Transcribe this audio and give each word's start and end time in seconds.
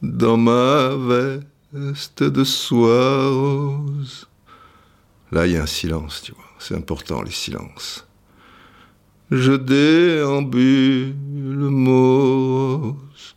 Dans 0.00 0.38
ma 0.38 0.90
veste 1.72 2.22
de 2.22 2.44
soie. 2.44 3.30
Là, 5.32 5.46
il 5.46 5.52
y 5.52 5.56
a 5.58 5.62
un 5.62 5.66
silence, 5.66 6.22
tu 6.22 6.32
vois. 6.32 6.44
C'est 6.58 6.74
important, 6.74 7.22
les 7.22 7.30
silences. 7.30 8.06
Je 9.30 9.52
déambule 9.52 11.14
morose. 11.68 13.36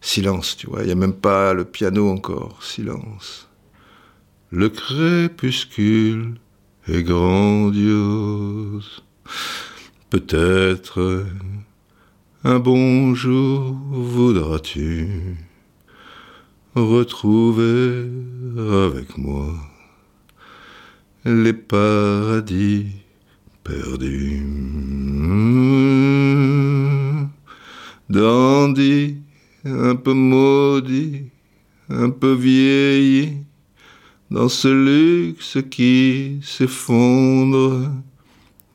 Silence, 0.00 0.56
tu 0.56 0.68
vois. 0.68 0.80
Il 0.82 0.86
n'y 0.86 0.92
a 0.92 0.94
même 0.94 1.12
pas 1.12 1.52
le 1.52 1.66
piano 1.66 2.10
encore. 2.10 2.62
Silence. 2.62 3.46
Le 4.50 4.70
crépuscule 4.70 6.38
est 6.88 7.02
grandiose. 7.02 9.02
Peut-être 10.10 11.26
un 12.44 12.58
bonjour 12.58 13.76
voudras-tu 13.90 15.36
retrouver 16.74 18.08
avec 18.56 19.16
moi 19.18 19.54
les 21.24 21.52
paradis 21.52 22.86
perdus. 23.64 24.46
Dandy, 28.08 29.16
un 29.64 29.96
peu 29.96 30.12
maudit, 30.12 31.24
un 31.88 32.10
peu 32.10 32.34
vieilli, 32.34 33.38
dans 34.30 34.48
ce 34.48 34.68
luxe 34.68 35.58
qui 35.68 36.38
s'effondre. 36.42 37.90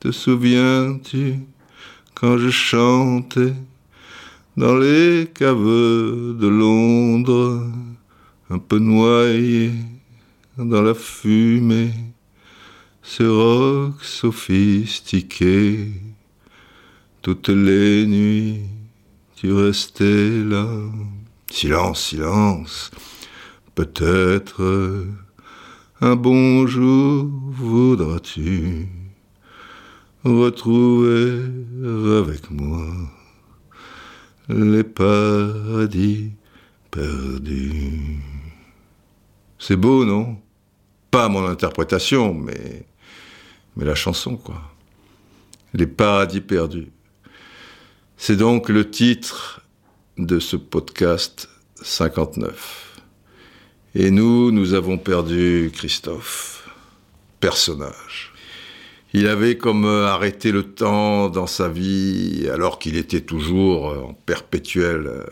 Te 0.02 0.10
souviens-tu 0.10 1.36
quand 2.12 2.36
je 2.36 2.50
chantais 2.50 3.54
dans 4.56 4.76
les 4.76 5.28
caves 5.32 5.62
de 5.62 6.48
Londres, 6.48 7.70
un 8.50 8.58
peu 8.58 8.80
noyé 8.80 9.70
dans 10.58 10.82
la 10.82 10.94
fumée, 10.94 11.92
ce 13.00 13.22
rock 13.22 14.02
sophistiqué, 14.02 15.92
toutes 17.22 17.50
les 17.50 18.04
nuits 18.04 18.58
tu 19.36 19.52
restais 19.52 20.30
là. 20.42 20.66
Silence, 21.48 22.08
silence, 22.08 22.90
peut-être 23.76 25.06
un 26.00 26.16
bonjour 26.16 27.30
voudras-tu 27.52 28.88
retrouver 30.24 31.42
avec 32.18 32.50
moi 32.50 32.86
les 34.48 34.84
paradis 34.84 36.32
perdus. 36.90 38.20
C'est 39.58 39.76
beau, 39.76 40.04
non? 40.04 40.38
Pas 41.10 41.28
mon 41.28 41.46
interprétation, 41.46 42.34
mais, 42.34 42.86
mais 43.76 43.84
la 43.84 43.94
chanson, 43.94 44.36
quoi. 44.36 44.60
Les 45.74 45.86
paradis 45.86 46.40
perdus. 46.40 46.90
C'est 48.16 48.36
donc 48.36 48.68
le 48.68 48.90
titre 48.90 49.62
de 50.18 50.38
ce 50.38 50.56
podcast 50.56 51.48
59. 51.80 53.00
Et 53.94 54.10
nous, 54.10 54.50
nous 54.50 54.74
avons 54.74 54.98
perdu 54.98 55.70
Christophe, 55.72 56.68
personnage. 57.40 58.31
Il 59.14 59.26
avait 59.26 59.58
comme 59.58 59.84
arrêté 59.84 60.52
le 60.52 60.62
temps 60.62 61.28
dans 61.28 61.46
sa 61.46 61.68
vie, 61.68 62.48
alors 62.50 62.78
qu'il 62.78 62.96
était 62.96 63.20
toujours 63.20 64.08
en 64.08 64.14
perpétuelle 64.14 65.26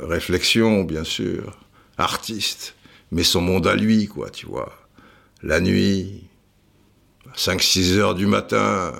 réflexion, 0.00 0.82
bien 0.82 1.04
sûr, 1.04 1.56
artiste, 1.96 2.74
mais 3.12 3.22
son 3.22 3.40
monde 3.40 3.68
à 3.68 3.76
lui, 3.76 4.08
quoi, 4.08 4.30
tu 4.30 4.46
vois. 4.46 4.72
La 5.42 5.60
nuit, 5.60 6.24
5-6 7.36 7.98
heures 7.98 8.14
du 8.14 8.26
matin, 8.26 8.92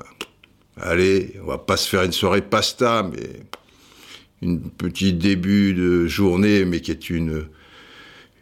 allez, 0.77 1.35
on 1.43 1.47
va 1.47 1.59
pas 1.59 1.77
se 1.77 1.89
faire 1.89 2.03
une 2.03 2.13
soirée 2.13 2.43
pasta, 2.43 3.03
mais 3.03 3.41
une 4.43 4.71
petit 4.71 5.13
début 5.13 5.75
de 5.75 6.07
journée, 6.07 6.65
mais 6.65 6.81
qui 6.81 6.93
est 6.93 7.11
une, 7.11 7.47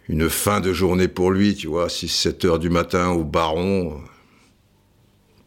une 0.09 0.29
fin 0.29 0.61
de 0.61 0.73
journée 0.73 1.09
pour 1.09 1.31
lui, 1.31 1.55
tu 1.55 1.67
vois, 1.67 1.89
6-7 1.89 2.47
heures 2.47 2.59
du 2.59 2.71
matin 2.71 3.11
au 3.11 3.25
baron, 3.25 4.01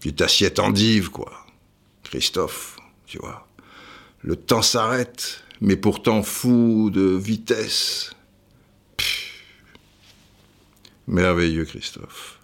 petite 0.02 0.22
assiette 0.22 0.58
endive, 0.58 1.12
quoi. 1.12 1.32
Christophe, 2.04 2.78
tu 3.06 3.20
vois. 3.20 3.48
Le 4.22 4.36
temps 4.36 4.64
s'arrête, 4.64 5.44
mais 5.62 5.76
pourtant 5.76 6.24
fou 6.24 6.90
de 6.92 7.02
vitesse. 7.02 8.12
Merveilleux, 11.08 11.66
Christophe. 11.66 12.40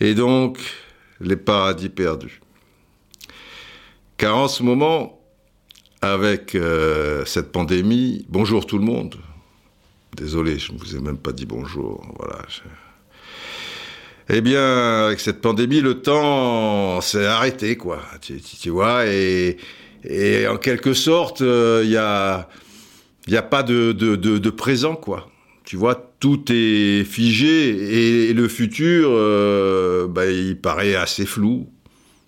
Et 0.00 0.14
donc, 0.14 0.58
les 1.20 1.36
paradis 1.36 1.90
perdus. 1.90 2.40
Car 4.16 4.36
en 4.36 4.48
ce 4.48 4.62
moment, 4.62 5.20
avec 6.00 6.54
euh, 6.54 7.26
cette 7.26 7.52
pandémie, 7.52 8.24
bonjour 8.28 8.66
tout 8.66 8.78
le 8.78 8.84
monde. 8.84 9.16
Désolé, 10.16 10.58
je 10.58 10.72
ne 10.72 10.78
vous 10.78 10.96
ai 10.96 11.00
même 11.00 11.18
pas 11.18 11.32
dit 11.32 11.46
bonjour. 11.46 12.06
Voilà. 12.18 12.42
Eh 14.30 14.42
bien, 14.42 15.06
avec 15.06 15.20
cette 15.20 15.40
pandémie, 15.40 15.80
le 15.80 16.02
temps 16.02 17.00
s'est 17.00 17.24
arrêté, 17.24 17.76
quoi. 17.76 18.02
Tu, 18.20 18.68
vois, 18.68 19.06
et, 19.06 19.56
et 20.04 20.46
en 20.46 20.58
quelque 20.58 20.92
sorte, 20.92 21.40
euh, 21.40 21.80
il 21.82 21.90
y 21.90 21.96
a, 21.96 22.46
il 23.26 23.32
y 23.32 23.38
a 23.38 23.42
pas 23.42 23.62
de, 23.62 23.92
de, 23.92 24.16
de, 24.16 24.50
présent, 24.50 24.96
quoi. 24.96 25.30
Tu 25.64 25.76
vois, 25.76 26.12
tout 26.20 26.44
est 26.50 27.04
figé 27.04 28.28
et, 28.28 28.34
le 28.34 28.48
futur, 28.48 29.08
euh, 29.12 30.06
bah, 30.06 30.26
il 30.26 30.60
paraît 30.60 30.94
assez 30.94 31.24
flou. 31.24 31.66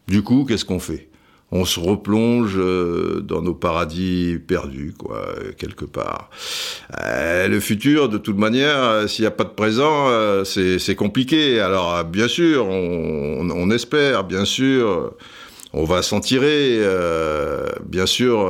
Du 0.09 0.22
coup, 0.22 0.47
qu'est-ce 0.49 0.65
qu'on 0.65 0.81
fait? 0.81 1.09
On 1.53 1.65
se 1.65 1.81
replonge 1.81 2.55
euh, 2.56 3.21
dans 3.21 3.43
nos 3.43 3.55
paradis 3.55 4.38
perdus, 4.47 4.94
quoi, 4.97 5.27
quelque 5.59 5.84
part. 5.84 6.31
Euh, 7.03 7.49
le 7.49 7.61
futur, 7.61 8.09
de 8.09 8.19
toute 8.19 8.38
manière, 8.38 8.77
euh, 8.77 9.06
s'il 9.06 9.25
n'y 9.25 9.28
a 9.28 9.33
pas 9.33 9.44
de 9.44 9.50
présent, 9.50 10.06
c'est 10.44 10.94
compliqué. 10.94 11.60
Alors, 11.60 12.05
bien 12.05 12.28
sûr, 12.28 12.66
on, 12.66 13.71
espère, 13.71 14.25
bien 14.25 14.44
sûr, 14.44 15.12
on 15.72 15.84
va 15.84 16.03
s'en 16.03 16.21
tirer, 16.21 16.81
bien 17.84 18.06
sûr. 18.06 18.49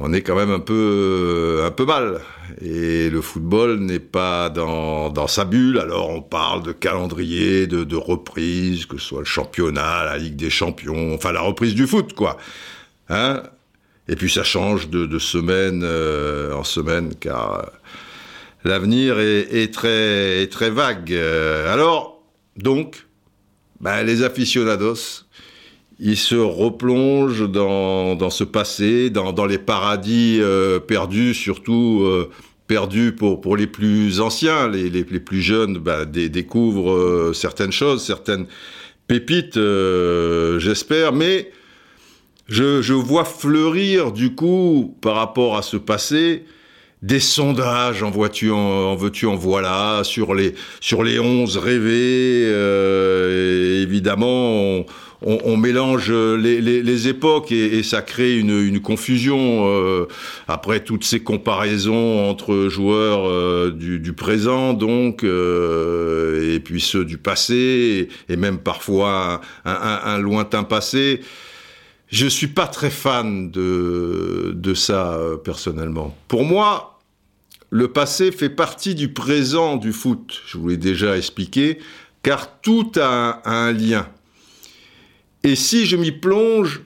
On 0.00 0.12
est 0.12 0.22
quand 0.22 0.36
même 0.36 0.50
un 0.50 0.60
peu, 0.60 1.70
mal. 1.86 2.20
Et 2.60 3.10
le 3.10 3.20
football 3.20 3.78
n'est 3.78 3.98
pas 3.98 4.48
dans, 4.50 5.26
sa 5.26 5.44
bulle. 5.44 5.78
Alors 5.78 6.10
on 6.10 6.22
parle 6.22 6.62
de 6.62 6.72
calendrier, 6.72 7.66
de, 7.66 7.84
de 7.84 7.96
reprise, 7.96 8.86
que 8.86 8.98
ce 8.98 9.08
soit 9.08 9.20
le 9.20 9.24
championnat, 9.24 10.04
la 10.04 10.18
Ligue 10.18 10.36
des 10.36 10.50
Champions, 10.50 11.14
enfin 11.14 11.32
la 11.32 11.40
reprise 11.40 11.74
du 11.74 11.86
foot, 11.86 12.12
quoi. 12.14 12.36
Hein? 13.08 13.42
Et 14.08 14.16
puis 14.16 14.30
ça 14.30 14.42
change 14.42 14.88
de, 14.88 15.18
semaine 15.18 15.82
euh, 15.84 16.54
en 16.54 16.64
semaine, 16.64 17.14
car 17.14 17.60
euh, 17.60 17.62
l'avenir 18.64 19.18
est, 19.20 19.72
très, 19.72 20.46
très 20.46 20.70
vague. 20.70 21.12
Euh, 21.12 21.72
alors, 21.72 22.22
donc, 22.56 23.06
bah, 23.80 24.02
les 24.02 24.22
aficionados, 24.22 25.26
ils 26.00 26.16
se 26.16 26.36
replongent 26.36 27.50
dans, 27.50 28.14
dans 28.14 28.30
ce 28.30 28.44
passé, 28.44 29.10
dans, 29.10 29.32
dans 29.32 29.46
les 29.46 29.58
paradis 29.58 30.38
euh, 30.40 30.78
perdus, 30.78 31.34
surtout 31.34 32.02
euh, 32.04 32.30
perdus 32.68 33.12
pour, 33.12 33.40
pour 33.40 33.56
les 33.56 33.66
plus 33.66 34.20
anciens. 34.20 34.68
Les, 34.68 34.90
les, 34.90 35.04
plus 35.04 35.42
jeunes 35.42 35.78
bah, 35.78 36.04
dé- 36.04 36.28
découvrent 36.28 36.92
euh, 36.92 37.32
certaines 37.32 37.72
choses, 37.72 38.04
certaines 38.04 38.46
pépites, 39.08 39.58
j'espère, 40.58 41.14
mais 41.14 41.50
je, 42.46 42.82
je 42.82 42.92
vois 42.92 43.24
fleurir 43.24 44.12
du 44.12 44.34
coup, 44.34 44.94
par 45.00 45.14
rapport 45.14 45.56
à 45.56 45.62
ce 45.62 45.78
passé, 45.78 46.44
des 47.00 47.18
sondages, 47.20 48.02
en 48.02 48.10
vois-tu, 48.10 48.50
en, 48.50 48.94
veux-tu, 48.96 49.24
en 49.24 49.34
voilà, 49.34 50.02
sur 50.04 50.34
les, 50.34 50.54
sur 50.80 51.02
les 51.02 51.18
11 51.18 51.56
rêvés, 51.56 52.42
évidemment, 53.82 54.84
on, 55.20 55.56
mélange 55.56 56.12
les, 56.12 56.60
les, 56.60 57.08
époques 57.08 57.50
et, 57.50 57.82
ça 57.82 58.02
crée 58.02 58.38
une, 58.38 58.80
confusion 58.80 59.66
euh, 59.66 60.06
après 60.46 60.80
toutes 60.80 61.04
ces 61.04 61.20
comparaisons 61.20 62.28
entre 62.28 62.68
joueurs 62.68 63.28
euh, 63.28 63.70
du, 63.72 64.12
présent 64.12 64.74
donc 64.74 65.24
euh, 65.24 66.54
et 66.54 66.60
puis 66.60 66.80
ceux 66.80 67.04
du 67.04 67.18
passé 67.18 68.08
et, 68.28 68.36
même 68.36 68.58
parfois 68.58 69.40
un, 69.64 70.18
lointain 70.18 70.62
passé. 70.64 71.20
Je 72.10 72.26
suis 72.26 72.46
pas 72.46 72.66
très 72.66 72.90
fan 72.90 73.50
de, 73.50 74.74
ça 74.74 75.14
euh, 75.14 75.36
personnellement. 75.36 76.16
Pour 76.26 76.44
moi, 76.44 77.00
le 77.70 77.88
passé 77.88 78.32
fait 78.32 78.48
partie 78.48 78.94
du 78.94 79.12
présent 79.12 79.76
du 79.76 79.92
foot. 79.92 80.40
Je 80.46 80.56
vous 80.56 80.68
l'ai 80.68 80.78
déjà 80.78 81.18
expliqué, 81.18 81.78
car 82.22 82.60
tout 82.60 82.92
a 82.96 83.42
un 83.44 83.72
lien. 83.72 84.08
Et 85.44 85.54
si 85.54 85.86
je 85.86 85.96
m'y 85.96 86.12
plonge, 86.12 86.82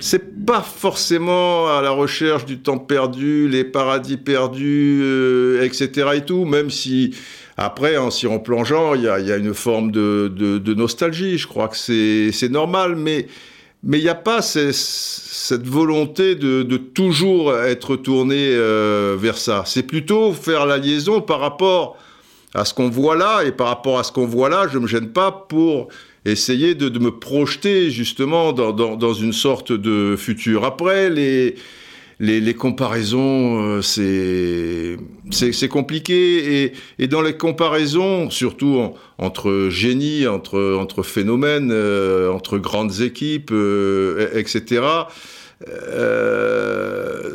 c'est 0.00 0.44
pas 0.46 0.62
forcément 0.62 1.68
à 1.68 1.82
la 1.82 1.90
recherche 1.90 2.44
du 2.44 2.58
temps 2.58 2.78
perdu, 2.78 3.48
les 3.48 3.64
paradis 3.64 4.16
perdus, 4.16 5.00
euh, 5.02 5.62
etc. 5.62 6.08
et 6.14 6.24
tout, 6.24 6.44
même 6.44 6.70
si 6.70 7.14
après, 7.56 7.96
en 7.96 8.10
s'y 8.10 8.26
replongeant, 8.26 8.94
il 8.94 9.02
y 9.02 9.08
a, 9.08 9.36
une 9.36 9.54
forme 9.54 9.90
de, 9.90 10.74
nostalgie. 10.74 11.38
Je 11.38 11.46
crois 11.46 11.68
que 11.68 11.76
c'est 11.76 12.48
normal, 12.50 12.96
mais 12.96 13.26
il 13.84 14.02
n'y 14.02 14.08
a 14.08 14.14
pas 14.14 14.42
cette 14.42 15.66
volonté 15.66 16.34
de, 16.34 16.62
de, 16.62 16.76
toujours 16.76 17.56
être 17.56 17.96
tourné 17.96 18.50
euh, 18.50 19.16
vers 19.18 19.38
ça. 19.38 19.62
C'est 19.66 19.84
plutôt 19.84 20.32
faire 20.32 20.66
la 20.66 20.76
liaison 20.76 21.22
par 21.22 21.40
rapport 21.40 21.96
à 22.54 22.64
ce 22.64 22.74
qu'on 22.74 22.90
voit 22.90 23.16
là, 23.16 23.42
et 23.42 23.52
par 23.52 23.68
rapport 23.68 23.98
à 23.98 24.04
ce 24.04 24.12
qu'on 24.12 24.26
voit 24.26 24.50
là, 24.50 24.66
je 24.70 24.76
ne 24.76 24.82
me 24.82 24.86
gêne 24.86 25.08
pas 25.08 25.32
pour 25.32 25.88
essayer 26.32 26.74
de, 26.74 26.98
me 26.98 27.10
projeter 27.10 27.90
justement 27.90 28.52
dans, 28.52 29.14
une 29.14 29.32
sorte 29.32 29.72
de 29.72 30.16
futur. 30.16 30.64
Après, 30.64 31.08
les, 31.08 31.54
les, 32.18 32.54
comparaisons, 32.54 33.80
euh, 33.80 34.96
c'est 35.30 35.68
compliqué. 35.68 36.72
Et, 36.98 37.08
dans 37.08 37.22
les 37.22 37.36
comparaisons, 37.36 38.30
surtout 38.30 38.78
en, 38.78 38.94
entre 39.18 39.68
génies, 39.70 40.26
entre, 40.26 40.76
entre 40.80 41.02
phénomènes, 41.02 41.70
euh, 41.72 42.30
entre 42.30 42.58
grandes 42.58 43.00
équipes, 43.00 43.50
euh, 43.52 44.30
etc., 44.34 44.82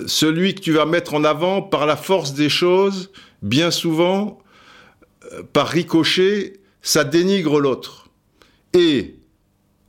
celui 0.06 0.54
que 0.54 0.62
tu 0.62 0.74
vas 0.74 0.86
mettre 0.86 1.16
en 1.16 1.24
avant 1.24 1.64
par 1.64 1.88
la 1.88 1.96
force 1.96 2.36
des 2.36 2.50
choses, 2.50 3.10
bien 3.42 3.72
souvent, 3.72 4.38
par 5.54 5.68
ricochet, 5.70 6.60
ça 6.84 7.04
dénigre 7.04 7.60
l'autre. 7.60 8.01
Et 8.74 9.16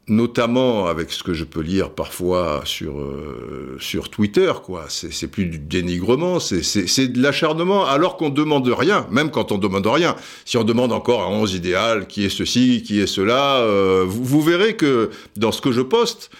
notamment 0.08 0.86
avec 0.86 1.12
ce 1.12 1.22
que 1.22 1.32
je 1.32 1.44
peux 1.44 1.60
lire 1.60 1.90
parfois 1.90 2.62
sur, 2.64 2.98
euh, 2.98 3.76
sur 3.80 4.10
Twitter, 4.10 4.52
quoi. 4.64 4.86
C'est 4.88 5.28
plus 5.28 5.46
du 5.46 5.58
dénigrement, 5.58 6.40
c'est 6.40 7.08
de 7.08 7.22
l'acharnement, 7.22 7.86
alors 7.86 8.16
qu'on 8.16 8.28
demande 8.28 8.66
rien, 8.68 9.06
même 9.10 9.30
quand 9.30 9.52
on 9.52 9.58
demande 9.58 9.86
rien. 9.86 10.16
Si 10.44 10.56
on 10.56 10.64
demande 10.64 10.92
encore 10.92 11.22
un 11.22 11.28
11 11.28 11.54
idéal, 11.54 12.06
qui 12.06 12.24
est 12.24 12.30
ceci, 12.30 12.82
qui 12.82 13.00
est 13.00 13.06
cela, 13.06 13.58
euh, 13.58 14.04
vous, 14.06 14.42
verrez 14.42 14.74
que 14.74 15.10
dans 15.36 15.52
ce 15.52 15.60
que 15.60 15.72
je 15.72 15.82
poste, 15.82 16.30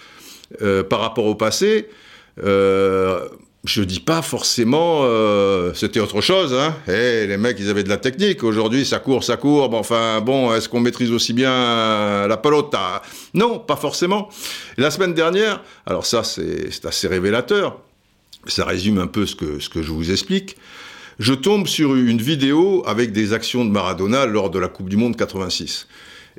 euh, 0.61 0.83
par 0.83 0.99
rapport 0.99 1.25
au 1.25 1.35
passé, 1.35 1.87
je 3.63 3.81
dis 3.81 4.01
pas 4.01 4.21
forcément 4.21 5.01
euh, 5.03 5.73
c'était 5.73 5.99
autre 5.99 6.19
chose. 6.19 6.53
Hein. 6.53 6.75
Hey, 6.87 7.27
les 7.27 7.37
mecs, 7.37 7.57
ils 7.59 7.69
avaient 7.69 7.83
de 7.83 7.89
la 7.89 7.97
technique. 7.97 8.43
Aujourd'hui, 8.43 8.85
ça 8.85 8.99
court, 8.99 9.23
ça 9.23 9.37
court. 9.37 9.69
Bon, 9.69 9.77
enfin, 9.77 10.19
bon, 10.19 10.53
est-ce 10.53 10.67
qu'on 10.67 10.81
maîtrise 10.81 11.11
aussi 11.11 11.31
bien 11.33 12.27
la 12.27 12.37
pelota? 12.37 13.01
Non, 13.33 13.59
pas 13.59 13.77
forcément. 13.77 14.29
la 14.77 14.91
semaine 14.91 15.13
dernière, 15.13 15.63
alors 15.85 16.05
ça, 16.05 16.23
c'est 16.23 16.85
assez 16.85 17.07
révélateur. 17.07 17.79
Ça 18.47 18.65
résume 18.65 18.97
un 18.97 19.07
peu 19.07 19.25
ce 19.25 19.35
que, 19.35 19.59
ce 19.59 19.69
que 19.69 19.81
je 19.81 19.91
vous 19.91 20.11
explique. 20.11 20.57
Je 21.19 21.33
tombe 21.33 21.67
sur 21.67 21.95
une 21.95 22.21
vidéo 22.21 22.83
avec 22.85 23.13
des 23.13 23.31
actions 23.31 23.63
de 23.63 23.69
Maradona 23.69 24.25
lors 24.25 24.49
de 24.49 24.59
la 24.59 24.67
Coupe 24.67 24.89
du 24.89 24.97
Monde 24.97 25.15
86 25.15 25.87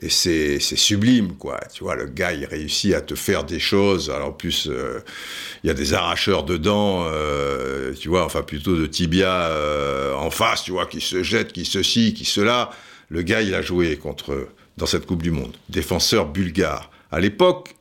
et 0.01 0.09
c'est 0.09 0.59
sublime, 0.59 1.35
quoi. 1.37 1.61
Tu 1.73 1.85
vois, 1.85 1.95
le 1.95 2.07
gars, 2.07 2.33
il 2.33 2.45
réussit 2.45 2.95
à 2.95 3.01
te 3.01 3.15
faire 3.15 3.45
des 3.45 3.61
choses. 3.61 4.11
Alors, 4.11 4.29
en 4.29 4.33
plus, 4.33 4.69
euh, 4.69 5.01
il 5.63 5.69
y 5.69 5.71
a 5.71 5.75
des 5.75 5.95
arracheurs 5.95 6.43
dedans, 6.43 7.05
euh, 7.07 7.93
tu 7.95 8.09
vois, 8.09 8.25
enfin, 8.25 8.43
plutôt 8.43 8.77
de 8.77 8.87
tibia 8.87 9.49
euh, 9.49 10.15
en 10.15 10.31
face, 10.31 10.65
tu 10.65 10.73
vois, 10.73 10.87
qui 10.87 11.01
se 11.01 11.23
jettent, 11.23 11.53
qui 11.53 11.65
ceci, 11.65 12.13
qui 12.13 12.25
cela. 12.25 12.71
Le 13.09 13.23
gars, 13.23 13.43
il 13.43 13.55
a 13.55 13.63
joué 13.63 13.97
contre, 13.97 14.49
dans 14.77 14.87
cette 14.87 15.07
Coupe 15.07 15.23
du 15.23 15.31
Monde, 15.31 15.57
défenseur 15.69 16.27
bulgare. 16.27 16.91
À 17.13 17.21
l'époque, 17.21 17.77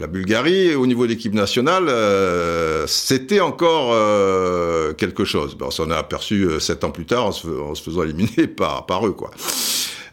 la 0.00 0.06
Bulgarie, 0.06 0.74
au 0.74 0.86
niveau 0.86 1.04
de 1.04 1.10
l'équipe 1.10 1.34
nationale, 1.34 1.90
c'était 2.86 3.40
encore 3.40 3.90
quelque 4.96 5.24
chose. 5.24 5.56
Ben, 5.56 5.66
on 5.66 5.70
s'en 5.72 5.90
a 5.90 5.96
aperçu 5.96 6.48
sept 6.60 6.84
ans 6.84 6.92
plus 6.92 7.04
tard 7.04 7.26
en 7.26 7.32
se, 7.32 7.48
en 7.48 7.74
se 7.74 7.82
faisant 7.82 8.04
éliminer 8.04 8.46
par, 8.56 8.86
par 8.86 9.04
eux, 9.04 9.12
quoi. 9.12 9.32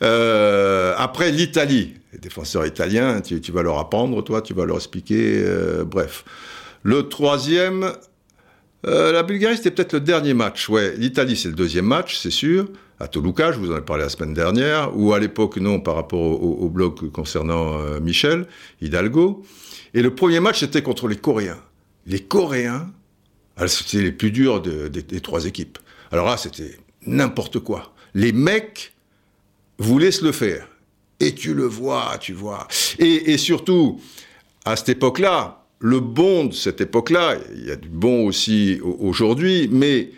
Euh, 0.03 0.93
après, 0.97 1.31
l'Italie. 1.31 1.95
Les 2.13 2.19
défenseurs 2.19 2.65
italiens, 2.65 3.21
tu, 3.21 3.51
vas 3.51 3.63
leur 3.63 3.77
apprendre, 3.77 4.23
toi, 4.23 4.41
tu 4.41 4.53
vas 4.53 4.65
leur 4.65 4.77
expliquer. 4.77 5.43
Euh, 5.45 5.83
bref. 5.83 6.23
Le 6.83 7.09
troisième, 7.09 7.91
euh, 8.85 9.11
la 9.11 9.23
Bulgarie, 9.23 9.57
c'était 9.57 9.71
peut-être 9.71 9.93
le 9.93 9.99
dernier 9.99 10.33
match. 10.33 10.69
Ouais, 10.69 10.95
l'Italie, 10.97 11.35
c'est 11.35 11.49
le 11.49 11.55
deuxième 11.55 11.85
match, 11.85 12.17
c'est 12.17 12.31
sûr. 12.31 12.67
À 12.99 13.07
Toluca, 13.07 13.51
je 13.51 13.59
vous 13.59 13.73
en 13.73 13.77
ai 13.77 13.81
parlé 13.81 14.03
la 14.03 14.09
semaine 14.09 14.33
dernière, 14.33 14.97
ou 14.97 15.13
à 15.13 15.19
l'époque, 15.19 15.57
non, 15.57 15.81
par 15.81 15.95
rapport 15.95 16.21
au, 16.21 16.35
au, 16.35 16.65
au 16.65 16.69
blog 16.69 17.11
concernant 17.11 17.99
Michel 17.99 18.45
Hidalgo. 18.81 19.43
Et 19.93 20.01
le 20.01 20.15
premier 20.15 20.39
match, 20.39 20.59
c'était 20.59 20.81
contre 20.81 21.07
les 21.09 21.17
Coréens. 21.17 21.59
Les 22.05 22.21
Coréens, 22.21 22.91
c'était 23.67 24.01
les 24.01 24.11
plus 24.11 24.31
durs 24.31 24.61
de, 24.61 24.87
de, 24.87 25.01
des 25.01 25.21
trois 25.21 25.45
équipes. 25.45 25.77
Alors 26.11 26.27
là, 26.27 26.37
c'était 26.37 26.77
n'importe 27.05 27.59
quoi. 27.59 27.93
Les 28.13 28.31
mecs 28.31 28.94
vous 29.77 29.99
laisse 29.99 30.21
le 30.21 30.31
faire. 30.31 30.67
Et 31.19 31.33
tu 31.33 31.53
le 31.53 31.65
vois, 31.65 32.17
tu 32.19 32.33
vois. 32.33 32.67
Et, 32.99 33.37
surtout, 33.37 34.01
à 34.65 34.75
cette 34.75 34.89
époque-là, 34.89 35.63
le 35.79 35.99
bon 35.99 36.45
de 36.45 36.53
cette 36.53 36.81
époque-là, 36.81 37.37
il 37.55 37.65
y 37.65 37.71
a 37.71 37.75
du 37.75 37.89
bon 37.89 38.25
aussi 38.25 38.79
aujourd'hui, 38.83 39.69
mais 39.71 40.11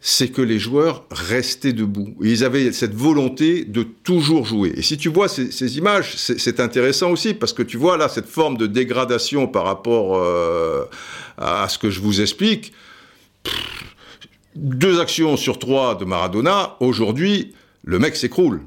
c'est 0.00 0.28
que 0.28 0.42
les 0.42 0.58
joueurs 0.58 1.04
restaient 1.12 1.72
debout. 1.72 2.16
Ils 2.20 2.42
avaient 2.42 2.72
cette 2.72 2.94
volonté 2.94 3.64
de 3.64 3.84
toujours 3.84 4.44
jouer. 4.44 4.72
Et 4.76 4.82
si 4.82 4.96
tu 4.96 5.08
vois 5.08 5.28
ces, 5.28 5.78
images, 5.78 6.16
c'est 6.16 6.58
intéressant 6.58 7.12
aussi 7.12 7.34
parce 7.34 7.52
que 7.52 7.62
tu 7.62 7.76
vois 7.76 7.96
là 7.96 8.08
cette 8.08 8.26
forme 8.26 8.56
de 8.56 8.66
dégradation 8.66 9.46
par 9.46 9.64
rapport 9.64 10.16
euh, 10.16 10.86
à 11.38 11.68
ce 11.68 11.78
que 11.78 11.88
je 11.88 12.00
vous 12.00 12.20
explique. 12.20 12.72
Deux 14.56 15.00
actions 15.00 15.36
sur 15.36 15.60
trois 15.60 15.94
de 15.94 16.04
Maradona, 16.04 16.76
aujourd'hui, 16.80 17.54
le 17.84 18.00
mec 18.00 18.16
s'écroule. 18.16 18.60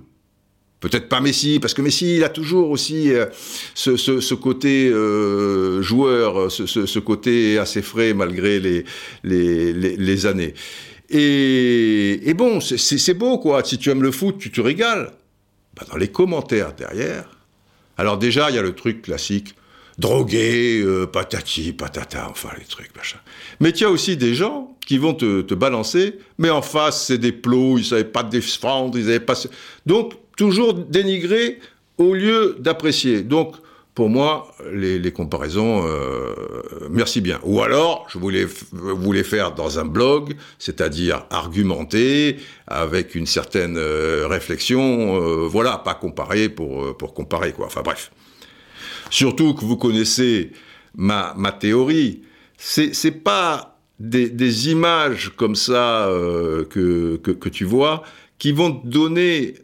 Peut-être 0.80 1.10
pas 1.10 1.22
Messi, 1.22 1.60
parce 1.60 1.74
que 1.74 1.81
Messi, 1.81 2.18
il 2.18 2.24
a 2.24 2.30
toujours 2.30 2.69
aussi 2.69 3.12
euh, 3.12 3.25
ce, 3.74 4.33
côté 4.33 4.89
euh, 4.89 5.81
joueur, 5.81 6.51
ce, 6.51 7.00
côté 7.00 7.57
assez 7.57 7.81
frais 7.81 8.13
malgré 8.13 8.60
les, 9.24 10.25
années. 10.25 10.54
Et, 11.10 12.33
bon, 12.36 12.60
c'est 12.60 13.13
beau, 13.13 13.39
quoi. 13.39 13.63
Si 13.63 13.77
tu 13.77 13.89
aimes 13.89 14.04
le 14.04 14.12
foot, 14.12 14.38
tu 14.38 14.51
te 14.51 14.62
régales. 14.62 15.13
Bah, 15.75 15.86
dans 15.89 15.98
les 15.98 16.07
commentaires 16.07 16.74
derrière, 16.74 17.30
alors 17.98 18.18
déjà, 18.18 18.50
il 18.50 18.56
y 18.56 18.60
a 18.60 18.62
le 18.62 18.74
truc 18.74 19.01
classique, 19.04 19.56
drogué, 19.98 20.81
euh, 20.81 21.06
patati, 21.06 21.74
patata, 21.74 22.27
enfin 22.30 22.50
les 22.57 22.65
trucs, 22.65 22.96
machin. 22.96 23.17
Mais 23.60 23.70
il 23.70 23.82
y 23.82 23.84
a 23.86 23.89
aussi 23.89 24.17
des 24.17 24.36
gens 24.36 24.75
qui 24.86 24.98
vont 24.98 25.13
te, 25.13 25.53
balancer, 25.53 26.20
mais 26.38 26.50
en 26.50 26.62
face, 26.62 27.08
c'est 27.08 27.17
des 27.17 27.32
plots, 27.32 27.77
ils 27.77 27.86
savaient 27.86 28.03
pas 28.03 28.24
défendre, 28.24 28.98
ils 28.98 29.08
avaient 29.08 29.20
pas... 29.20 29.36
Donc, 29.86 30.13
toujours 30.36 30.74
dénigrer 30.74 31.60
au 31.98 32.13
lieu 32.13 32.58
d'apprécier. 32.60 33.22
Donc, 33.22 33.56
pour 33.94 34.10
moi, 34.10 34.54
les, 34.74 35.00
les 35.00 35.12
comparaisons, 35.13 35.86
euh, 35.88 36.34
merci 36.89 37.22
bien. 37.22 37.39
Ou 37.44 37.62
alors, 37.62 38.06
je 38.10 38.20
voulais, 38.20 38.46
voulais 38.74 39.24
faire 39.24 39.54
dans 39.54 39.80
un 39.80 39.86
blog, 39.86 40.36
c'est-à-dire 40.60 41.25
argumenter 41.30 42.38
avec 42.68 43.15
une 43.15 43.25
certaine 43.25 43.77
euh, 43.77 44.27
réflexion, 44.27 45.15
euh, 45.15 45.48
voilà, 45.48 45.77
pas 45.77 45.94
comparer 45.94 46.50
pour, 46.50 46.98
pour 46.98 47.13
comparer, 47.13 47.54
quoi. 47.54 47.68
Enfin 47.68 47.84
bref. 47.84 48.12
Surtout 49.10 49.54
que 49.54 49.63
vous 49.63 49.77
connaissez 49.77 50.51
ma, 50.96 51.34
ma 51.38 51.54
théorie, 51.54 52.24
c'est 52.58 53.24
pas 53.24 53.80
des, 54.00 54.30
des, 54.30 54.70
images 54.70 55.32
comme 55.38 55.56
ça 55.56 56.08
euh, 56.08 56.65
que, 56.65 57.18
que, 57.18 57.32
que 57.32 57.50
tu 57.50 57.63
vois 57.63 58.04
qui 58.39 58.51
vont 58.51 58.74
te 58.74 58.88
donner 58.88 59.56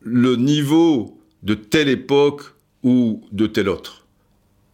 le 0.00 0.36
niveau 0.36 1.18
de 1.42 1.54
telle 1.54 1.88
époque 1.88 2.42
ou 2.82 3.22
de 3.32 3.46
telle 3.46 3.68
autre. 3.68 4.06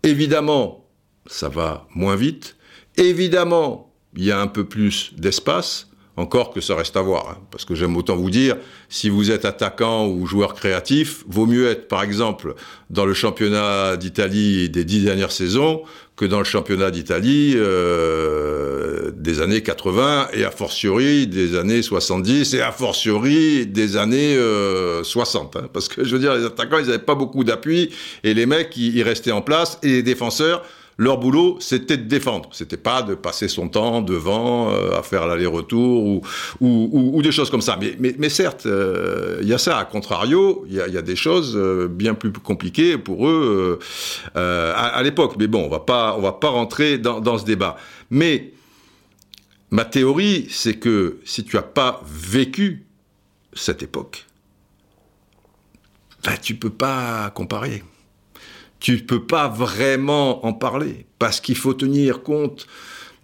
Évidemment, 0.02 0.86
ça 1.26 1.48
va 1.48 1.86
moins 1.94 2.16
vite. 2.16 2.56
Évidemment, 2.96 3.92
il 4.16 4.24
y 4.24 4.30
a 4.30 4.40
un 4.40 4.46
peu 4.46 4.64
plus 4.64 5.12
d'espace, 5.16 5.88
encore 6.16 6.52
que 6.52 6.60
ça 6.60 6.76
reste 6.76 6.96
à 6.96 7.02
voir. 7.02 7.30
Hein, 7.30 7.38
parce 7.50 7.64
que 7.64 7.74
j'aime 7.74 7.96
autant 7.96 8.16
vous 8.16 8.30
dire, 8.30 8.56
si 8.88 9.08
vous 9.08 9.30
êtes 9.30 9.44
attaquant 9.44 10.06
ou 10.06 10.26
joueur 10.26 10.54
créatif, 10.54 11.24
vaut 11.26 11.46
mieux 11.46 11.66
être, 11.68 11.88
par 11.88 12.02
exemple, 12.02 12.54
dans 12.90 13.04
le 13.04 13.14
championnat 13.14 13.96
d'Italie 13.96 14.70
des 14.70 14.84
dix 14.84 15.02
dernières 15.02 15.32
saisons 15.32 15.82
que 16.16 16.24
dans 16.24 16.38
le 16.38 16.44
championnat 16.44 16.90
d'Italie 16.90 17.54
euh, 17.56 19.10
des 19.16 19.40
années 19.40 19.62
80 19.62 20.28
et 20.32 20.44
a 20.44 20.50
fortiori 20.50 21.26
des 21.26 21.56
années 21.56 21.82
70 21.82 22.54
et 22.54 22.60
a 22.60 22.70
fortiori 22.70 23.66
des 23.66 23.96
années 23.96 24.36
euh, 24.36 25.02
60. 25.02 25.56
Hein, 25.56 25.68
parce 25.72 25.88
que 25.88 26.04
je 26.04 26.14
veux 26.14 26.20
dire, 26.20 26.34
les 26.34 26.44
attaquants, 26.44 26.78
ils 26.78 26.86
n'avaient 26.86 26.98
pas 26.98 27.16
beaucoup 27.16 27.42
d'appui 27.42 27.90
et 28.22 28.32
les 28.32 28.46
mecs, 28.46 28.76
ils, 28.76 28.96
ils, 28.96 29.02
restaient 29.02 29.32
en 29.32 29.42
place 29.42 29.78
et 29.82 29.88
les 29.88 30.02
défenseurs, 30.02 30.62
leur 30.96 31.18
boulot, 31.18 31.56
c'était 31.60 31.96
de 31.96 32.04
défendre. 32.04 32.48
C'était 32.52 32.76
pas 32.76 33.02
de 33.02 33.14
passer 33.14 33.48
son 33.48 33.68
temps 33.68 34.00
devant 34.00 34.70
euh, 34.70 34.98
à 34.98 35.02
faire 35.02 35.26
l'aller-retour 35.26 36.22
ou, 36.60 37.22
des 37.22 37.32
choses 37.32 37.50
comme 37.50 37.62
ça. 37.62 37.78
Mais, 37.98 38.28
certes, 38.28 38.66
euh, 38.66 39.38
il 39.42 39.48
y 39.48 39.54
a 39.54 39.58
ça. 39.58 39.78
À 39.78 39.84
contrario, 39.84 40.64
il 40.68 40.74
y 40.74 40.80
a, 40.80 41.02
des 41.02 41.16
choses 41.16 41.56
euh, 41.56 41.88
bien 41.88 42.14
plus 42.14 42.32
compliquées 42.32 42.98
pour 42.98 43.26
eux 43.26 43.78
à, 44.34 44.70
à 44.70 45.02
l'époque. 45.02 45.34
Mais 45.38 45.46
bon, 45.46 45.64
on 45.64 45.68
va 45.68 45.80
pas, 45.80 46.14
on 46.16 46.20
va 46.20 46.32
pas 46.32 46.48
rentrer 46.48 46.98
dans, 46.98 47.20
dans 47.20 47.38
ce 47.38 47.44
débat. 47.44 47.76
Mais 48.10 48.52
ma 49.70 49.84
théorie, 49.84 50.46
c'est 50.50 50.74
que 50.74 51.18
si 51.24 51.44
tu 51.44 51.56
as 51.58 51.62
pas 51.62 52.02
vécu 52.06 52.84
cette 53.52 53.82
époque, 53.82 54.26
ben, 56.24 56.36
tu 56.40 56.54
peux 56.54 56.70
pas 56.70 57.30
comparer 57.30 57.82
tu 58.84 58.98
peux 58.98 59.24
pas 59.24 59.48
vraiment 59.48 60.44
en 60.44 60.52
parler, 60.52 61.06
parce 61.18 61.40
qu'il 61.40 61.56
faut 61.56 61.72
tenir 61.72 62.22
compte 62.22 62.66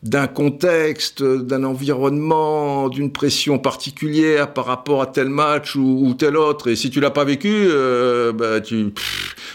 d'un 0.02 0.26
contexte, 0.26 1.23
d'un 1.23 1.64
environnement, 1.64 2.88
d'une 2.88 3.12
pression 3.12 3.59
particulière 3.59 4.55
par 4.55 4.64
rapport 4.64 5.02
à 5.02 5.07
tel 5.07 5.29
match 5.29 5.76
ou, 5.76 6.14
tel 6.19 6.38
autre. 6.38 6.71
Et 6.71 6.76
si 6.76 6.88
tu 6.88 6.99
l'as 6.99 7.11
pas 7.11 7.25
vécu, 7.25 7.52
euh, 7.52 8.33
bah, 8.33 8.62
tu, 8.62 8.95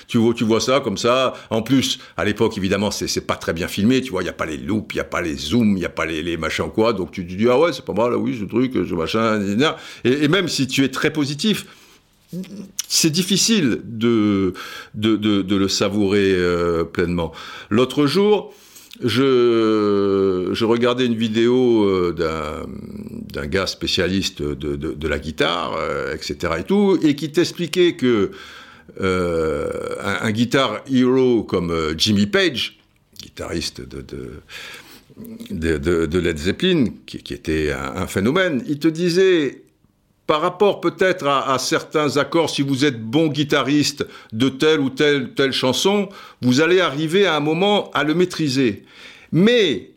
tu, 0.07 0.19
vois, 0.19 0.35
tu 0.35 0.43
vois 0.43 0.61
ça 0.61 0.79
comme 0.79 0.99
ça. 0.99 1.33
En 1.49 1.63
plus, 1.63 1.97
à 2.17 2.23
l'époque, 2.23 2.55
évidemment, 2.55 2.91
c'est 2.91 3.25
pas 3.25 3.35
très 3.35 3.53
bien 3.53 3.67
filmé. 3.67 4.03
Tu 4.03 4.11
vois, 4.11 4.21
il 4.21 4.27
y 4.27 4.29
a 4.29 4.33
pas 4.33 4.45
les 4.45 4.57
loops, 4.57 4.93
il 4.93 4.97
y 4.97 5.01
a 5.01 5.05
pas 5.05 5.23
les 5.23 5.35
zooms, 5.35 5.75
il 5.75 5.81
y 5.81 5.85
a 5.85 5.89
pas 5.89 6.05
les, 6.05 6.37
machins 6.37 6.69
quoi. 6.69 6.93
Donc 6.93 7.09
tu 7.13 7.25
te 7.25 7.33
dis 7.33 7.47
ah 7.49 7.57
ouais, 7.57 7.73
c'est 7.73 7.83
pas 7.83 7.93
mal, 7.93 8.15
oui, 8.15 8.37
ce 8.39 8.45
truc, 8.45 8.73
ce 8.73 8.93
machin. 8.93 9.41
Et 10.03 10.27
même 10.27 10.49
si 10.49 10.67
tu 10.67 10.83
es 10.83 10.89
très 10.89 11.11
positif 11.11 11.65
c'est 12.87 13.09
difficile 13.09 13.81
de, 13.83 14.53
de, 14.93 15.55
le 15.55 15.67
savourer 15.67 16.33
euh, 16.33 16.83
pleinement. 16.83 17.31
L'autre 17.69 18.05
jour, 18.05 18.53
je, 19.03 20.63
regardais 20.63 21.05
une 21.05 21.15
vidéo 21.15 21.83
euh, 21.83 22.13
d'un 23.33 23.47
gars 23.47 23.67
spécialiste 23.67 24.41
de, 24.41 25.07
la 25.07 25.19
guitare, 25.19 25.75
euh, 25.77 26.15
etc. 26.15 26.53
et 26.59 26.63
tout, 26.63 26.97
et 27.01 27.15
qui 27.15 27.31
t'expliquait 27.31 27.95
que 27.95 28.31
un, 28.99 30.31
guitar 30.31 30.81
hero 30.89 31.43
comme 31.43 31.93
Jimmy 31.97 32.27
Page, 32.27 32.79
guitariste 33.21 33.81
de, 33.81 34.41
Led 35.51 36.37
Zeppelin, 36.37 36.85
qui, 37.05 37.17
qui 37.17 37.33
était 37.33 37.71
un, 37.71 38.03
un, 38.03 38.07
phénomène, 38.07 38.63
il 38.67 38.79
te 38.79 38.87
disait 38.87 39.64
par 40.27 40.41
rapport 40.41 40.81
peut-être 40.81 41.27
à, 41.27 41.57
certains 41.59 42.17
accords, 42.17 42.49
si 42.49 42.61
vous 42.61 42.83
êtes 42.83 43.01
bon 43.01 43.27
guitariste 43.27 44.05
de 44.33 44.49
telle 44.49 44.79
ou 44.79 44.89
telle, 44.89 45.33
telle 45.33 45.51
chanson, 45.51 46.09
vous 46.41 46.61
allez 46.61 46.79
arriver 46.79 47.27
à 47.27 47.35
un 47.35 47.39
moment 47.39 47.91
à 47.91 48.03
le 48.03 48.15
maîtriser. 48.15 48.85
Mais 49.31 49.91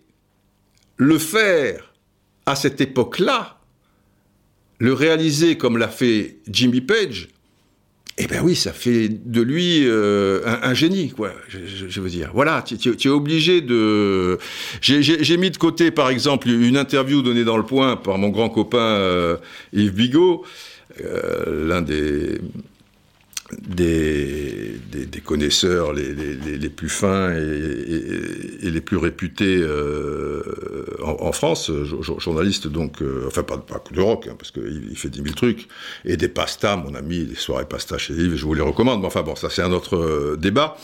le 0.96 1.18
faire 1.18 1.94
à 2.44 2.56
cette 2.56 2.80
époque-là, 2.80 3.58
le 4.78 4.92
réaliser 4.92 5.56
comme 5.56 5.78
l'a 5.78 5.88
fait 5.88 6.36
Jimmy 6.48 6.82
Page, 6.82 7.28
eh 8.20 8.26
ben 8.26 8.40
oui, 8.42 8.56
ça 8.56 8.72
fait 8.72 9.08
de 9.08 9.40
lui 9.40 9.84
euh, 9.86 10.40
un, 10.44 10.74
génie, 10.74 11.10
quoi. 11.10 11.30
Je, 11.48 12.00
veux 12.00 12.08
dire, 12.08 12.30
voilà, 12.34 12.62
tu, 12.62 12.74
es 12.74 13.08
obligé 13.08 13.60
de. 13.60 14.38
J'ai 14.80 15.36
mis 15.36 15.50
de 15.50 15.56
côté, 15.56 15.92
par 15.92 16.10
exemple, 16.10 16.48
une 16.48 16.76
interview 16.76 17.22
donnée 17.22 17.44
dans 17.44 17.56
le 17.56 17.62
Point 17.62 17.96
par 17.96 18.18
mon 18.18 18.30
grand 18.30 18.48
copain 18.48 18.78
euh, 18.78 19.36
Yves 19.72 19.94
Bigot, 19.94 20.44
euh, 21.04 21.68
l'un 21.68 21.80
des 21.80 22.40
des, 23.56 24.78
des, 24.92 25.20
connaisseurs 25.20 25.92
les, 25.92 26.12
les, 26.12 26.58
les, 26.58 26.68
plus 26.68 26.88
fins 26.88 27.32
et, 27.34 28.70
les 28.70 28.80
plus 28.80 28.96
réputés 28.98 29.56
euh, 29.58 30.42
en, 31.02 31.32
France, 31.32 31.70
journaliste 32.18 32.66
donc, 32.66 33.00
euh, 33.00 33.24
enfin 33.26 33.42
pas, 33.42 33.58
pas 33.58 33.82
de 33.90 34.00
rock, 34.00 34.28
hein, 34.28 34.34
parce 34.38 34.50
qu'il 34.50 34.88
il 34.90 34.96
fait 34.96 35.08
10 35.08 35.22
000 35.22 35.34
trucs, 35.34 35.68
et 36.04 36.16
des 36.16 36.28
pastas, 36.28 36.76
mon 36.76 36.94
ami, 36.94 37.24
des 37.24 37.34
soirées 37.36 37.64
pasta 37.64 37.96
chez 37.96 38.14
Yves, 38.14 38.36
je 38.36 38.44
vous 38.44 38.54
les 38.54 38.62
recommande, 38.62 39.00
mais 39.00 39.06
enfin 39.06 39.22
bon, 39.22 39.34
ça 39.34 39.48
c'est 39.50 39.62
un 39.62 39.72
autre 39.72 39.96
euh, 39.96 40.36
débat, 40.36 40.76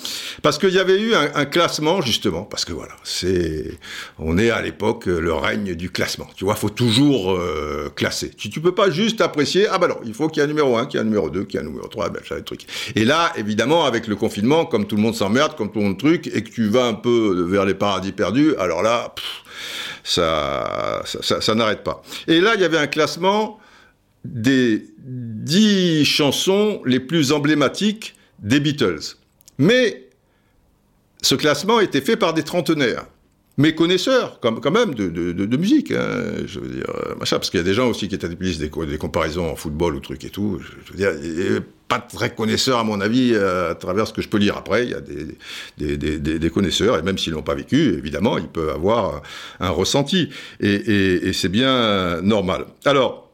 parce 0.43 0.59
qu'il 0.59 0.73
y 0.73 0.79
avait 0.79 1.01
eu 1.01 1.15
un, 1.15 1.45
classement 1.45 2.01
justement, 2.01 2.43
parce 2.43 2.65
que 2.65 2.73
voilà, 2.73 2.95
c'est, 3.05 3.79
on 4.19 4.39
est 4.39 4.51
à 4.51 4.63
l'époque 4.63 5.07
le 5.07 5.33
règne 5.35 5.75
du 5.75 5.91
classement, 5.91 6.29
tu 6.35 6.45
vois, 6.45 6.55
faut 6.55 6.71
toujours 6.71 7.33
euh, 7.33 7.91
classer, 7.95 8.31
tu, 8.31 8.49
tu 8.49 8.61
peux 8.61 8.75
pas 8.75 8.91
juste 8.91 9.21
apprécier, 9.21 9.67
ah 9.71 9.79
bah 9.79 9.89
non, 9.89 9.99
il 10.05 10.15
faut 10.15 10.29
qu'il 10.29 10.39
y 10.39 10.41
ait 10.41 10.45
un 10.45 10.49
numéro 10.49 10.77
1, 10.77 10.87
qu'il 10.87 10.99
y 10.99 11.03
ait 11.03 11.07
un 11.07 11.09
numéro 11.09 11.29
2, 11.29 11.45
qu'il 11.45 11.61
y 11.61 11.63
ait 11.63 11.67
un 11.67 11.69
numéro 11.69 11.89
3, 11.89 12.09
ben 12.09 12.21
ça 12.27 12.37
et 12.95 13.05
là, 13.05 13.33
évidemment, 13.37 13.85
avec 13.85 14.07
le 14.07 14.17
confinement, 14.17 14.67
comme 14.67 14.87
tout 14.87 14.97
le 14.97 15.03
monde 15.03 15.15
s'emmerde, 15.15 15.57
comme 15.57 15.71
tout 15.71 15.79
le 15.79 15.87
monde 15.87 15.99
truc, 15.99 16.27
et 16.29 16.43
que 16.43 16.51
tu 16.51 16.69
vas 16.69 16.87
un 16.87 16.95
peu 16.95 17.47
vers 17.49 17.65
les 17.65 17.75
paradis 17.75 18.13
perdus, 18.13 18.55
alors 18.57 18.83
là, 18.83 19.15
ça, 20.03 21.03
ça, 21.05 21.55
n'arrête 21.55 21.83
pas. 21.83 22.03
Et 22.27 22.41
là, 22.41 22.55
il 22.55 22.61
y 22.61 22.65
avait 22.65 22.79
un 22.79 22.87
classement 22.87 23.59
des 24.25 24.87
dix 24.99 26.05
chansons 26.05 26.81
les 26.85 27.01
plus 27.01 27.33
emblématiques 27.33 28.15
des 28.39 28.61
Beatles. 28.61 29.17
Mais 29.59 30.09
ce 31.23 31.35
classement 31.35 31.81
était 31.81 32.01
fait 32.01 32.17
par 32.17 32.35
des 32.35 32.43
trentenaires 32.43 33.07
mes 33.57 33.75
connaisseurs, 33.75 34.41
quand 34.41 34.71
même, 34.71 34.95
de, 34.95 35.57
musique, 35.57 35.93
hein, 35.93 36.45
je 36.47 36.59
veux 36.59 36.69
dire, 36.69 36.87
euh, 36.89 37.15
machin, 37.17 37.37
parce 37.37 37.51
qu'il 37.51 37.59
y 37.59 37.63
a 37.63 37.65
des 37.65 37.75
gens 37.75 37.89
aussi 37.89 38.09
qui 38.09 38.17
établissent 38.17 38.59
des, 38.59 38.69
des 38.69 38.99
comparaisons 38.99 39.49
en 39.49 39.57
football 39.57 39.95
ou 39.95 40.01
trucs 40.01 40.25
et 40.25 40.31
tout, 40.31 40.61
veux 40.91 40.97
dire, 40.97 41.13
pas 41.89 41.99
très 41.99 42.35
connaisseurs, 42.35 42.79
à 42.79 42.85
mon 42.85 43.01
avis, 43.01 43.33
euh, 43.35 43.73
à 43.73 43.75
travers 43.75 44.07
ce 44.07 44.13
que 44.13 44.23
je 44.23 44.29
peux 44.29 44.39
lire. 44.39 44.57
Après, 44.57 44.85
il 44.85 44.91
y 44.91 44.95
a 44.95 45.01
des, 45.01 46.39
des, 46.39 46.51
connaisseurs, 46.51 46.99
et 46.99 47.03
même 47.03 47.19
s'ils 47.19 47.33
l'ont 47.33 47.43
pas 47.43 47.55
vécu, 47.55 47.95
évidemment, 47.99 48.39
ils 48.39 48.49
peuvent 48.49 48.71
avoir 48.71 49.23
un 49.61 49.71
ressenti, 49.71 50.31
et, 50.61 51.33
c'est 51.33 51.49
bien 51.49 52.21
normal. 52.23 52.67
Alors, 52.85 53.31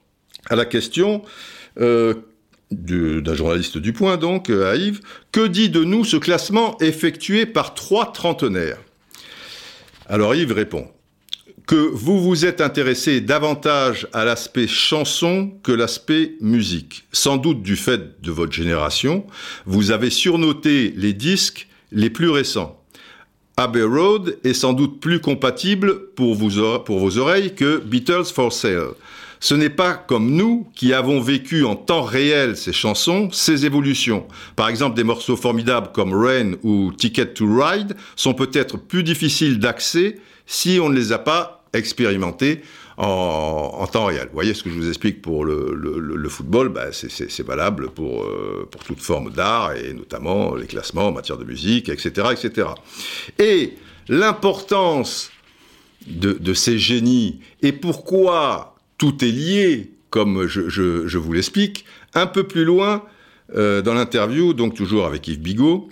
à 0.49 0.57
la 0.57 0.65
question, 0.65 1.23
euh, 1.81 2.15
d'un 2.71 3.35
journaliste 3.35 3.79
du 3.79 3.93
Point, 3.93 4.17
donc, 4.17 4.51
à 4.51 4.77
Yves, 4.77 5.01
que 5.33 5.47
dit 5.47 5.71
de 5.71 5.85
nous 5.85 6.05
ce 6.05 6.17
classement 6.17 6.77
effectué 6.81 7.47
par 7.47 7.75
trois 7.75 8.13
trentenaires? 8.13 8.79
Alors 10.11 10.35
Yves 10.35 10.53
répond 10.53 10.89
que 11.71 11.77
vous 11.77 12.21
vous 12.21 12.47
êtes 12.47 12.61
intéressé 12.61 13.21
davantage 13.21 14.09
à 14.13 14.25
l'aspect 14.25 14.67
chanson 14.67 15.53
que 15.63 15.71
l'aspect 15.71 16.33
musique. 16.41 17.05
Sans 17.13 17.37
doute 17.37 17.63
du 17.63 17.77
fait 17.77 18.21
de 18.21 18.33
votre 18.33 18.51
génération, 18.51 19.25
vous 19.67 19.93
avez 19.93 20.11
surnoté 20.11 20.93
les 20.97 21.13
disques 21.13 21.69
les 21.93 22.11
plus 22.11 22.29
récents. 22.29 22.83
Abbey 23.57 23.85
Road 23.85 24.37
est 24.43 24.53
sans 24.53 24.73
doute 24.73 24.99
plus 24.99 25.21
compatible 25.21 26.09
pour, 26.17 26.35
vous, 26.35 26.51
pour 26.81 26.99
vos 26.99 27.19
oreilles 27.19 27.55
que 27.55 27.79
Beatles 27.79 28.33
for 28.35 28.53
Sale. 28.53 28.95
Ce 29.39 29.55
n'est 29.55 29.71
pas 29.71 29.95
comme 29.95 30.33
nous 30.33 30.67
qui 30.75 30.93
avons 30.93 31.21
vécu 31.21 31.65
en 31.65 31.77
temps 31.77 32.03
réel 32.03 32.57
ces 32.57 32.73
chansons, 32.73 33.31
ces 33.31 33.65
évolutions. 33.65 34.27
Par 34.57 34.69
exemple, 34.69 34.97
des 34.97 35.05
morceaux 35.05 35.37
formidables 35.37 35.93
comme 35.93 36.15
Rain 36.15 36.55
ou 36.65 36.93
Ticket 36.93 37.27
to 37.27 37.47
Ride 37.47 37.95
sont 38.17 38.35
peut-être 38.35 38.77
plus 38.77 39.05
difficiles 39.05 39.61
d'accès 39.61 40.19
si 40.47 40.81
on 40.83 40.89
ne 40.89 40.97
les 40.97 41.13
a 41.13 41.19
pas 41.19 41.60
expérimentés 41.73 42.63
en, 42.97 43.87
temps 43.87 44.07
réel. 44.07 44.27
Vous 44.27 44.35
voyez 44.35 44.55
ce 44.55 44.63
que 44.63 44.71
je 44.71 44.75
vous 44.75 44.89
explique 44.89 45.23
pour 45.23 45.45
le, 45.45 46.29
football, 46.29 46.69
bah 46.69 46.93
c'est 46.93 47.47
valable 47.47 47.91
pour, 47.91 48.25
euh, 48.25 48.69
pour 48.71 48.85
toute 48.85 49.01
forme 49.01 49.33
d'art 49.33 49.73
et 49.75 49.95
notamment 49.95 50.55
les 50.55 50.67
classements 50.67 51.09
en 51.09 51.13
matière 51.13 51.39
de 51.39 51.45
musique, 51.45 51.89
etc. 51.89 52.29
etc. 52.33 52.69
Et 53.39 53.75
l'importance 54.09 55.31
de, 56.07 56.55
ces 56.55 56.79
génies 56.79 57.41
et 57.63 57.73
pourquoi 57.73 58.77
tout 58.99 59.25
est 59.25 59.31
lié, 59.31 59.93
comme 60.11 60.47
je 60.47 61.19
vous 61.19 61.33
l'explique. 61.33 61.85
Un 62.15 62.27
peu 62.27 62.43
plus 62.43 62.65
loin, 62.65 63.05
euh, 63.57 63.83
dans 63.83 63.95
l'interview, 63.95 64.55
donc 64.55 64.75
toujours 64.75 65.07
avec 65.07 65.27
Yves 65.27 65.41
Bigot, 65.41 65.89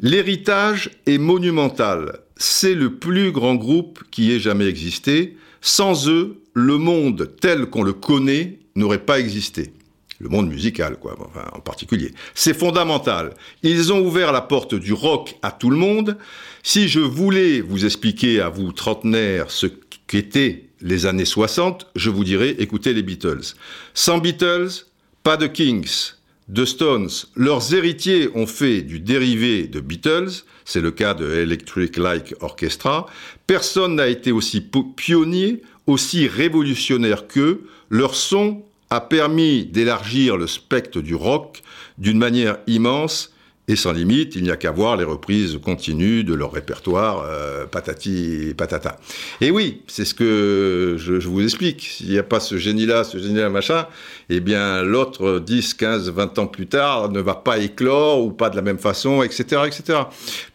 l'héritage 0.00 0.90
est 1.06 1.18
monumental. 1.18 2.20
C'est 2.36 2.74
le 2.74 2.94
plus 2.94 3.32
grand 3.32 3.54
groupe 3.54 4.02
qui 4.10 4.32
ait 4.32 4.40
jamais 4.40 4.66
existé. 4.66 5.36
Sans 5.60 6.08
eux, 6.08 6.40
le 6.52 6.78
monde 6.78 7.30
tel 7.40 7.66
qu'on 7.66 7.82
le 7.82 7.92
connaît 7.92 8.58
n'aurait 8.74 9.04
pas 9.04 9.20
existé. 9.20 9.72
Le 10.20 10.28
monde 10.28 10.48
musical, 10.48 10.96
quoi, 10.96 11.16
en 11.52 11.60
particulier. 11.60 12.12
C'est 12.34 12.56
fondamental. 12.56 13.34
Ils 13.62 13.92
ont 13.92 14.00
ouvert 14.00 14.32
la 14.32 14.40
porte 14.40 14.74
du 14.74 14.92
rock 14.92 15.36
à 15.42 15.50
tout 15.50 15.70
le 15.70 15.76
monde. 15.76 16.16
Si 16.62 16.88
je 16.88 17.00
voulais 17.00 17.60
vous 17.60 17.84
expliquer 17.84 18.40
à 18.40 18.48
vous, 18.48 18.72
trentenaires, 18.72 19.50
ce 19.50 19.66
qu'était 20.06 20.64
les 20.80 21.06
années 21.06 21.24
60, 21.24 21.88
je 21.96 22.10
vous 22.10 22.24
dirais 22.24 22.54
écoutez 22.58 22.94
les 22.94 23.02
Beatles. 23.02 23.54
Sans 23.92 24.18
Beatles, 24.18 24.86
pas 25.22 25.36
de 25.36 25.46
Kings, 25.46 26.12
de 26.48 26.64
Stones. 26.64 27.10
Leurs 27.36 27.74
héritiers 27.74 28.28
ont 28.34 28.46
fait 28.46 28.82
du 28.82 29.00
dérivé 29.00 29.66
de 29.66 29.80
Beatles, 29.80 30.44
c'est 30.64 30.80
le 30.80 30.90
cas 30.90 31.14
de 31.14 31.30
Electric 31.30 31.96
Like 31.96 32.34
Orchestra. 32.40 33.06
Personne 33.46 33.96
n'a 33.96 34.08
été 34.08 34.32
aussi 34.32 34.60
pionnier, 34.96 35.62
aussi 35.86 36.26
révolutionnaire 36.26 37.26
qu'eux. 37.26 37.66
Leur 37.90 38.14
son 38.14 38.62
a 38.90 39.00
permis 39.00 39.64
d'élargir 39.64 40.36
le 40.36 40.46
spectre 40.46 41.00
du 41.00 41.14
rock 41.14 41.62
d'une 41.98 42.18
manière 42.18 42.58
immense 42.66 43.33
et 43.66 43.76
sans 43.76 43.92
limite, 43.92 44.36
il 44.36 44.42
n'y 44.42 44.50
a 44.50 44.56
qu'à 44.56 44.70
voir 44.70 44.96
les 44.96 45.04
reprises 45.04 45.58
continues 45.62 46.22
de 46.22 46.34
leur 46.34 46.52
répertoire 46.52 47.24
euh, 47.26 47.64
patati 47.64 48.52
patata. 48.56 48.98
Et 49.40 49.50
oui, 49.50 49.82
c'est 49.86 50.04
ce 50.04 50.12
que 50.12 50.96
je, 50.98 51.14
vous 51.26 51.42
explique. 51.42 51.80
S'il 51.80 52.10
n'y 52.10 52.18
a 52.18 52.22
pas 52.22 52.40
ce 52.40 52.58
génie-là, 52.58 53.04
ce 53.04 53.16
génie-là, 53.18 53.48
machin, 53.48 53.86
eh 54.28 54.40
bien 54.40 54.82
l'autre 54.82 55.38
10, 55.38 55.74
15, 55.74 56.10
20 56.10 56.38
ans 56.38 56.46
plus 56.46 56.66
tard 56.66 57.10
ne 57.10 57.20
va 57.20 57.34
pas 57.34 57.58
éclore 57.58 58.22
ou 58.22 58.32
pas 58.32 58.50
de 58.50 58.56
la 58.56 58.62
même 58.62 58.78
façon, 58.78 59.22
etc. 59.22 59.62
etc. 59.66 60.00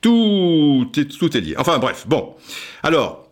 Tout, 0.02 0.92
est, 0.96 1.18
tout 1.18 1.36
est 1.36 1.42
lié. 1.42 1.56
Enfin 1.58 1.80
bref, 1.80 2.06
bon. 2.08 2.36
Alors, 2.84 3.28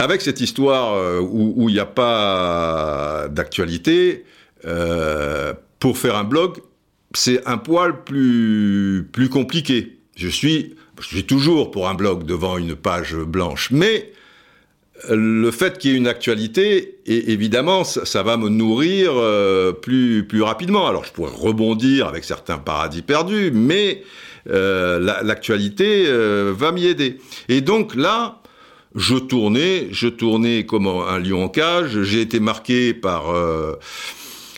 avec 0.00 0.22
cette 0.22 0.40
histoire 0.40 0.94
euh, 0.94 1.20
où 1.20 1.68
il 1.68 1.74
n'y 1.74 1.80
a 1.80 1.86
pas 1.86 3.28
d'actualité, 3.30 4.24
euh, 4.64 5.54
pour 5.78 5.96
faire 5.98 6.16
un 6.16 6.24
blog, 6.24 6.58
c'est 7.14 7.46
un 7.46 7.58
poil 7.58 8.04
plus, 8.04 9.08
plus 9.12 9.28
compliqué. 9.28 9.98
Je 10.16 10.28
suis, 10.28 10.74
toujours 11.26 11.70
pour 11.70 11.88
un 11.88 11.94
blog 11.94 12.24
devant 12.24 12.58
une 12.58 12.74
page 12.74 13.14
blanche, 13.14 13.70
mais 13.70 14.12
le 15.08 15.50
fait 15.52 15.78
qu'il 15.78 15.92
y 15.92 15.94
ait 15.94 15.96
une 15.96 16.08
actualité, 16.08 16.98
évidemment, 17.06 17.84
ça, 17.84 18.22
va 18.24 18.36
me 18.36 18.48
nourrir 18.48 19.12
euh, 19.14 19.72
plus, 19.72 20.26
plus 20.26 20.42
rapidement. 20.42 20.88
Alors, 20.88 21.04
je 21.04 21.12
pourrais 21.12 21.30
rebondir 21.32 22.08
avec 22.08 22.24
certains 22.24 22.58
paradis 22.58 23.02
perdus, 23.02 23.52
mais 23.52 24.02
euh, 24.50 24.98
l'actualité 25.22 26.06
euh, 26.08 26.52
va 26.56 26.72
m'y 26.72 26.86
aider. 26.86 27.18
Et 27.48 27.60
donc 27.60 27.94
là, 27.94 28.42
je 28.96 29.14
tournais, 29.14 29.86
je 29.92 30.08
tournais 30.08 30.66
comme 30.66 30.88
un 30.88 31.20
lion 31.20 31.44
en 31.44 31.48
cage. 31.48 32.02
J'ai 32.02 32.22
été 32.22 32.40
marqué 32.40 32.92
par 32.92 33.32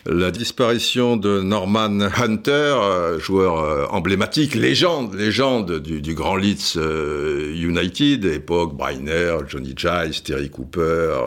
la 0.05 0.31
disparition 0.31 1.17
de 1.17 1.41
Norman 1.41 1.99
Hunter, 2.17 2.51
euh, 2.51 3.19
joueur 3.19 3.59
euh, 3.59 3.85
emblématique, 3.89 4.55
légende, 4.55 5.13
légende 5.13 5.79
du, 5.79 6.13
grand 6.15 6.35
Leeds 6.35 6.77
euh, 6.77 7.53
United, 7.55 8.25
époque 8.25 8.75
Briner, 8.75 9.37
Johnny 9.47 9.73
Giles, 9.75 10.21
Terry 10.23 10.49
Cooper, 10.49 11.17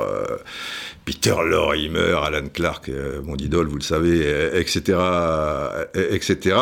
Peter 1.04 1.36
Lorimer, 1.44 2.16
Alan 2.22 2.48
Clark, 2.52 2.90
mon 3.24 3.36
idole, 3.36 3.68
vous 3.68 3.76
le 3.76 3.82
savez, 3.82 4.20
etc., 4.54 4.98
etc. 5.94 6.56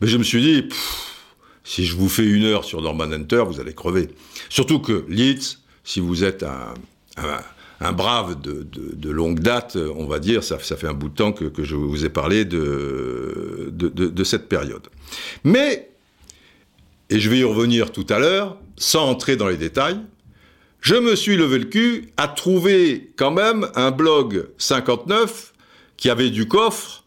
Mais 0.00 0.08
je 0.08 0.18
me 0.18 0.22
suis 0.22 0.42
dit, 0.42 0.68
si 1.64 1.86
je 1.86 1.96
vous 1.96 2.08
fais 2.08 2.26
une 2.26 2.44
heure 2.44 2.64
sur 2.64 2.82
Norman 2.82 3.10
Hunter, 3.12 3.44
vous 3.46 3.60
allez 3.60 3.74
crever. 3.74 4.08
Surtout 4.48 4.80
que 4.80 5.04
Leeds, 5.08 5.58
si 5.84 6.00
vous 6.00 6.24
êtes 6.24 6.42
un 6.42 6.74
un 7.16 7.40
brave 7.90 8.40
de, 8.40 9.10
longue 9.10 9.40
date, 9.40 9.76
on 9.96 10.06
va 10.06 10.20
dire, 10.20 10.44
ça, 10.44 10.58
fait 10.58 10.86
un 10.86 10.92
bout 10.94 11.08
de 11.08 11.14
temps 11.14 11.32
que, 11.32 11.64
je 11.64 11.74
vous 11.74 12.04
ai 12.04 12.08
parlé 12.08 12.44
de, 12.44 13.70
de, 13.72 14.24
cette 14.24 14.48
période. 14.48 14.86
Mais, 15.42 15.90
et 17.10 17.18
je 17.18 17.28
vais 17.28 17.38
y 17.38 17.44
revenir 17.44 17.90
tout 17.90 18.06
à 18.08 18.20
l'heure, 18.20 18.56
sans 18.76 19.08
entrer 19.08 19.34
dans 19.34 19.48
les 19.48 19.56
détails, 19.56 19.98
je 20.80 20.94
me 20.94 21.16
suis 21.16 21.36
levé 21.36 21.58
le 21.58 21.64
cul 21.64 22.12
à 22.16 22.28
trouver 22.28 23.12
quand 23.16 23.30
même 23.30 23.68
un 23.74 23.90
blog 23.90 24.48
59 24.58 25.52
qui 25.96 26.10
avait 26.10 26.30
du 26.30 26.46
coffre 26.46 27.04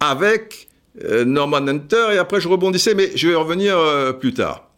avec 0.00 0.68
euh, 1.04 1.24
Norman 1.24 1.66
Hunter, 1.66 2.08
et 2.12 2.18
après 2.18 2.40
je 2.40 2.48
rebondissais, 2.48 2.94
mais 2.94 3.10
je 3.14 3.28
vais 3.28 3.32
y 3.34 3.36
revenir 3.36 3.76
euh, 3.76 4.12
plus 4.12 4.34
tard. 4.34 4.68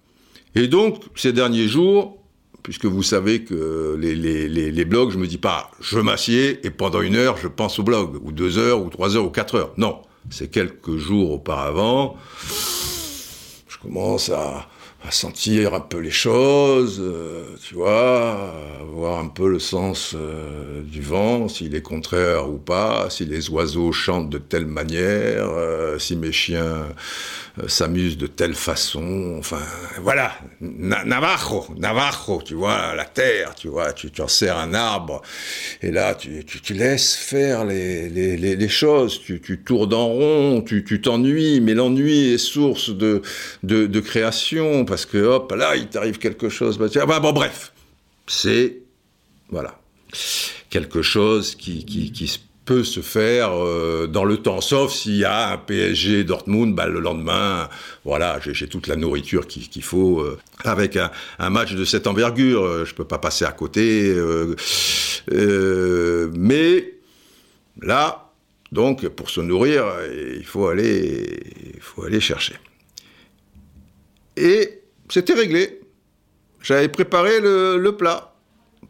Et 0.54 0.66
donc, 0.66 1.02
ces 1.14 1.32
derniers 1.32 1.68
jours, 1.68 2.19
puisque 2.62 2.86
vous 2.86 3.02
savez 3.02 3.44
que 3.44 3.96
les, 3.98 4.84
blogs, 4.84 5.10
je 5.10 5.18
me 5.18 5.26
dis 5.26 5.38
pas, 5.38 5.70
je 5.80 5.98
m'assieds 5.98 6.64
et 6.66 6.70
pendant 6.70 7.00
une 7.00 7.16
heure, 7.16 7.36
je 7.36 7.48
pense 7.48 7.78
au 7.78 7.82
blog, 7.82 8.18
ou 8.22 8.32
deux 8.32 8.58
heures, 8.58 8.82
ou 8.82 8.90
trois 8.90 9.16
heures, 9.16 9.24
ou 9.24 9.30
quatre 9.30 9.54
heures. 9.54 9.72
Non, 9.76 10.02
c'est 10.30 10.50
quelques 10.50 10.96
jours 10.96 11.32
auparavant, 11.32 12.16
je 13.68 13.78
commence 13.78 14.30
à, 14.30 14.68
à 15.02 15.10
sentir 15.10 15.72
un 15.72 15.80
peu 15.80 15.98
les 15.98 16.10
choses, 16.10 16.98
euh, 17.00 17.56
tu 17.66 17.74
vois, 17.74 18.52
voir 18.92 19.18
un 19.18 19.28
peu 19.28 19.48
le 19.48 19.58
sens 19.58 20.14
euh, 20.14 20.82
du 20.82 21.00
vent, 21.00 21.48
s'il 21.48 21.74
est 21.74 21.80
contraire 21.80 22.50
ou 22.50 22.58
pas, 22.58 23.08
si 23.08 23.24
les 23.24 23.48
oiseaux 23.48 23.92
chantent 23.92 24.28
de 24.28 24.36
telle 24.36 24.66
manière, 24.66 25.48
euh, 25.48 25.98
si 25.98 26.16
mes 26.16 26.32
chiens 26.32 26.84
s'amusent 27.68 28.18
de 28.18 28.26
telle 28.26 28.54
façon, 28.54 29.36
enfin, 29.38 29.60
voilà, 30.00 30.32
Navajo, 30.60 31.66
Navajo, 31.76 32.42
tu 32.42 32.54
vois, 32.54 32.94
la 32.94 33.04
terre, 33.04 33.54
tu 33.54 33.68
vois, 33.68 33.92
tu, 33.92 34.10
tu 34.10 34.22
en 34.22 34.28
serres 34.28 34.58
un 34.58 34.74
arbre, 34.74 35.22
et 35.82 35.90
là, 35.90 36.14
tu, 36.14 36.44
tu, 36.44 36.60
tu 36.60 36.74
laisses 36.74 37.16
faire 37.16 37.64
les, 37.64 38.08
les, 38.08 38.36
les, 38.36 38.68
choses, 38.68 39.20
tu, 39.20 39.40
tu 39.40 39.60
tournes 39.62 39.94
en 39.94 40.08
rond, 40.08 40.62
tu 40.62 41.00
t'ennuies, 41.00 41.60
mais 41.60 41.74
l'ennui 41.74 42.32
est 42.32 42.38
source 42.38 42.90
de, 42.90 43.22
de, 43.62 43.86
de 43.86 44.00
création, 44.00 44.84
parce 44.84 45.06
que 45.06 45.18
hop, 45.18 45.52
là, 45.52 45.76
il 45.76 45.88
t'arrive 45.88 46.18
quelque 46.18 46.48
chose. 46.48 46.78
Bah, 46.78 47.20
bon, 47.20 47.32
bref, 47.32 47.72
c'est 48.26 48.76
voilà 49.50 49.80
quelque 50.70 51.02
chose 51.02 51.54
qui, 51.54 51.84
qui, 51.84 52.40
se 52.70 53.00
faire 53.00 53.50
euh, 53.52 54.06
dans 54.06 54.24
le 54.24 54.36
temps, 54.36 54.60
sauf 54.60 54.92
s'il 54.92 55.16
y 55.16 55.24
a 55.24 55.52
un 55.52 55.58
PSG 55.58 56.24
Dortmund, 56.24 56.74
bah, 56.74 56.86
le 56.86 57.00
lendemain, 57.00 57.68
voilà, 58.04 58.38
j'ai 58.40 58.68
toute 58.68 58.86
la 58.86 58.96
nourriture 58.96 59.46
qu'il 59.46 59.82
faut. 59.82 60.20
Euh, 60.20 60.38
avec 60.64 60.96
un, 60.96 61.10
match 61.50 61.74
de 61.74 61.84
cette 61.84 62.06
envergure, 62.06 62.64
euh, 62.64 62.84
je 62.84 62.94
peux 62.94 63.04
pas 63.04 63.18
passer 63.18 63.44
à 63.44 63.52
côté. 63.52 64.14
mais 65.32 66.94
là, 67.82 68.30
donc, 68.72 69.08
pour 69.08 69.30
se 69.30 69.40
nourrir, 69.40 69.84
il 70.36 70.44
faut 70.44 70.68
aller, 70.68 71.40
il 71.74 71.80
faut 71.80 72.04
aller 72.04 72.20
chercher. 72.20 72.54
Et 74.36 74.80
c'était 75.08 75.34
réglé. 75.34 75.80
J'avais 76.62 76.88
préparé 76.88 77.40
le, 77.40 77.90
plat 77.98 78.29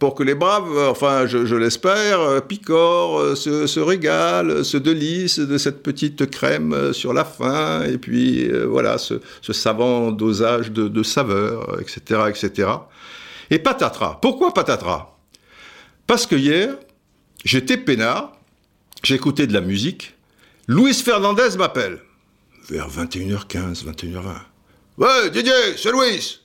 pour 0.00 0.14
que 0.14 0.22
les 0.22 0.34
braves, 0.34 0.76
enfin 0.88 1.26
je, 1.26 1.54
l'espère, 1.54 2.42
picorent, 2.48 3.36
se, 3.36 3.78
régalent, 3.78 4.64
se 4.64 4.78
délicent 4.78 5.38
de 5.40 5.58
cette 5.58 5.82
petite 5.82 6.28
crème 6.30 6.94
sur 6.94 7.12
la 7.12 7.24
fin, 7.24 7.84
et 7.84 7.98
puis 7.98 8.50
euh, 8.50 8.64
voilà, 8.64 8.96
ce, 8.96 9.20
savant 9.52 10.10
dosage 10.10 10.72
de, 10.72 11.02
saveurs, 11.02 11.78
etc., 11.80 12.22
etc. 12.30 12.70
Et 13.50 13.58
patatras. 13.58 14.18
Pourquoi 14.22 14.54
patatras? 14.54 15.18
Parce 16.06 16.26
que 16.26 16.34
hier, 16.34 16.76
j'étais 17.44 17.76
peinard, 17.76 18.32
j'écoutais 19.02 19.46
de 19.46 19.52
la 19.52 19.60
musique, 19.60 20.14
Luis 20.66 20.94
Fernandez 20.94 21.58
m'appelle, 21.58 22.00
vers 22.70 22.88
21h15, 22.88 23.84
21h20. 23.84 24.22
Ouais, 24.96 25.30
Didier, 25.30 25.76
c'est 25.76 25.92
Louis. 25.92 26.39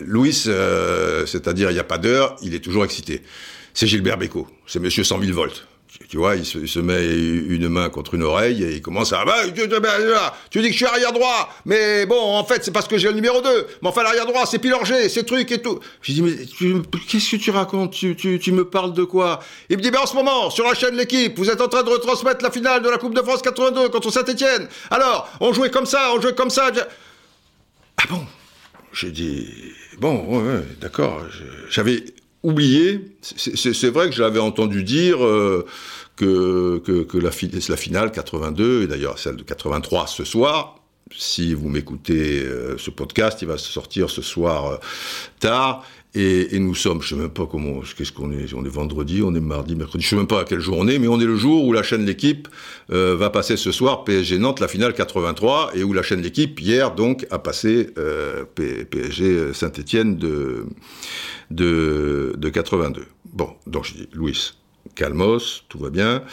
Louis, 0.00 0.44
euh, 0.46 1.26
c'est-à-dire 1.26 1.70
il 1.70 1.74
n'y 1.74 1.80
a 1.80 1.84
pas 1.84 1.98
d'heure, 1.98 2.36
il 2.42 2.54
est 2.54 2.60
toujours 2.60 2.84
excité. 2.84 3.22
C'est 3.74 3.86
Gilbert 3.86 4.18
Bécaud, 4.18 4.48
c'est 4.66 4.80
monsieur 4.80 5.04
100 5.04 5.20
000 5.20 5.32
volts. 5.32 5.66
Tu 6.08 6.16
vois, 6.16 6.36
il 6.36 6.44
se, 6.46 6.78
met 6.78 7.06
une 7.06 7.68
main 7.68 7.90
contre 7.90 8.14
une 8.14 8.22
oreille 8.22 8.64
et 8.64 8.72
il 8.72 8.82
commence 8.82 9.12
à... 9.12 9.24
Bah, 9.24 9.44
tu, 9.54 9.68
tu, 10.50 10.60
dis 10.60 10.66
que 10.66 10.72
je 10.72 10.76
suis 10.76 10.86
arrière 10.86 11.12
droit, 11.12 11.50
mais 11.66 12.06
bon, 12.06 12.18
en 12.34 12.44
fait, 12.44 12.64
c'est 12.64 12.70
parce 12.70 12.88
que 12.88 12.96
j'ai 12.96 13.08
le 13.08 13.14
numéro 13.14 13.40
2. 13.40 13.66
Mais 13.82 13.88
enfin, 13.88 14.02
l'arrière 14.02 14.26
droit, 14.26 14.46
c'est 14.46 14.58
pilorgé, 14.58 15.08
c'est 15.10 15.24
truc 15.24 15.50
et 15.52 15.60
tout. 15.60 15.80
Je 16.00 16.12
dis, 16.12 16.22
mais 16.22 16.32
qu'est-ce 17.08 17.30
que 17.30 17.36
tu 17.36 17.50
racontes? 17.50 17.92
Tu, 17.92 18.52
me 18.52 18.64
parles 18.64 18.94
de 18.94 19.04
quoi? 19.04 19.40
Il 19.68 19.76
me 19.76 19.82
dit, 19.82 19.90
ben 19.90 20.00
en 20.00 20.06
ce 20.06 20.14
moment, 20.14 20.50
sur 20.50 20.66
la 20.66 20.74
chaîne 20.74 20.96
L'équipe, 20.96 21.38
vous 21.38 21.50
êtes 21.50 21.60
en 21.60 21.68
train 21.68 21.82
de 21.82 21.90
retransmettre 21.90 22.42
la 22.42 22.50
finale 22.50 22.82
de 22.82 22.88
la 22.88 22.98
Coupe 22.98 23.14
de 23.14 23.22
France 23.22 23.42
82 23.42 23.90
contre 23.90 24.10
Saint-Etienne. 24.10 24.68
Alors, 24.90 25.30
on 25.40 25.52
jouait 25.52 25.70
comme 25.70 25.86
ça, 25.86 26.12
on 26.14 26.20
jouait 26.20 26.34
comme 26.34 26.50
ça. 26.50 26.70
Ah 27.98 28.04
bon? 28.08 28.24
J'ai 28.92 29.10
dit, 29.10 29.48
bon, 29.98 30.24
ouais, 30.26 30.62
d'accord. 30.80 31.22
J'avais 31.70 32.04
oublié, 32.42 33.16
c'est 33.22 33.90
vrai 33.90 34.08
que 34.10 34.14
j'avais 34.14 34.40
entendu 34.40 34.82
dire 34.82 35.24
euh, 35.24 35.66
que, 36.16 36.78
que, 36.78 37.18
la, 37.18 37.30
la, 37.68 37.76
finale 37.76 38.12
82, 38.12 38.82
et 38.82 38.86
d'ailleurs 38.86 39.18
celle 39.18 39.36
de 39.36 39.42
83 39.42 40.06
ce 40.06 40.24
soir, 40.24 40.76
si 41.16 41.54
vous 41.54 41.68
m'écoutez 41.68 42.42
euh, 42.42 42.76
ce 42.78 42.90
podcast, 42.90 43.40
il 43.42 43.48
va 43.48 43.58
sortir 43.58 44.10
ce 44.10 44.22
soir 44.22 44.66
euh, 44.66 44.76
tard, 45.40 45.84
et, 46.14 46.58
nous 46.58 46.74
sommes, 46.74 47.00
je 47.00 47.10
sais 47.10 47.14
même 47.14 47.30
pas 47.30 47.46
comment, 47.46 47.80
qu'est-ce 47.96 48.12
qu'on 48.12 48.32
est, 48.32 48.52
on 48.52 48.64
est 48.66 48.68
vendredi, 48.68 49.22
on 49.22 49.34
est 49.34 49.40
mardi, 49.40 49.74
mercredi, 49.74 50.04
je 50.04 50.10
sais 50.10 50.16
même 50.16 50.26
pas 50.26 50.40
à 50.40 50.44
quelle 50.44 50.60
jour 50.60 50.76
on 50.78 50.86
est, 50.86 50.98
mais 50.98 51.08
on 51.08 51.18
est 51.18 51.24
le 51.24 51.36
jour 51.36 51.64
où 51.64 51.72
la 51.72 51.82
chaîne 51.82 52.04
L'équipe 52.04 52.48
euh, 52.90 53.16
va 53.16 53.30
passer 53.30 53.56
ce 53.56 53.72
soir 53.72 54.04
PSG 54.04 54.38
Nantes, 54.38 54.60
la 54.60 54.68
finale 54.68 54.92
83, 54.92 55.70
et 55.74 55.82
où 55.82 55.94
la 55.94 56.02
chaîne 56.02 56.20
L'équipe, 56.20 56.60
hier 56.60 56.94
donc, 56.94 57.26
a 57.30 57.38
passé 57.38 57.90
euh, 57.96 58.44
PSG 58.44 59.54
Saint-Etienne 59.54 60.16
de, 60.16 60.66
de, 61.50 62.34
de 62.36 62.48
82. 62.50 63.06
Bon, 63.32 63.48
donc 63.66 63.86
je 63.86 63.94
dis, 63.94 64.08
Louis, 64.12 64.52
calmos, 64.94 65.64
tout 65.70 65.78
va 65.78 65.88
bien. 65.88 66.24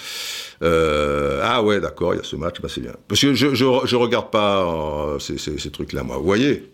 Euh, 0.62 1.40
ah 1.42 1.64
ouais, 1.64 1.80
d'accord, 1.80 2.14
il 2.16 2.18
y 2.18 2.20
a 2.20 2.24
ce 2.24 2.36
match, 2.36 2.60
bah 2.62 2.68
c'est 2.70 2.82
bien. 2.82 2.96
Parce 3.08 3.22
que 3.22 3.34
je, 3.34 3.56
je, 3.56 3.96
regarde 3.96 4.30
pas 4.30 5.16
ces, 5.20 5.38
ces, 5.38 5.58
ces 5.58 5.72
trucs-là, 5.72 6.04
moi. 6.04 6.18
Vous 6.18 6.26
voyez 6.26 6.70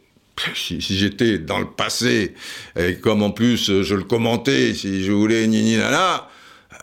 si, 0.55 0.79
j'étais 0.81 1.37
dans 1.39 1.59
le 1.59 1.67
passé, 1.67 2.33
et 2.77 2.95
comme 2.95 3.23
en 3.23 3.31
plus 3.31 3.83
je 3.83 3.95
le 3.95 4.03
commentais, 4.03 4.73
si 4.73 5.03
je 5.03 5.11
voulais 5.11 5.47
ni 5.47 5.63
ni 5.63 5.77
nana, 5.77 6.29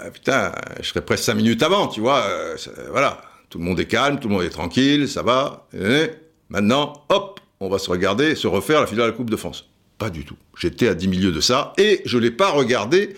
euh, 0.00 0.10
putain, 0.10 0.52
je 0.80 0.88
serais 0.88 1.02
presque 1.02 1.24
cinq 1.24 1.34
minutes 1.34 1.62
avant, 1.62 1.88
tu 1.88 2.00
vois. 2.00 2.24
Euh, 2.26 2.56
voilà, 2.90 3.20
tout 3.50 3.58
le 3.58 3.64
monde 3.64 3.78
est 3.80 3.86
calme, 3.86 4.18
tout 4.18 4.28
le 4.28 4.34
monde 4.34 4.44
est 4.44 4.50
tranquille, 4.50 5.08
ça 5.08 5.22
va. 5.22 5.68
maintenant, 6.48 7.04
hop, 7.08 7.40
on 7.60 7.68
va 7.68 7.78
se 7.78 7.90
regarder, 7.90 8.34
se 8.34 8.46
refaire 8.46 8.80
la 8.80 8.86
finale 8.86 9.06
de 9.06 9.10
la 9.10 9.16
Coupe 9.16 9.30
de 9.30 9.36
France. 9.36 9.68
Pas 9.98 10.10
du 10.10 10.24
tout. 10.24 10.36
J'étais 10.58 10.88
à 10.88 10.94
10 10.94 11.08
milieux 11.08 11.32
de 11.32 11.40
ça 11.40 11.72
et 11.78 12.02
je 12.04 12.18
ne 12.18 12.22
l'ai 12.22 12.30
pas 12.30 12.50
regardé 12.50 13.14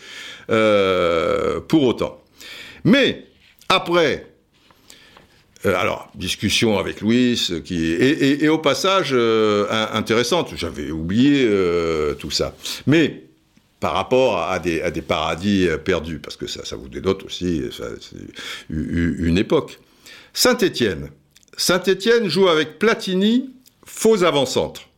euh, 0.51 1.61
pour 1.61 1.85
autant. 1.85 2.23
Mais 2.85 3.27
après, 3.69 4.34
euh, 5.67 5.75
alors, 5.77 6.11
discussion 6.15 6.79
avec 6.79 7.01
Louis, 7.01 7.41
qui 7.65 7.93
et, 7.93 8.49
au 8.49 8.59
passage 8.59 9.11
euh, 9.13 9.67
intéressante. 9.93 10.51
J'avais 10.57 10.91
oublié 10.91 11.49
tout 12.19 12.31
ça. 12.31 12.55
Mais 12.87 13.25
par 13.85 13.93
rapport 13.93 14.39
à 14.39 14.59
des, 14.61 14.81
paradis 15.07 15.69
euh, 15.69 15.77
perdus, 15.77 16.19
parce 16.19 16.39
que 16.39 16.47
ça, 16.47 16.75
vous 16.75 16.89
dénote 16.89 17.23
aussi 17.23 17.63
une 18.71 19.37
époque. 19.37 19.79
Saint-Étienne. 20.33 21.11
Saint-Étienne 21.59 22.27
joue 22.29 22.49
avec 22.49 22.79
Platini, 22.79 23.51
faux 23.85 24.25
avant-centre. 24.25 24.89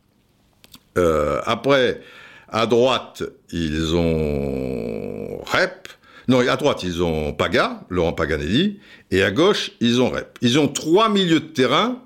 Euh, 0.97 1.41
après, 1.45 1.99
à 2.47 2.65
droite, 2.65 3.23
ils 3.51 3.93
ont 3.93 5.43
Rep. 5.43 5.89
Non, 6.27 6.39
à 6.39 6.55
droite, 6.57 6.83
ils 6.83 7.01
ont 7.01 7.33
Paga, 7.33 7.85
Laurent 7.89 8.13
Paganelli. 8.13 8.79
Et 9.11 9.23
à 9.23 9.31
gauche, 9.31 9.71
ils 9.79 10.01
ont 10.01 10.09
Rep. 10.09 10.37
Ils 10.41 10.59
ont 10.59 10.67
trois 10.67 11.09
milieux 11.09 11.39
de 11.39 11.45
terrain. 11.45 12.01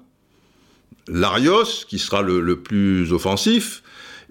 Larios, 1.08 1.86
qui 1.88 2.00
sera 2.00 2.22
le 2.22 2.62
plus 2.62 3.12
offensif. 3.12 3.84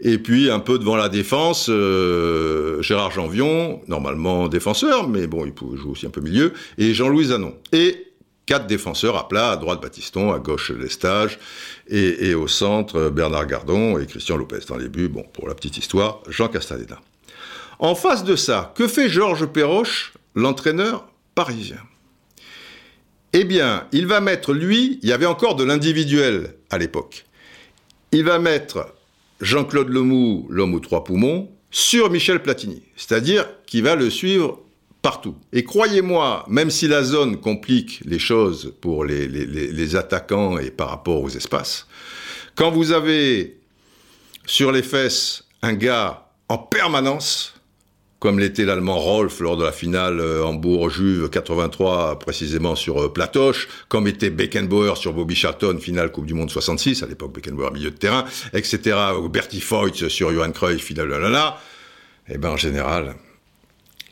Et 0.03 0.19
puis 0.19 0.51
un 0.51 0.61
peu 0.61 0.79
devant 0.79 0.97
la 0.97 1.09
défense, 1.09 1.67
euh, 1.69 2.81
Gérard 2.81 3.11
Janvion, 3.11 3.83
normalement 3.87 4.49
défenseur, 4.49 5.09
mais 5.09 5.27
bon, 5.27 5.45
il 5.45 5.53
jouer 5.77 5.91
aussi 5.91 6.07
un 6.07 6.11
peu 6.11 6.23
milieu, 6.23 6.53
et 6.79 6.95
Jean-Louis 6.95 7.27
Zanon. 7.27 7.55
Et 7.73 8.07
quatre 8.47 8.67
défenseurs 8.67 9.17
à 9.17 9.29
plat, 9.29 9.51
à 9.51 9.57
droite 9.57 9.83
Baptiston, 9.83 10.33
à 10.33 10.39
gauche 10.39 10.71
Lestage, 10.71 11.39
et, 11.89 12.31
et 12.31 12.35
au 12.35 12.49
centre 12.49 13.11
Bernard 13.11 13.47
Gardon 13.47 13.99
et 13.99 14.07
Christian 14.07 14.37
Lopez. 14.37 14.61
Dans 14.69 14.77
les 14.77 14.89
buts, 14.89 15.09
bon, 15.09 15.25
pour 15.35 15.49
la 15.49 15.55
petite 15.55 15.77
histoire, 15.77 16.21
Jean 16.29 16.49
Castaneda. 16.49 16.99
En 17.81 17.95
face 17.95 18.25
de 18.25 18.37
ça, 18.37 18.75
que 18.77 18.87
fait 18.87 19.09
Georges 19.09 19.47
Perroche, 19.47 20.13
l'entraîneur 20.35 21.09
parisien? 21.35 21.81
Eh 23.33 23.45
bien, 23.45 23.87
il 23.91 24.07
va 24.07 24.21
mettre, 24.21 24.53
lui, 24.53 24.99
il 25.03 25.09
y 25.09 25.13
avait 25.15 25.25
encore 25.25 25.57
de 25.57 25.65
l'individuel 25.65 26.57
à 26.69 26.77
l'époque. 26.77 27.25
Il 28.13 28.25
va 28.25 28.39
mettre 28.39 28.95
Jean-Claude 29.41 29.89
Lemou, 29.89 30.47
l'homme 30.51 30.75
aux 30.75 30.81
trois 30.81 31.05
poumons, 31.05 31.51
sur 31.71 32.11
Michel 32.11 32.43
Platini. 32.43 32.83
C'est-à-dire 32.97 33.49
qu'il 33.65 33.85
va 33.85 33.95
le 33.95 34.11
suivre 34.11 34.61
partout. 35.01 35.37
Et 35.55 35.65
croyez-moi, 35.65 36.45
même 36.49 36.69
si 36.69 36.87
la 36.87 37.03
zone 37.03 37.41
complique 37.41 38.03
les 38.05 38.19
choses 38.19 38.75
pour 38.83 39.07
les, 39.07 39.27
les, 39.27 39.97
attaquants 39.97 40.59
et 40.59 40.71
par 40.71 40.91
rapport 40.91 41.23
aux 41.23 41.31
espaces, 41.31 41.87
quand 42.57 42.71
vous 42.71 42.93
avez 42.93 43.59
sur 44.45 44.71
les 44.71 44.83
fesses 44.83 45.45
un 45.63 45.73
gars 45.73 46.27
en 46.51 46.59
permanence, 46.59 47.55
comme 48.21 48.39
l'était 48.39 48.67
l'allemand 48.67 48.99
Rolf 48.99 49.41
lors 49.41 49.57
de 49.57 49.65
la 49.65 49.73
finale 49.73 50.21
euh, 50.21 50.45
Hambourg-Juve 50.45 51.31
83, 51.31 52.19
précisément 52.19 52.77
sur 52.77 53.03
euh, 53.03 53.13
Platoche, 53.13 53.67
comme 53.89 54.07
était 54.07 54.29
Beckenbauer 54.29 54.97
sur 54.97 55.15
Bobby 55.15 55.35
Charlton, 55.35 55.79
finale 55.81 56.13
Coupe 56.13 56.27
du 56.27 56.35
Monde 56.35 56.51
66, 56.51 57.03
à 57.03 57.07
l'époque 57.07 57.35
Beckenbauer 57.35 57.73
milieu 57.73 57.91
de 57.91 57.97
terrain, 57.97 58.27
etc., 58.53 58.97
ou 59.19 59.29
Bertie 59.31 59.65
Voigt 59.67 60.09
sur 60.09 60.33
Johan 60.33 60.53
Cruyff, 60.53 60.85
finale 60.85 61.09
là, 61.09 61.59
et 62.29 62.35
eh 62.35 62.39
ben 62.39 62.51
en 62.51 62.57
général, 62.57 63.17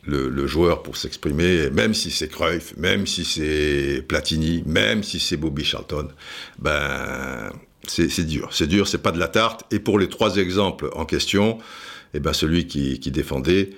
le, 0.03 0.47
joueur 0.47 0.81
pour 0.81 0.97
s'exprimer, 0.97 1.69
même 1.69 1.93
si 1.93 2.09
c'est 2.09 2.27
Cruyff, 2.27 2.75
même 2.77 3.05
si 3.05 3.23
c'est 3.23 4.03
Platini, 4.07 4.63
même 4.65 5.03
si 5.03 5.19
c'est 5.19 5.37
Bobby 5.37 5.63
Charlton, 5.63 6.09
ben 6.57 7.51
c'est 7.87 8.25
dur, 8.25 8.49
c'est 8.51 8.67
dur, 8.67 8.87
c'est 8.87 9.01
pas 9.01 9.11
de 9.11 9.19
la 9.19 9.27
tarte. 9.27 9.63
Et 9.71 9.79
pour 9.79 9.99
les 9.99 10.09
trois 10.09 10.37
exemples 10.37 10.89
en 10.95 11.05
question, 11.05 11.59
eh 12.13 12.19
ben 12.19 12.33
celui 12.33 12.67
qui 12.67 13.11
défendait 13.11 13.69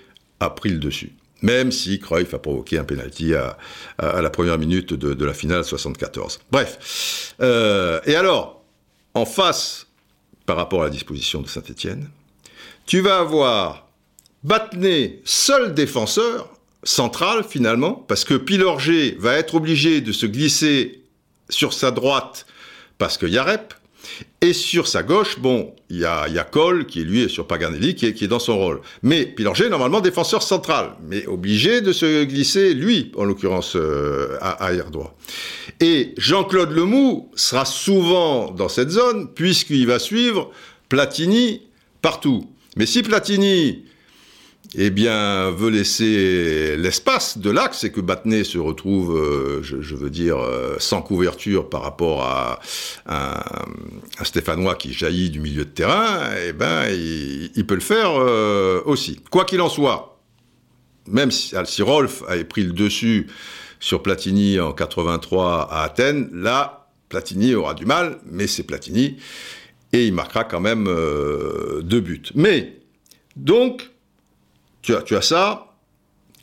a 0.42 0.50
pris 0.50 0.70
le 0.70 0.80
dessus. 0.80 1.14
Même 1.42 1.72
si 1.72 2.00
Cruyff 2.00 2.34
a 2.34 2.40
provoqué 2.40 2.78
un 2.78 2.84
penalty 2.84 3.34
à, 3.34 3.58
la 4.00 4.30
première 4.30 4.58
minute 4.58 4.94
de, 4.94 5.26
la 5.26 5.34
finale 5.34 5.64
74. 5.64 6.40
Bref. 6.52 7.34
Euh, 7.42 8.00
et 8.06 8.16
alors, 8.16 8.64
en 9.14 9.26
face, 9.26 9.88
par 10.46 10.58
rapport 10.58 10.82
à 10.82 10.86
la 10.86 10.90
disposition 10.92 11.42
de 11.42 11.48
Saint-Etienne, 11.48 12.10
tu 12.86 13.02
vas 13.02 13.20
avoir 13.20 13.88
Battenet, 14.44 15.22
seul 15.24 15.74
défenseur, 15.74 16.50
central 16.84 17.44
finalement, 17.44 17.94
parce 17.94 18.24
que 18.24 18.34
Pilorget 18.34 19.16
va 19.20 19.36
être 19.36 19.56
obligé 19.56 20.02
de 20.02 20.12
se 20.12 20.26
glisser 20.26 21.04
sur 21.50 21.74
sa 21.74 21.92
droite 21.92 22.46
parce 22.98 23.18
que 23.18 23.26
Yarep, 23.26 23.74
et 24.42 24.54
sur 24.54 24.88
sa 24.88 25.04
gauche, 25.04 25.40
bon, 25.40 25.74
il 25.90 26.00
y 26.00 26.06
a, 26.06 26.28
y 26.28 26.86
qui 26.88 27.04
lui 27.04 27.22
est 27.22 27.28
sur 27.28 27.46
Paganelli, 27.46 27.94
qui 27.94 28.08
est, 28.08 28.14
qui 28.14 28.24
est 28.24 28.28
dans 28.28 28.40
son 28.40 28.58
rôle. 28.58 28.82
Mais 29.04 29.26
Pilorget, 29.26 29.70
normalement 29.70 30.02
défenseur 30.02 30.42
central, 30.42 30.96
mais 31.08 31.28
obligé 31.28 31.82
de 31.82 31.94
se 31.94 32.24
glisser, 32.24 32.74
lui, 32.74 33.12
en 33.18 33.24
l'occurrence, 33.24 33.76
euh, 33.76 34.38
à 34.42 34.66
arrière 34.66 34.90
droit. 34.90 35.16
Et 35.80 36.14
Jean-Claude 36.18 36.72
Lemou 36.72 37.30
sera 37.36 37.66
souvent 37.66 38.50
dans 38.52 38.70
cette 38.70 38.90
zone, 38.90 39.30
puisqu'il 39.34 39.86
va 39.86 40.00
suivre 40.00 40.52
Platini 40.90 41.62
partout. 42.02 42.50
Mais 42.78 42.86
si 42.88 43.04
Platini 43.04 43.86
eh 44.76 44.90
bien, 44.90 45.52
veut 45.52 45.70
laisser 45.70 46.78
l'espace 46.78 47.38
de 47.38 47.50
l'axe 47.50 47.84
et 47.84 47.92
que 47.92 48.00
Battenet 48.00 48.46
se 48.46 48.58
retrouve, 48.58 49.18
euh, 49.18 49.62
je, 49.64 49.96
veux 49.96 50.10
dire, 50.10 50.38
euh, 50.38 50.78
sans 50.80 51.02
couverture 51.02 51.70
par 51.70 51.82
rapport 51.82 52.24
à, 52.24 52.62
un 53.06 54.24
Stéphanois 54.24 54.76
qui 54.76 54.94
jaillit 54.94 55.30
du 55.30 55.42
milieu 55.42 55.66
de 55.66 55.70
terrain, 55.70 56.22
eh 56.48 56.54
ben, 56.54 56.86
il, 56.90 57.66
peut 57.68 57.76
le 57.76 57.82
faire 57.82 58.12
euh, 58.16 58.82
aussi. 58.86 59.20
Quoi 59.30 59.44
qu'il 59.44 59.60
en 59.60 59.68
soit, 59.68 60.22
même 61.08 61.32
si, 61.32 61.54
si 61.66 61.82
Rolf 61.82 62.24
avait 62.30 62.46
pris 62.46 62.64
le 62.64 62.72
dessus 62.72 63.28
sur 63.82 64.02
Platini 64.02 64.60
en 64.62 64.72
83 64.72 65.68
à 65.70 65.84
Athènes, 65.84 66.30
là, 66.32 66.88
Platini 67.10 67.56
aura 67.56 67.74
du 67.74 67.86
mal, 67.86 68.20
mais 68.26 68.48
c'est 68.48 68.64
Platini, 68.64 69.18
et 69.92 70.08
il 70.08 70.14
marquera 70.14 70.46
quand 70.46 70.62
même 70.62 70.86
deux 71.82 72.00
buts. 72.00 72.24
Mais, 72.36 72.78
donc, 73.36 73.91
tu 74.82 74.94
as, 74.96 75.22
ça. 75.22 75.68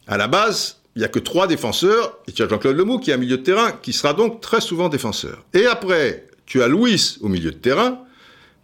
À 0.07 0.17
la 0.17 0.29
base, 0.29 0.81
il 0.97 1.01
n'y 1.01 1.05
a 1.05 1.09
que 1.09 1.19
trois 1.19 1.47
défenseurs, 1.47 2.19
et 2.27 2.33
tu 2.33 2.43
as 2.43 2.49
Jean-Claude 2.49 2.77
Lemou 2.77 2.99
qui 2.99 3.11
est 3.11 3.15
un 3.15 3.19
milieu 3.19 3.37
de 3.37 3.43
terrain, 3.43 3.73
qui 3.73 3.93
sera 3.93 4.15
donc 4.15 4.41
très 4.41 4.61
souvent 4.61 4.89
défenseur. 4.89 5.45
Et 5.55 5.67
après, 5.67 6.27
tu 6.47 6.63
as 6.63 6.69
Louis 6.69 7.19
au 7.21 7.29
milieu 7.29 7.51
de 7.51 7.57
terrain, 7.57 8.01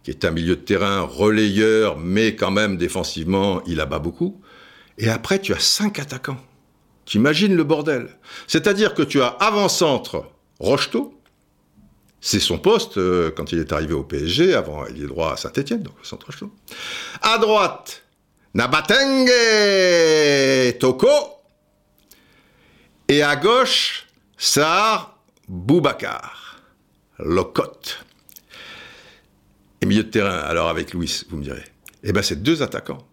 qui 0.03 0.11
est 0.11 0.25
un 0.25 0.31
milieu 0.31 0.55
de 0.55 0.61
terrain 0.61 1.01
relayeur, 1.01 1.97
mais 1.97 2.35
quand 2.35 2.51
même 2.51 2.77
défensivement, 2.77 3.61
il 3.65 3.79
abat 3.79 3.99
beaucoup. 3.99 4.41
Et 4.97 5.09
après, 5.09 5.39
tu 5.39 5.53
as 5.53 5.59
cinq 5.59 5.99
attaquants. 5.99 6.39
Tu 7.05 7.17
imagines 7.17 7.55
le 7.55 7.63
bordel. 7.63 8.09
C'est-à-dire 8.47 8.93
que 8.93 9.03
tu 9.03 9.21
as 9.21 9.27
avant-centre 9.27 10.25
Rocheteau, 10.59 11.19
c'est 12.21 12.39
son 12.39 12.57
poste 12.57 12.97
euh, 12.97 13.29
quand 13.29 13.51
il 13.51 13.59
est 13.59 13.71
arrivé 13.71 13.93
au 13.93 14.03
PSG, 14.03 14.55
avant 14.55 14.85
il 14.87 15.03
est 15.03 15.07
droit 15.07 15.33
à 15.33 15.37
Saint-Etienne, 15.37 15.83
donc 15.83 15.93
centre 16.01 16.25
Rocheteau. 16.27 16.51
À 17.21 17.37
droite, 17.37 18.04
Nabatenge 18.55 19.29
Toko. 20.79 21.09
Et 23.09 23.21
à 23.21 23.35
gauche, 23.35 24.07
Sar 24.37 25.19
Boubacar, 25.49 26.61
Locotte. 27.19 27.99
Et 29.81 29.85
milieu 29.85 30.03
de 30.03 30.09
terrain, 30.09 30.37
alors 30.37 30.69
avec 30.69 30.93
Louis, 30.93 31.23
vous 31.29 31.37
me 31.37 31.43
direz. 31.43 31.65
Eh 32.03 32.13
bien, 32.13 32.21
c'est 32.21 32.41
deux 32.41 32.63
attaquants. 32.63 33.05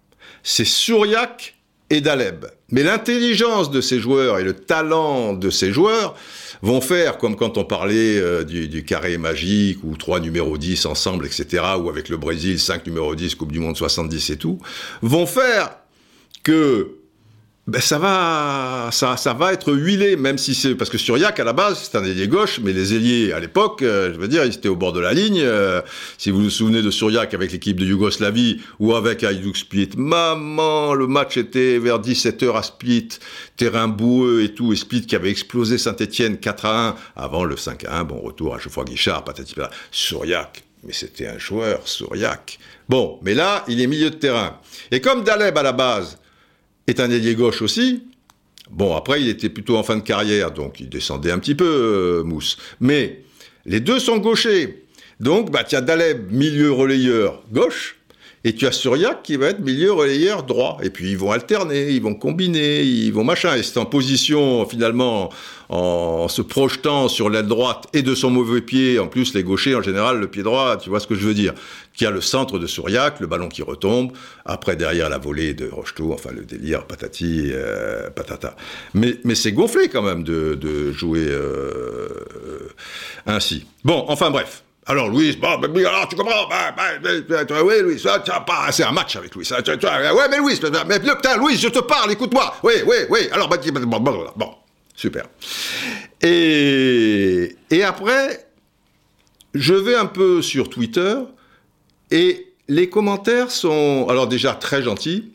C'est 0.44 0.64
Souriac 0.64 1.56
et 1.90 2.00
Daleb. 2.00 2.46
Mais 2.70 2.84
l'intelligence 2.84 3.70
de 3.72 3.80
ces 3.80 3.98
joueurs 3.98 4.38
et 4.38 4.44
le 4.44 4.54
talent 4.54 5.32
de 5.32 5.50
ces 5.50 5.72
joueurs 5.72 6.14
vont 6.62 6.80
faire, 6.80 7.18
comme 7.18 7.36
quand 7.36 7.58
on 7.58 7.64
parlait 7.64 8.16
euh, 8.18 8.44
du, 8.44 8.84
carré 8.84 9.18
magique, 9.18 9.78
ou 9.84 9.96
trois 9.96 10.20
numéros 10.20 10.56
10 10.56 10.86
ensemble, 10.86 11.26
etc., 11.26 11.64
ou 11.78 11.90
avec 11.90 12.08
le 12.08 12.16
Brésil, 12.16 12.58
cinq 12.58 12.86
numéros 12.86 13.14
10, 13.14 13.34
Coupe 13.34 13.52
du 13.52 13.58
Monde 13.58 13.76
70 13.76 14.30
et 14.30 14.36
tout, 14.36 14.58
vont 15.02 15.26
faire 15.26 15.76
que 16.42 17.01
ben 17.68 17.80
ça 17.80 17.96
va, 17.96 18.88
ça, 18.90 19.16
ça 19.16 19.34
va 19.34 19.52
être 19.52 19.72
huilé, 19.72 20.16
même 20.16 20.36
si 20.36 20.52
c'est 20.52 20.74
parce 20.74 20.90
que 20.90 20.98
Suriac 20.98 21.38
à 21.38 21.44
la 21.44 21.52
base 21.52 21.88
c'est 21.88 21.96
un 21.96 22.02
ailier 22.04 22.26
gauche, 22.26 22.58
mais 22.60 22.72
les 22.72 22.92
ailiers 22.92 23.32
à 23.32 23.38
l'époque, 23.38 23.82
euh, 23.82 24.12
je 24.12 24.18
veux 24.18 24.26
dire, 24.26 24.44
ils 24.44 24.52
étaient 24.52 24.68
au 24.68 24.74
bord 24.74 24.92
de 24.92 24.98
la 24.98 25.12
ligne. 25.12 25.40
Euh, 25.40 25.80
si 26.18 26.32
vous 26.32 26.42
vous 26.42 26.50
souvenez 26.50 26.82
de 26.82 26.90
Suriac 26.90 27.34
avec 27.34 27.52
l'équipe 27.52 27.78
de 27.78 27.86
Yougoslavie 27.86 28.60
ou 28.80 28.96
avec 28.96 29.22
Hajduk 29.22 29.56
Split, 29.56 29.90
maman, 29.96 30.94
le 30.94 31.06
match 31.06 31.36
était 31.36 31.78
vers 31.78 32.00
17h 32.00 32.56
à 32.56 32.64
Split, 32.64 33.10
terrain 33.56 33.86
boueux 33.86 34.42
et 34.42 34.54
tout, 34.54 34.72
et 34.72 34.76
Split 34.76 35.06
qui 35.06 35.14
avait 35.14 35.30
explosé 35.30 35.78
Saint-Etienne 35.78 36.38
4 36.38 36.64
à 36.64 36.88
1 36.88 36.96
avant 37.14 37.44
le 37.44 37.56
5 37.56 37.84
à 37.84 38.00
1, 38.00 38.04
bon 38.04 38.20
retour 38.22 38.56
à 38.56 38.58
Geoffroy 38.58 38.86
Guichard, 38.86 39.22
patati 39.22 39.54
patata. 39.54 39.72
Suriac, 39.92 40.64
mais 40.82 40.92
c'était 40.92 41.28
un 41.28 41.38
joueur, 41.38 41.86
Suriac. 41.86 42.58
Bon, 42.88 43.20
mais 43.22 43.34
là, 43.34 43.64
il 43.68 43.80
est 43.80 43.86
milieu 43.86 44.10
de 44.10 44.16
terrain. 44.16 44.58
Et 44.90 45.00
comme 45.00 45.22
Daleb 45.22 45.56
à 45.56 45.62
la 45.62 45.72
base 45.72 46.18
est 46.86 47.00
un 47.00 47.10
ailier 47.10 47.34
gauche 47.34 47.62
aussi. 47.62 48.04
Bon, 48.70 48.96
après, 48.96 49.20
il 49.20 49.28
était 49.28 49.48
plutôt 49.48 49.76
en 49.76 49.82
fin 49.82 49.96
de 49.96 50.02
carrière, 50.02 50.50
donc 50.50 50.80
il 50.80 50.88
descendait 50.88 51.30
un 51.30 51.38
petit 51.38 51.54
peu, 51.54 51.64
euh, 51.64 52.22
Mousse. 52.24 52.56
Mais 52.80 53.22
les 53.66 53.80
deux 53.80 53.98
sont 53.98 54.18
gauchers. 54.18 54.84
Donc, 55.20 55.50
bah, 55.50 55.64
as 55.70 55.80
Daleb, 55.80 56.32
milieu 56.32 56.72
relayeur 56.72 57.42
gauche, 57.52 57.96
et 58.44 58.54
tu 58.54 58.66
as 58.66 58.72
Suriac 58.72 59.22
qui 59.22 59.36
va 59.36 59.46
être 59.48 59.60
milieu 59.60 59.92
relayeur 59.92 60.42
droit. 60.42 60.78
Et 60.82 60.90
puis 60.90 61.10
ils 61.10 61.18
vont 61.18 61.30
alterner, 61.30 61.90
ils 61.90 62.02
vont 62.02 62.14
combiner, 62.14 62.82
ils 62.82 63.12
vont 63.12 63.24
machin. 63.24 63.54
Et 63.56 63.62
c'est 63.62 63.78
en 63.78 63.84
position, 63.84 64.66
finalement, 64.66 65.30
en 65.68 66.28
se 66.28 66.42
projetant 66.42 67.08
sur 67.08 67.30
l'aile 67.30 67.46
droite 67.46 67.86
et 67.92 68.02
de 68.02 68.14
son 68.14 68.30
mauvais 68.30 68.60
pied, 68.60 68.98
en 68.98 69.06
plus 69.06 69.32
les 69.34 69.44
gauchers 69.44 69.74
en 69.74 69.82
général, 69.82 70.18
le 70.18 70.28
pied 70.28 70.42
droit, 70.42 70.76
tu 70.76 70.90
vois 70.90 71.00
ce 71.00 71.06
que 71.06 71.14
je 71.14 71.26
veux 71.26 71.34
dire, 71.34 71.54
qui 71.94 72.04
a 72.04 72.10
le 72.10 72.20
centre 72.20 72.58
de 72.58 72.66
Souriac, 72.66 73.20
le 73.20 73.26
ballon 73.26 73.48
qui 73.48 73.62
retombe, 73.62 74.12
après 74.44 74.76
derrière 74.76 75.08
la 75.08 75.18
volée 75.18 75.54
de 75.54 75.68
Rocheteau, 75.68 76.12
enfin 76.12 76.30
le 76.32 76.42
délire 76.42 76.84
patati 76.84 77.50
euh, 77.52 78.10
patata. 78.10 78.56
Mais, 78.94 79.16
mais 79.24 79.34
c'est 79.34 79.52
gonflé 79.52 79.88
quand 79.88 80.02
même 80.02 80.24
de, 80.24 80.54
de 80.54 80.92
jouer 80.92 81.26
euh, 81.28 82.08
ainsi. 83.26 83.66
Bon, 83.84 84.04
enfin 84.08 84.30
bref. 84.30 84.64
Alors 84.86 85.08
Louis, 85.08 85.36
bon, 85.36 85.58
ben, 85.58 85.86
alors 85.86 86.08
tu 86.08 86.16
comprends, 86.16 86.48
bah, 86.48 86.74
bah, 86.76 87.44
bah, 87.44 87.62
oui 87.64 87.74
Louis, 87.82 88.00
ça, 88.00 88.18
pas, 88.18 88.72
c'est 88.72 88.82
un 88.82 88.90
match 88.90 89.14
avec 89.14 89.32
Louis, 89.34 89.44
ça, 89.44 89.62
tu, 89.62 89.76
tu, 89.78 89.86
ouais 89.86 90.28
mais 90.28 90.38
Louis, 90.38 90.58
mais 90.88 90.98
putain 90.98 91.36
Louis, 91.36 91.56
je 91.56 91.68
te 91.68 91.78
parle, 91.78 92.10
écoute-moi, 92.10 92.56
oui, 92.64 92.74
oui, 92.86 92.96
oui, 93.08 93.20
alors 93.30 93.48
bah, 93.48 93.58
bon, 93.58 94.00
bon, 94.00 94.26
bon, 94.34 94.54
super. 94.96 95.26
Et, 96.20 97.56
et 97.70 97.84
après, 97.84 98.48
je 99.54 99.74
vais 99.74 99.94
un 99.94 100.06
peu 100.06 100.42
sur 100.42 100.68
Twitter 100.68 101.14
et 102.10 102.48
les 102.68 102.88
commentaires 102.88 103.50
sont, 103.50 104.06
alors 104.08 104.26
déjà 104.26 104.54
très 104.54 104.82
gentils, 104.82 105.32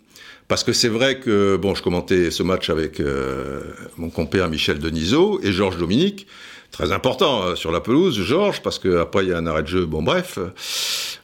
parce 0.47 0.63
que 0.63 0.73
c'est 0.73 0.88
vrai 0.88 1.19
que, 1.19 1.57
bon, 1.57 1.75
je 1.75 1.83
commentais 1.83 2.31
ce 2.31 2.43
match 2.43 2.69
avec 2.69 2.99
euh, 2.99 3.62
mon 3.97 4.10
compère 4.10 4.49
Michel 4.49 4.79
Denisot 4.79 5.39
et 5.43 5.51
Georges 5.51 5.77
Dominique, 5.77 6.27
très 6.71 6.91
important 6.91 7.43
euh, 7.43 7.56
sur 7.56 7.71
la 7.71 7.82
pelouse, 7.82 8.21
Georges, 8.21 8.62
parce 8.62 8.80
qu'après 8.80 9.23
il 9.23 9.30
y 9.30 9.34
a 9.34 9.38
un 9.38 9.47
arrêt 9.47 9.63
de 9.63 9.67
jeu. 9.67 9.86
Bon, 9.86 10.01
bref, 10.01 10.39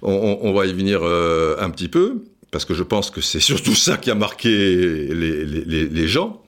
on, 0.01 0.39
on 0.41 0.53
va 0.53 0.65
y 0.65 0.73
venir 0.73 1.01
euh, 1.03 1.55
un 1.59 1.69
petit 1.69 1.87
peu, 1.87 2.23
parce 2.51 2.65
que 2.65 2.73
je 2.73 2.83
pense 2.83 3.09
que 3.11 3.21
c'est 3.21 3.39
surtout 3.51 3.75
ça 3.75 3.97
qui 3.97 4.11
a 4.11 4.15
marqué 4.15 4.49
les, 4.49 5.45
les, 5.45 5.85
les 5.87 6.07
gens. 6.07 6.41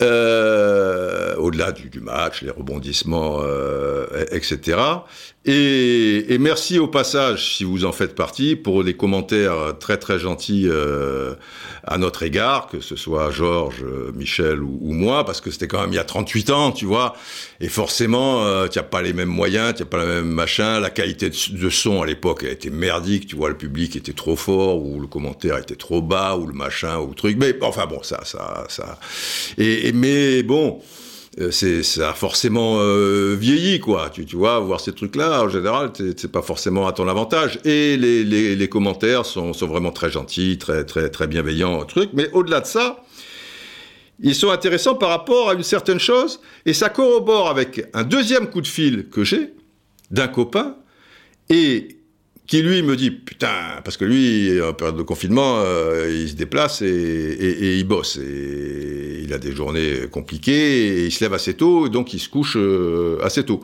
Euh, 0.00 1.34
au-delà 1.36 1.72
du, 1.72 1.88
du, 1.88 2.00
match, 2.00 2.42
les 2.42 2.50
rebondissements, 2.50 3.40
euh, 3.42 4.06
etc. 4.30 4.78
Et, 5.44 6.34
et, 6.34 6.38
merci 6.38 6.78
au 6.78 6.86
passage, 6.86 7.56
si 7.56 7.64
vous 7.64 7.84
en 7.84 7.90
faites 7.90 8.14
partie, 8.14 8.54
pour 8.54 8.82
les 8.82 8.94
commentaires 8.94 9.76
très 9.80 9.96
très 9.96 10.18
gentils 10.18 10.66
euh, 10.68 11.34
à 11.84 11.98
notre 11.98 12.22
égard, 12.22 12.68
que 12.68 12.80
ce 12.80 12.96
soit 12.96 13.30
Georges, 13.30 13.84
Michel 14.14 14.62
ou, 14.62 14.78
ou 14.82 14.92
moi, 14.92 15.24
parce 15.24 15.40
que 15.40 15.50
c'était 15.50 15.66
quand 15.68 15.80
même 15.80 15.92
il 15.92 15.96
y 15.96 16.00
a 16.00 16.04
38 16.04 16.50
ans, 16.50 16.70
tu 16.70 16.84
vois, 16.84 17.16
et 17.60 17.68
forcément, 17.68 18.44
euh, 18.44 18.68
tu 18.68 18.78
n'as 18.78 18.84
pas 18.84 19.02
les 19.02 19.12
mêmes 19.12 19.28
moyens, 19.28 19.74
tu 19.74 19.82
n'as 19.82 19.88
pas 19.88 20.04
le 20.04 20.06
même 20.06 20.28
machin, 20.28 20.80
la 20.80 20.90
qualité 20.90 21.30
de, 21.30 21.56
de 21.56 21.70
son 21.70 22.02
à 22.02 22.06
l'époque, 22.06 22.42
elle 22.44 22.52
était 22.52 22.70
merdique, 22.70 23.26
tu 23.26 23.36
vois, 23.36 23.48
le 23.48 23.56
public 23.56 23.96
était 23.96 24.12
trop 24.12 24.36
fort, 24.36 24.84
ou 24.84 25.00
le 25.00 25.06
commentaire 25.06 25.56
était 25.56 25.76
trop 25.76 26.02
bas, 26.02 26.36
ou 26.36 26.46
le 26.46 26.52
machin, 26.52 26.98
ou 26.98 27.08
le 27.08 27.14
truc, 27.14 27.36
mais 27.38 27.56
enfin 27.62 27.86
bon, 27.86 28.02
ça, 28.02 28.20
ça, 28.24 28.64
ça... 28.68 28.98
mais 29.92 30.42
bon 30.42 30.80
c'est 31.50 31.84
ça 31.84 32.10
a 32.10 32.14
forcément 32.14 32.78
euh, 32.80 33.36
vieilli 33.38 33.78
quoi. 33.78 34.10
Tu, 34.10 34.24
vois 34.34 34.58
voir 34.58 34.80
ces 34.80 34.92
trucs 34.92 35.14
là 35.14 35.42
en 35.44 35.48
général 35.48 35.92
c'est 35.94 36.32
pas 36.32 36.42
forcément 36.42 36.88
à 36.88 36.92
ton 36.92 37.06
avantage. 37.06 37.60
Et 37.64 37.96
les 37.96 38.68
commentaires 38.68 39.24
sont, 39.24 39.52
sont, 39.52 39.68
vraiment 39.68 39.92
très 39.92 40.10
gentils 40.10 40.58
très 40.58 40.84
très 40.84 41.10
très 41.10 41.28
bienveillants 41.28 41.84
truc. 41.84 42.10
Mais 42.12 42.28
au-delà 42.32 42.60
de 42.60 42.66
ça 42.66 43.04
ils 44.20 44.34
sont 44.34 44.50
intéressants 44.50 44.96
par 44.96 45.10
rapport 45.10 45.50
à 45.50 45.54
une 45.54 45.62
certaine 45.62 46.00
chose. 46.00 46.40
Et 46.66 46.72
ça 46.72 46.88
corrobore 46.88 47.48
avec 47.48 47.86
un 47.94 48.02
deuxième 48.02 48.50
coup 48.50 48.60
de 48.60 48.66
fil 48.66 49.08
que 49.08 49.24
j'ai 49.24 49.54
d'un 50.10 50.28
copain. 50.28 50.76
Et 51.50 51.97
qui 52.48 52.62
lui 52.62 52.82
me 52.82 52.96
dit 52.96 53.10
putain 53.10 53.80
parce 53.84 53.96
que 53.98 54.06
lui 54.06 54.60
en 54.62 54.72
période 54.72 54.96
de 54.96 55.02
confinement 55.02 55.58
euh, 55.58 56.10
il 56.10 56.30
se 56.30 56.34
déplace 56.34 56.80
et, 56.82 56.86
et, 56.88 57.66
et, 57.66 57.76
il 57.76 57.84
bosse. 57.84 58.16
Et 58.16 59.20
il 59.22 59.32
a 59.34 59.38
des 59.38 59.54
journées 59.54 60.08
compliquées 60.10 61.02
et 61.02 61.04
il 61.04 61.12
se 61.12 61.22
lève 61.22 61.34
assez 61.34 61.54
tôt 61.54 61.86
et 61.86 61.90
donc 61.90 62.14
il 62.14 62.18
se 62.18 62.28
couche 62.28 62.56
euh, 62.56 63.18
assez 63.22 63.44
tôt. 63.44 63.62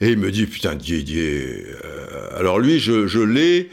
Et 0.00 0.10
il 0.10 0.16
me 0.16 0.30
dit 0.30 0.46
putain 0.46 0.76
Didier 0.76 1.66
euh, 1.84 2.38
alors 2.38 2.60
lui 2.60 2.78
je, 2.78 3.08
je 3.08 3.18
l'ai 3.18 3.68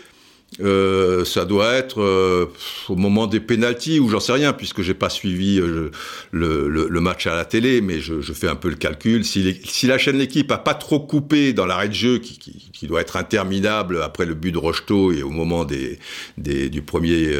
euh, 0.61 1.25
ça 1.25 1.43
doit 1.43 1.73
être 1.73 2.01
euh, 2.01 2.45
au 2.87 2.95
moment 2.95 3.27
des 3.27 3.41
pénalties 3.41 3.99
ou 3.99 4.09
j'en 4.09 4.21
sais 4.21 4.31
rien 4.31 4.53
puisque 4.53 4.81
j'ai 4.81 4.93
pas 4.93 5.09
suivi 5.09 5.59
euh, 5.59 5.91
le, 6.31 6.99
match 7.01 7.27
à 7.27 7.35
la 7.35 7.43
télé, 7.43 7.81
mais 7.81 7.99
je, 7.99 8.21
fais 8.33 8.47
un 8.47 8.55
peu 8.55 8.69
le 8.69 8.75
calcul. 8.75 9.25
Si, 9.25 9.87
la 9.87 9.97
chaîne 9.97 10.17
l'équipe 10.17 10.51
a 10.51 10.57
pas 10.57 10.73
trop 10.73 10.99
coupé 10.99 11.51
dans 11.53 11.65
l'arrêt 11.65 11.89
de 11.89 11.93
jeu 11.93 12.19
qui, 12.19 12.87
doit 12.87 13.01
être 13.01 13.17
interminable 13.17 14.01
après 14.01 14.25
le 14.25 14.35
but 14.35 14.51
de 14.51 14.57
Rocheteau 14.59 15.11
et 15.11 15.23
au 15.23 15.31
moment 15.31 15.65
du 15.65 16.81
premier 16.83 17.31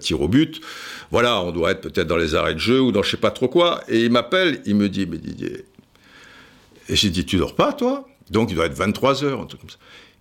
tir 0.00 0.20
au 0.20 0.28
but, 0.28 0.60
voilà, 1.10 1.40
on 1.42 1.52
doit 1.52 1.72
être 1.72 1.82
peut-être 1.82 2.06
dans 2.06 2.16
les 2.16 2.34
arrêts 2.34 2.54
de 2.54 2.58
jeu 2.58 2.80
ou 2.80 2.90
dans 2.90 3.02
je 3.02 3.10
sais 3.10 3.16
pas 3.18 3.30
trop 3.30 3.48
quoi. 3.48 3.82
Et 3.88 4.04
il 4.04 4.10
m'appelle, 4.10 4.62
il 4.66 4.76
me 4.76 4.88
dit 4.88 5.06
mais 5.06 5.18
Didier, 5.18 5.64
et 6.88 6.96
j'ai 6.96 7.10
dit 7.10 7.24
tu 7.24 7.36
dors 7.36 7.54
pas 7.54 7.72
toi? 7.72 8.08
Donc 8.30 8.50
il 8.50 8.54
doit 8.54 8.66
être 8.66 8.74
23 8.74 9.24
heures, 9.24 9.40
un 9.40 9.46
truc 9.46 9.60
comme 9.60 9.70
ça. 9.70 9.76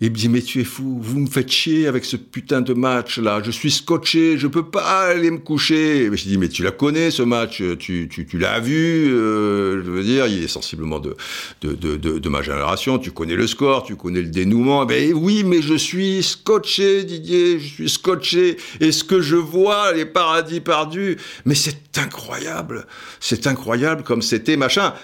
Il 0.06 0.12
me 0.12 0.16
dit, 0.18 0.28
mais 0.28 0.42
tu 0.42 0.60
es 0.60 0.66
fou, 0.66 1.00
vous 1.02 1.18
me 1.18 1.28
faites 1.28 1.50
chier 1.50 1.88
avec 1.88 2.04
ce 2.04 2.18
putain 2.18 2.60
de 2.60 2.74
match 2.74 3.20
là, 3.20 3.42
je 3.42 3.52
suis 3.52 3.72
scotché, 3.72 4.38
je 4.38 4.48
peux 4.48 4.66
pas 4.66 5.04
aller 5.04 5.32
me 5.32 5.38
coucher. 5.38 6.10
Mais 6.10 6.18
je 6.18 6.26
dis, 6.26 6.38
mais 6.38 6.50
tu 6.50 6.62
la 6.62 6.72
connais 6.72 7.10
ce 7.10 7.22
match, 7.22 7.63
tu, 7.80 8.10
tu, 8.10 8.26
tu 8.28 8.38
l'as 8.38 8.60
vu, 8.60 9.08
euh, 9.13 9.82
je 9.82 9.89
veux 9.89 10.04
dire, 10.04 10.28
il 10.28 10.44
est 10.44 10.50
sensiblement 10.50 11.00
de, 11.00 11.16
de, 11.62 11.74
de, 11.74 11.96
de, 11.96 12.30
ma 12.30 12.42
génération, 12.42 13.00
tu 13.00 13.12
connais 13.12 13.38
le 13.38 13.48
score, 13.48 13.84
tu 13.84 13.96
connais 13.96 14.22
le 14.22 14.28
dénouement. 14.28 14.86
Ben 14.86 15.13
oui, 15.13 15.46
mais 15.46 15.62
je 15.62 15.76
suis 15.76 16.22
scotché, 16.22 17.06
Didier, 17.06 17.58
je 17.58 17.66
suis 17.66 17.89
scotché, 17.89 18.58
et 18.82 18.92
ce 18.92 19.06
que 19.06 19.22
je 19.22 19.38
vois, 19.38 19.94
les 19.94 20.06
paradis 20.06 20.60
perdus, 20.60 21.16
mais 21.46 21.56
c'est 21.56 21.98
incroyable, 21.98 22.88
c'est 23.22 23.48
incroyable 23.48 24.04
comme 24.04 24.22
c'était 24.22 24.58
machin. 24.58 24.96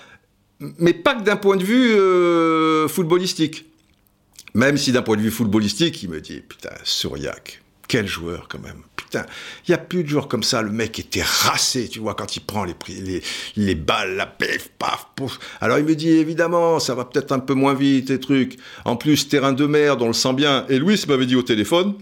Mais 0.77 0.91
pas 0.91 1.15
que 1.15 1.23
d'un 1.23 1.37
point 1.37 1.55
de 1.55 1.63
vue 1.63 1.93
euh, 1.93 2.89
footballistique. 2.89 3.68
Même 4.53 4.77
si 4.77 4.91
d'un 4.91 5.01
point 5.01 5.17
de 5.17 5.21
vue 5.21 5.31
footballistique, 5.31 6.01
il 6.03 6.09
me 6.09 6.21
dit, 6.21 6.41
putain, 6.41 6.71
Souriac, 6.83 7.61
quel 7.87 8.07
joueur 8.07 8.47
quand 8.47 8.59
même. 8.59 8.81
Putain, 8.95 9.25
il 9.67 9.71
n'y 9.71 9.75
a 9.75 9.79
plus 9.79 10.03
de 10.03 10.09
joueurs 10.09 10.27
comme 10.27 10.43
ça. 10.43 10.61
Le 10.61 10.69
mec 10.71 10.99
était 10.99 11.23
racé, 11.23 11.89
tu 11.89 11.99
vois, 11.99 12.13
quand 12.13 12.35
il 12.35 12.41
prend 12.41 12.63
les, 12.63 12.75
les, 12.87 13.23
les 13.55 13.75
balles, 13.75 14.15
la 14.15 14.27
pif, 14.27 14.69
paf, 14.77 15.07
pouf. 15.15 15.39
Alors 15.61 15.79
il 15.79 15.85
me 15.85 15.95
dit, 15.95 16.09
évidemment, 16.09 16.79
ça 16.79 16.93
va 16.93 17.05
peut-être 17.05 17.31
un 17.31 17.39
peu 17.39 17.55
moins 17.55 17.73
vite, 17.73 18.09
les 18.09 18.19
trucs. 18.19 18.57
En 18.85 18.95
plus, 18.95 19.27
terrain 19.27 19.53
de 19.53 19.65
merde, 19.65 20.01
on 20.01 20.07
le 20.07 20.13
sent 20.13 20.33
bien. 20.33 20.65
Et 20.69 20.77
Louis 20.77 21.01
m'avait 21.07 21.25
dit 21.25 21.35
au 21.35 21.41
téléphone, 21.41 21.95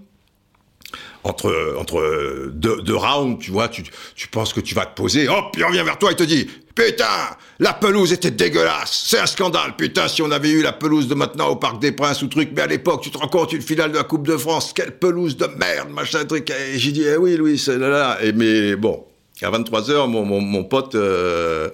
entre, 1.23 1.75
entre 1.79 2.51
deux, 2.53 2.81
deux, 2.81 2.95
rounds, 2.95 3.39
tu 3.39 3.51
vois, 3.51 3.69
tu, 3.69 3.83
tu 4.15 4.27
penses 4.27 4.53
que 4.53 4.59
tu 4.59 4.75
vas 4.75 4.85
te 4.85 4.95
poser, 4.95 5.27
hop, 5.27 5.55
il 5.57 5.63
revient 5.63 5.83
vers 5.83 5.97
toi, 5.97 6.11
il 6.11 6.17
te 6.17 6.23
dit, 6.23 6.47
putain, 6.77 7.35
la 7.57 7.73
pelouse 7.73 8.13
était 8.13 8.29
dégueulasse, 8.29 9.05
c'est 9.07 9.17
un 9.17 9.25
scandale, 9.25 9.75
putain, 9.75 10.07
si 10.07 10.21
on 10.21 10.29
avait 10.29 10.51
eu 10.51 10.61
la 10.61 10.73
pelouse 10.73 11.07
de 11.07 11.15
maintenant 11.15 11.47
au 11.47 11.55
Parc 11.55 11.79
des 11.79 11.91
Princes 11.91 12.21
ou 12.21 12.27
truc, 12.27 12.51
mais 12.55 12.61
à 12.61 12.67
l'époque, 12.67 13.01
tu 13.01 13.09
te 13.09 13.17
rends 13.17 13.27
compte, 13.27 13.51
une 13.51 13.63
finale 13.63 13.91
de 13.91 13.97
la 13.97 14.03
Coupe 14.03 14.27
de 14.27 14.37
France, 14.37 14.73
quelle 14.73 14.95
pelouse 14.95 15.35
de 15.37 15.47
merde, 15.57 15.89
machin, 15.89 16.23
truc, 16.25 16.51
et 16.51 16.77
j'ai 16.77 16.91
dit, 16.91 17.03
eh 17.03 17.17
oui, 17.17 17.35
Louis, 17.35 17.59
là, 17.67 17.89
là, 17.89 18.19
mais 18.35 18.75
bon, 18.75 19.03
à 19.41 19.49
23h, 19.49 20.07
mon, 20.07 20.63
pote 20.65 20.93
euh, 20.93 21.69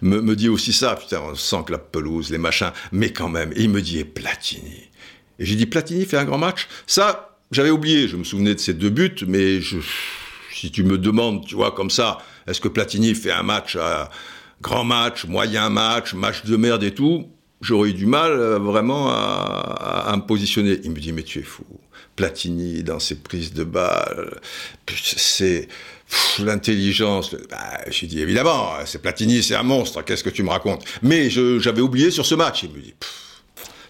me, 0.00 0.22
me, 0.22 0.34
dit 0.34 0.48
aussi 0.48 0.72
ça, 0.72 0.96
putain, 0.96 1.20
on 1.30 1.34
sent 1.34 1.64
que 1.66 1.72
la 1.72 1.78
pelouse, 1.78 2.30
les 2.30 2.38
machins, 2.38 2.72
mais 2.90 3.12
quand 3.12 3.28
même, 3.28 3.52
il 3.54 3.68
me 3.68 3.82
dit, 3.82 3.98
et 3.98 4.04
Platini. 4.04 4.88
Et 5.38 5.44
j'ai 5.44 5.56
dit, 5.56 5.66
Platini 5.66 6.06
fait 6.06 6.16
un 6.16 6.24
grand 6.24 6.38
match, 6.38 6.68
ça, 6.86 7.36
j'avais 7.52 7.70
oublié, 7.70 8.08
je 8.08 8.16
me 8.16 8.24
souvenais 8.24 8.54
de 8.54 8.60
ces 8.60 8.72
deux 8.72 8.90
buts, 8.90 9.26
mais 9.26 9.60
si 10.54 10.70
tu 10.70 10.84
me 10.84 10.96
demandes, 10.96 11.46
tu 11.46 11.54
vois, 11.54 11.72
comme 11.72 11.90
ça, 11.90 12.18
est-ce 12.46 12.62
que 12.62 12.68
Platini 12.68 13.14
fait 13.14 13.30
un 13.30 13.42
match, 13.42 13.76
à, 13.76 14.10
grand 14.60 14.84
match, 14.84 15.24
moyen 15.24 15.70
match, 15.70 16.14
match 16.14 16.44
de 16.44 16.56
merde 16.56 16.82
et 16.82 16.94
tout, 16.94 17.28
j'aurais 17.60 17.90
eu 17.90 17.94
du 17.94 18.06
mal 18.06 18.32
euh, 18.32 18.58
vraiment 18.58 19.08
à, 19.10 20.12
me 20.16 20.22
positionner. 20.22 20.80
Il 20.84 20.90
me 20.90 21.00
dit, 21.00 21.12
mais 21.12 21.22
tu 21.22 21.40
es 21.40 21.42
fou. 21.42 21.64
Platini, 22.16 22.82
dans 22.82 22.98
ses 22.98 23.14
prises 23.16 23.52
de 23.52 23.62
balles, 23.62 24.40
c'est 24.92 25.68
l'intelligence. 26.40 27.34
Bah, 27.48 27.80
J'ai 27.88 28.08
dit, 28.08 28.20
évidemment, 28.20 28.72
c'est 28.86 29.00
Platini, 29.00 29.42
c'est 29.42 29.54
un 29.54 29.62
monstre, 29.62 30.02
qu'est-ce 30.02 30.24
que 30.24 30.30
tu 30.30 30.42
me 30.42 30.50
racontes? 30.50 30.84
Mais 31.02 31.30
j'avais 31.30 31.80
oublié 31.80 32.10
sur 32.10 32.26
ce 32.26 32.34
match. 32.34 32.64
Il 32.64 32.70
me 32.70 32.80
dit, 32.80 32.94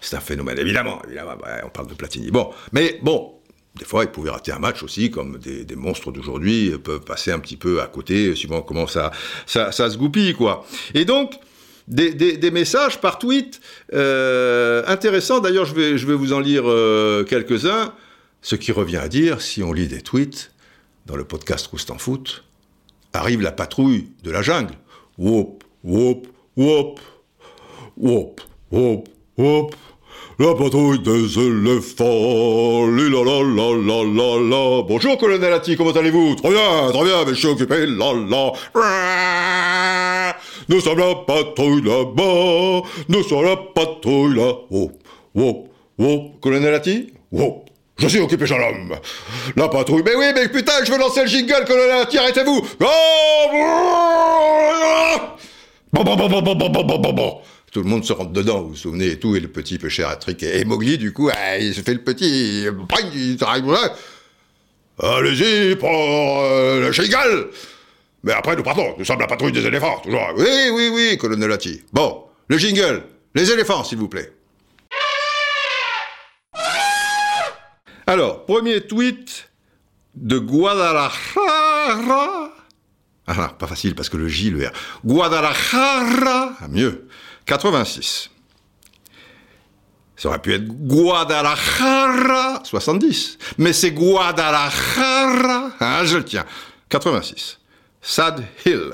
c'est 0.00 0.16
un 0.16 0.20
phénomène, 0.20 0.58
évidemment, 0.58 1.00
évidemment, 1.06 1.36
ouais, 1.42 1.62
on 1.64 1.70
parle 1.70 1.88
de 1.88 1.94
Platini. 1.94 2.30
Bon, 2.30 2.50
mais 2.72 2.98
bon, 3.02 3.37
des 3.78 3.84
fois, 3.84 4.04
ils 4.04 4.10
pouvaient 4.10 4.30
rater 4.30 4.52
un 4.52 4.58
match 4.58 4.82
aussi, 4.82 5.10
comme 5.10 5.38
des, 5.38 5.76
monstres 5.76 6.10
d'aujourd'hui 6.12 6.72
peuvent 6.82 7.00
passer 7.00 7.30
un 7.30 7.38
petit 7.38 7.56
peu 7.56 7.80
à 7.80 7.86
côté, 7.86 8.34
suivant 8.34 8.62
comment 8.62 8.86
ça, 8.86 9.12
ça, 9.46 9.70
se 9.72 9.96
goupille, 9.96 10.34
quoi. 10.34 10.66
Et 10.94 11.04
donc, 11.04 11.34
des, 11.86 12.50
messages 12.50 13.00
par 13.00 13.18
tweet 13.18 13.60
euh, 13.94 14.82
intéressants. 14.86 15.40
D'ailleurs, 15.40 15.64
je 15.64 15.74
vais, 15.74 15.98
je 15.98 16.06
vais 16.06 16.14
vous 16.14 16.32
en 16.32 16.40
lire 16.40 16.64
euh, 16.66 17.24
quelques-uns. 17.24 17.94
Ce 18.42 18.56
qui 18.56 18.72
revient 18.72 18.98
à 18.98 19.08
dire, 19.08 19.40
si 19.40 19.62
on 19.62 19.72
lit 19.72 19.88
des 19.88 20.02
tweets 20.02 20.52
dans 21.06 21.16
le 21.16 21.24
podcast 21.24 21.66
Roust 21.68 21.90
en 21.90 21.98
foot, 21.98 22.44
arrive 23.12 23.40
la 23.40 23.52
patrouille 23.52 24.08
de 24.22 24.30
la 24.30 24.42
jungle. 24.42 24.74
Whoop, 25.16 25.64
whoop, 25.82 26.26
whoop, 26.56 27.00
whoop, 27.96 28.40
whoop, 28.70 29.08
whoop. 29.36 29.74
La 30.40 30.54
patrouille 30.54 31.00
des 31.00 31.36
éléphants, 31.36 32.86
la. 32.86 34.82
Bonjour, 34.82 35.18
colonel 35.18 35.52
Atti, 35.52 35.76
comment 35.76 35.90
allez-vous? 35.90 36.36
Très 36.36 36.50
bien, 36.50 36.92
très 36.92 37.02
bien, 37.02 37.24
mais 37.26 37.34
je 37.34 37.38
suis 37.40 37.48
occupé, 37.48 37.86
la 37.86 38.12
la. 38.72 40.36
Nous 40.68 40.80
sommes 40.80 41.00
la 41.00 41.16
patrouille 41.26 41.82
là-bas, 41.82 42.82
nous 43.08 43.22
sommes 43.24 43.46
la 43.46 43.56
patrouille 43.56 44.36
là. 44.36 44.52
Oh, 44.70 44.92
oh, 45.34 45.68
oh, 45.98 46.30
colonel 46.40 46.72
Atti 46.72 47.12
Oh, 47.36 47.64
je 47.96 48.06
suis 48.06 48.20
occupé, 48.20 48.46
jeune 48.46 48.62
homme. 48.62 48.94
La 49.56 49.66
patrouille. 49.66 50.04
Mais 50.04 50.14
oui, 50.14 50.26
mais 50.36 50.48
putain, 50.48 50.84
je 50.84 50.92
veux 50.92 50.98
lancer 50.98 51.22
le 51.22 51.26
jingle, 51.26 51.64
colonel 51.66 52.02
Atti, 52.02 52.16
arrêtez-vous 52.16 52.64
Oh 52.80 52.86
bon, 55.92 56.04
bon, 56.04 56.14
bon, 56.14 56.28
bon, 56.28 56.42
bon, 56.42 56.54
bon, 56.54 56.84
bon, 56.84 56.98
bon, 56.98 57.12
bon. 57.12 57.40
Tout 57.78 57.84
le 57.84 57.90
monde 57.90 58.04
se 58.04 58.12
rentre 58.12 58.32
dedans, 58.32 58.62
vous 58.62 58.70
vous 58.70 58.74
souvenez, 58.74 59.06
et 59.06 59.20
tout, 59.20 59.36
et 59.36 59.40
le 59.40 59.46
petit 59.46 59.78
peu 59.78 59.88
cher 59.88 60.08
à 60.08 60.16
trick. 60.16 60.42
Et 60.42 60.64
Mowgli, 60.64 60.98
du 60.98 61.12
coup, 61.12 61.30
ah, 61.32 61.58
il 61.58 61.72
se 61.72 61.80
fait 61.80 61.94
le 61.94 62.02
petit. 62.02 62.64
là. 62.64 63.94
Allez-y 65.00 65.76
pour 65.76 65.88
euh, 66.42 66.80
le 66.80 66.90
jingle 66.90 67.50
Mais 68.24 68.32
après, 68.32 68.56
nous 68.56 68.64
partons, 68.64 68.96
nous 68.98 69.04
sommes 69.04 69.20
la 69.20 69.28
patrouille 69.28 69.52
des 69.52 69.64
éléphants, 69.64 70.00
toujours. 70.02 70.28
Oui, 70.36 70.70
oui, 70.72 70.90
oui, 70.92 71.16
colonel 71.18 71.52
Atti. 71.52 71.84
Bon, 71.92 72.24
le 72.48 72.58
jingle, 72.58 73.04
les 73.36 73.48
éléphants, 73.52 73.84
s'il 73.84 73.98
vous 73.98 74.08
plaît. 74.08 74.32
Alors, 78.08 78.44
premier 78.44 78.80
tweet 78.80 79.50
de 80.16 80.38
Guadalajara. 80.40 81.12
Ah, 83.28 83.34
ah, 83.38 83.54
pas 83.56 83.68
facile 83.68 83.94
parce 83.94 84.08
que 84.08 84.16
le 84.16 84.26
J, 84.26 84.50
le 84.50 84.66
R. 84.66 84.72
Guadalajara, 85.04 86.54
ah, 86.60 86.68
mieux. 86.68 87.06
86. 87.48 88.30
Ça 90.16 90.28
aurait 90.28 90.40
pu 90.40 90.52
être 90.52 90.66
Guadalajara, 90.66 92.62
70. 92.62 93.38
Mais 93.56 93.72
c'est 93.72 93.92
Guadalajara, 93.92 95.70
ah, 95.80 96.04
je 96.04 96.18
le 96.18 96.24
tiens. 96.24 96.44
86. 96.90 97.58
Sad 98.02 98.44
Hill. 98.66 98.90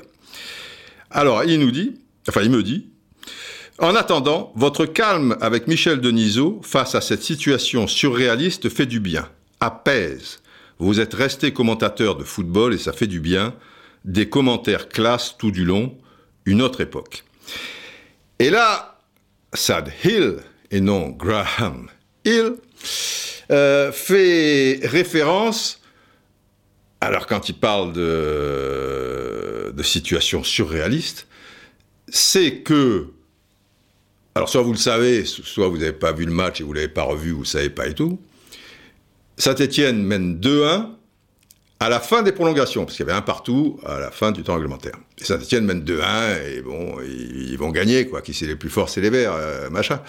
Alors, 1.10 1.42
il 1.44 1.58
nous 1.58 1.72
dit, 1.72 1.94
enfin, 2.28 2.42
il 2.42 2.50
me 2.50 2.62
dit, 2.62 2.86
en 3.78 3.96
attendant, 3.96 4.52
votre 4.54 4.86
calme 4.86 5.36
avec 5.40 5.66
Michel 5.66 6.00
Denisot 6.00 6.60
face 6.62 6.94
à 6.94 7.00
cette 7.00 7.22
situation 7.22 7.88
surréaliste 7.88 8.68
fait 8.68 8.86
du 8.86 9.00
bien, 9.00 9.28
apaise. 9.58 10.40
Vous 10.78 11.00
êtes 11.00 11.14
resté 11.14 11.52
commentateur 11.52 12.14
de 12.14 12.22
football 12.22 12.72
et 12.72 12.78
ça 12.78 12.92
fait 12.92 13.08
du 13.08 13.18
bien. 13.18 13.54
Des 14.04 14.28
commentaires 14.28 14.88
classe 14.88 15.36
tout 15.38 15.50
du 15.50 15.64
long, 15.64 15.96
une 16.44 16.62
autre 16.62 16.82
époque. 16.82 17.24
Et 18.38 18.50
là, 18.50 18.98
Sad 19.52 19.92
Hill, 20.04 20.38
et 20.70 20.80
non 20.80 21.10
Graham 21.10 21.88
Hill, 22.24 22.54
euh, 23.50 23.92
fait 23.92 24.80
référence, 24.84 25.80
alors 27.00 27.26
quand 27.26 27.48
il 27.48 27.54
parle 27.54 27.92
de, 27.92 29.72
de 29.74 29.82
situation 29.82 30.42
surréaliste, 30.42 31.26
c'est 32.08 32.62
que, 32.62 33.08
alors 34.34 34.48
soit 34.48 34.62
vous 34.62 34.72
le 34.72 34.78
savez, 34.78 35.24
soit 35.24 35.68
vous 35.68 35.78
n'avez 35.78 35.92
pas 35.92 36.12
vu 36.12 36.24
le 36.24 36.32
match 36.32 36.60
et 36.60 36.64
vous 36.64 36.70
ne 36.70 36.76
l'avez 36.76 36.88
pas 36.88 37.02
revu, 37.02 37.30
vous 37.30 37.40
ne 37.40 37.46
savez 37.46 37.70
pas 37.70 37.86
et 37.86 37.94
tout, 37.94 38.18
Saint-Étienne 39.36 40.02
mène 40.02 40.40
2-1 40.40 40.88
à 41.84 41.90
la 41.90 42.00
fin 42.00 42.22
des 42.22 42.32
prolongations, 42.32 42.86
parce 42.86 42.96
qu'il 42.96 43.06
y 43.06 43.10
avait 43.10 43.18
un 43.18 43.22
partout 43.22 43.78
à 43.84 43.98
la 43.98 44.10
fin 44.10 44.32
du 44.32 44.42
temps 44.42 44.54
réglementaire. 44.54 44.94
Et 45.20 45.24
Saint-Etienne 45.24 45.66
mène 45.66 45.82
2-1, 45.82 46.56
et 46.56 46.62
bon, 46.62 46.96
ils, 47.02 47.56
vont 47.58 47.68
gagner, 47.68 48.06
quoi. 48.06 48.22
Qui 48.22 48.32
c'est 48.32 48.46
les 48.46 48.56
plus 48.56 48.70
forts, 48.70 48.88
c'est 48.88 49.02
les 49.02 49.10
Verts, 49.10 49.34
euh, 49.34 49.68
machin. 49.68 50.00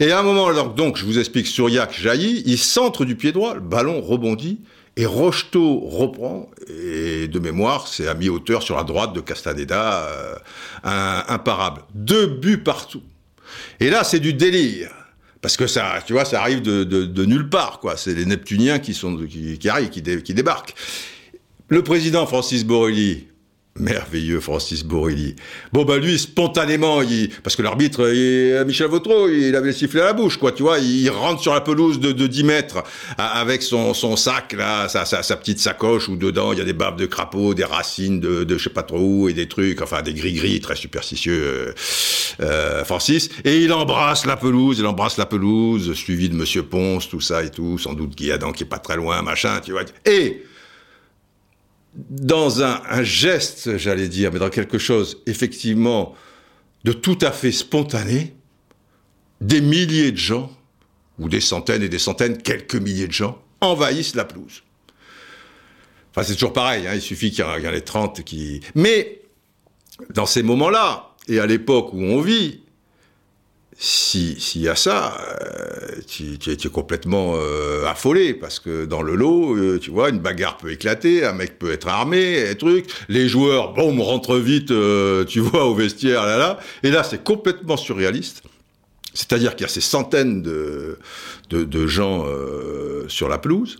Et 0.00 0.10
à 0.10 0.20
un 0.20 0.22
moment, 0.22 0.50
donc, 0.54 0.74
donc 0.74 0.96
je 0.96 1.04
vous 1.04 1.18
explique, 1.18 1.46
Suriac 1.46 1.92
jaillit, 1.92 2.42
il 2.46 2.56
centre 2.56 3.04
du 3.04 3.14
pied 3.14 3.30
droit, 3.30 3.52
le 3.52 3.60
ballon 3.60 4.00
rebondit, 4.00 4.60
et 4.96 5.04
Rocheteau 5.04 5.80
reprend, 5.80 6.48
et 6.66 7.28
de 7.28 7.38
mémoire, 7.38 7.88
c'est 7.88 8.08
à 8.08 8.14
mi-hauteur 8.14 8.62
sur 8.62 8.78
la 8.78 8.84
droite 8.84 9.12
de 9.12 9.20
Castaneda, 9.20 10.08
euh, 10.08 10.34
imparable. 11.28 11.82
Deux 11.94 12.26
buts 12.26 12.62
partout. 12.62 13.02
Et 13.80 13.90
là, 13.90 14.02
c'est 14.02 14.20
du 14.20 14.32
délire. 14.32 14.88
Parce 15.42 15.56
que 15.56 15.66
ça, 15.66 15.98
tu 16.06 16.12
vois, 16.12 16.24
ça 16.24 16.40
arrive 16.40 16.62
de, 16.62 17.24
nulle 17.24 17.48
part, 17.48 17.80
quoi. 17.80 17.96
C'est 17.96 18.14
les 18.14 18.24
Neptuniens 18.24 18.78
qui 18.78 18.94
sont 18.94 19.16
qui, 19.26 19.68
arrivent, 19.68 19.90
qui, 19.90 20.34
débarquent. 20.34 20.74
Le 21.68 21.82
président 21.82 22.26
Francis 22.26 22.64
Borrelli, 22.64 23.26
merveilleux 23.78 24.40
Francis 24.40 24.84
Borrelli. 24.84 25.34
Bon 25.72 25.84
bah 25.84 25.98
lui 25.98 26.18
spontanément, 26.18 27.02
il, 27.02 27.30
parce 27.42 27.56
que 27.56 27.62
l'arbitre 27.62 28.06
Michel 28.64 28.88
Vautreau, 28.88 29.28
il 29.28 29.56
avait 29.56 29.72
sifflé 29.72 30.00
à 30.00 30.04
la 30.04 30.12
bouche, 30.12 30.36
quoi. 30.36 30.52
Tu 30.52 30.62
vois, 30.62 30.78
il 30.78 31.08
rentre 31.10 31.40
sur 31.40 31.54
la 31.54 31.60
pelouse 31.60 31.98
de, 31.98 32.12
de 32.12 32.26
10 32.26 32.44
mètres 32.44 32.84
avec 33.16 33.62
son, 33.62 33.94
son 33.94 34.16
sac 34.16 34.52
là, 34.52 34.88
sa, 34.88 35.04
sa, 35.04 35.22
sa, 35.22 35.36
petite 35.36 35.58
sacoche 35.58 36.08
où 36.08 36.16
dedans 36.16 36.52
il 36.52 36.58
y 36.58 36.62
a 36.62 36.64
des 36.64 36.72
barbes 36.72 36.98
de 36.98 37.06
crapaud, 37.06 37.54
des 37.54 37.64
racines 37.64 38.20
de, 38.20 38.44
de 38.44 38.58
je 38.58 38.64
sais 38.64 38.70
pas 38.70 38.82
trop 38.82 39.00
où 39.00 39.28
et 39.28 39.32
des 39.32 39.48
trucs, 39.48 39.80
enfin 39.80 40.02
des 40.02 40.14
gris 40.14 40.34
gris 40.34 40.60
très 40.60 40.76
superstitieux. 40.76 41.74
Euh, 42.40 42.84
Francis, 42.84 43.30
et 43.44 43.60
il 43.62 43.72
embrasse 43.72 44.26
la 44.26 44.36
pelouse, 44.36 44.78
il 44.78 44.86
embrasse 44.86 45.16
la 45.16 45.26
pelouse, 45.26 45.92
suivi 45.94 46.28
de 46.28 46.34
Monsieur 46.34 46.62
Ponce, 46.62 47.08
tout 47.08 47.20
ça 47.20 47.42
et 47.42 47.50
tout, 47.50 47.78
sans 47.78 47.94
doute 47.94 48.16
Guyadan 48.16 48.52
qui 48.52 48.64
est 48.64 48.66
pas 48.66 48.78
très 48.78 48.96
loin, 48.96 49.22
machin, 49.22 49.60
tu 49.64 49.72
vois. 49.72 49.82
Et 50.06 50.42
dans 51.94 52.62
un, 52.62 53.02
geste, 53.02 53.76
j'allais 53.76 54.08
dire, 54.08 54.32
mais 54.32 54.38
dans 54.38 54.48
quelque 54.48 54.78
chose 54.78 55.22
effectivement 55.26 56.14
de 56.84 56.92
tout 56.92 57.18
à 57.20 57.30
fait 57.30 57.52
spontané, 57.52 58.34
des 59.40 59.60
milliers 59.60 60.12
de 60.12 60.16
gens, 60.16 60.50
ou 61.18 61.28
des 61.28 61.40
centaines 61.40 61.82
et 61.82 61.88
des 61.88 61.98
centaines, 61.98 62.38
quelques 62.38 62.76
milliers 62.76 63.06
de 63.06 63.12
gens, 63.12 63.40
envahissent 63.60 64.14
la 64.14 64.24
pelouse. 64.24 64.62
Enfin, 66.10 66.22
c'est 66.26 66.34
toujours 66.34 66.52
pareil, 66.52 66.86
hein, 66.86 66.94
il 66.94 67.00
suffit 67.00 67.30
qu'il 67.30 67.44
y 67.44 67.46
en 67.46 67.72
ait 67.72 67.80
30 67.80 68.22
qui... 68.24 68.60
Mais, 68.74 69.22
dans 70.10 70.26
ces 70.26 70.42
moments-là, 70.42 71.14
et 71.28 71.38
à 71.38 71.46
l'époque 71.46 71.92
où 71.92 72.02
on 72.02 72.20
vit, 72.20 72.62
s'il 73.78 74.40
si 74.40 74.60
y 74.60 74.68
a 74.68 74.76
ça, 74.76 75.16
euh, 75.40 76.00
tu, 76.06 76.38
tu, 76.38 76.50
es 76.50 76.70
complètement 76.70 77.34
euh, 77.36 77.86
affolé 77.86 78.34
parce 78.34 78.60
que 78.60 78.84
dans 78.84 79.02
le 79.02 79.14
lot, 79.14 79.56
euh, 79.56 79.78
tu 79.80 79.90
vois, 79.90 80.10
une 80.10 80.18
bagarre 80.18 80.58
peut 80.58 80.70
éclater, 80.70 81.24
un 81.24 81.32
mec 81.32 81.58
peut 81.58 81.72
être 81.72 81.88
armé, 81.88 82.54
truc. 82.58 82.86
Les 83.08 83.28
joueurs, 83.28 83.72
boum, 83.72 84.00
rentrent 84.00 84.36
vite, 84.36 84.70
euh, 84.70 85.24
tu 85.24 85.40
vois, 85.40 85.64
au 85.64 85.74
vestiaire, 85.74 86.26
là, 86.26 86.36
là. 86.36 86.58
Et 86.82 86.90
là, 86.90 87.02
c'est 87.02 87.24
complètement 87.24 87.76
surréaliste. 87.76 88.42
C'est-à-dire 89.14 89.56
qu'il 89.56 89.64
y 89.66 89.68
a 89.68 89.72
ces 89.72 89.82
centaines 89.82 90.42
de, 90.42 90.98
de, 91.50 91.86
gens 91.86 92.24
euh, 92.26 93.04
sur 93.08 93.28
la 93.28 93.36
pelouse. 93.36 93.78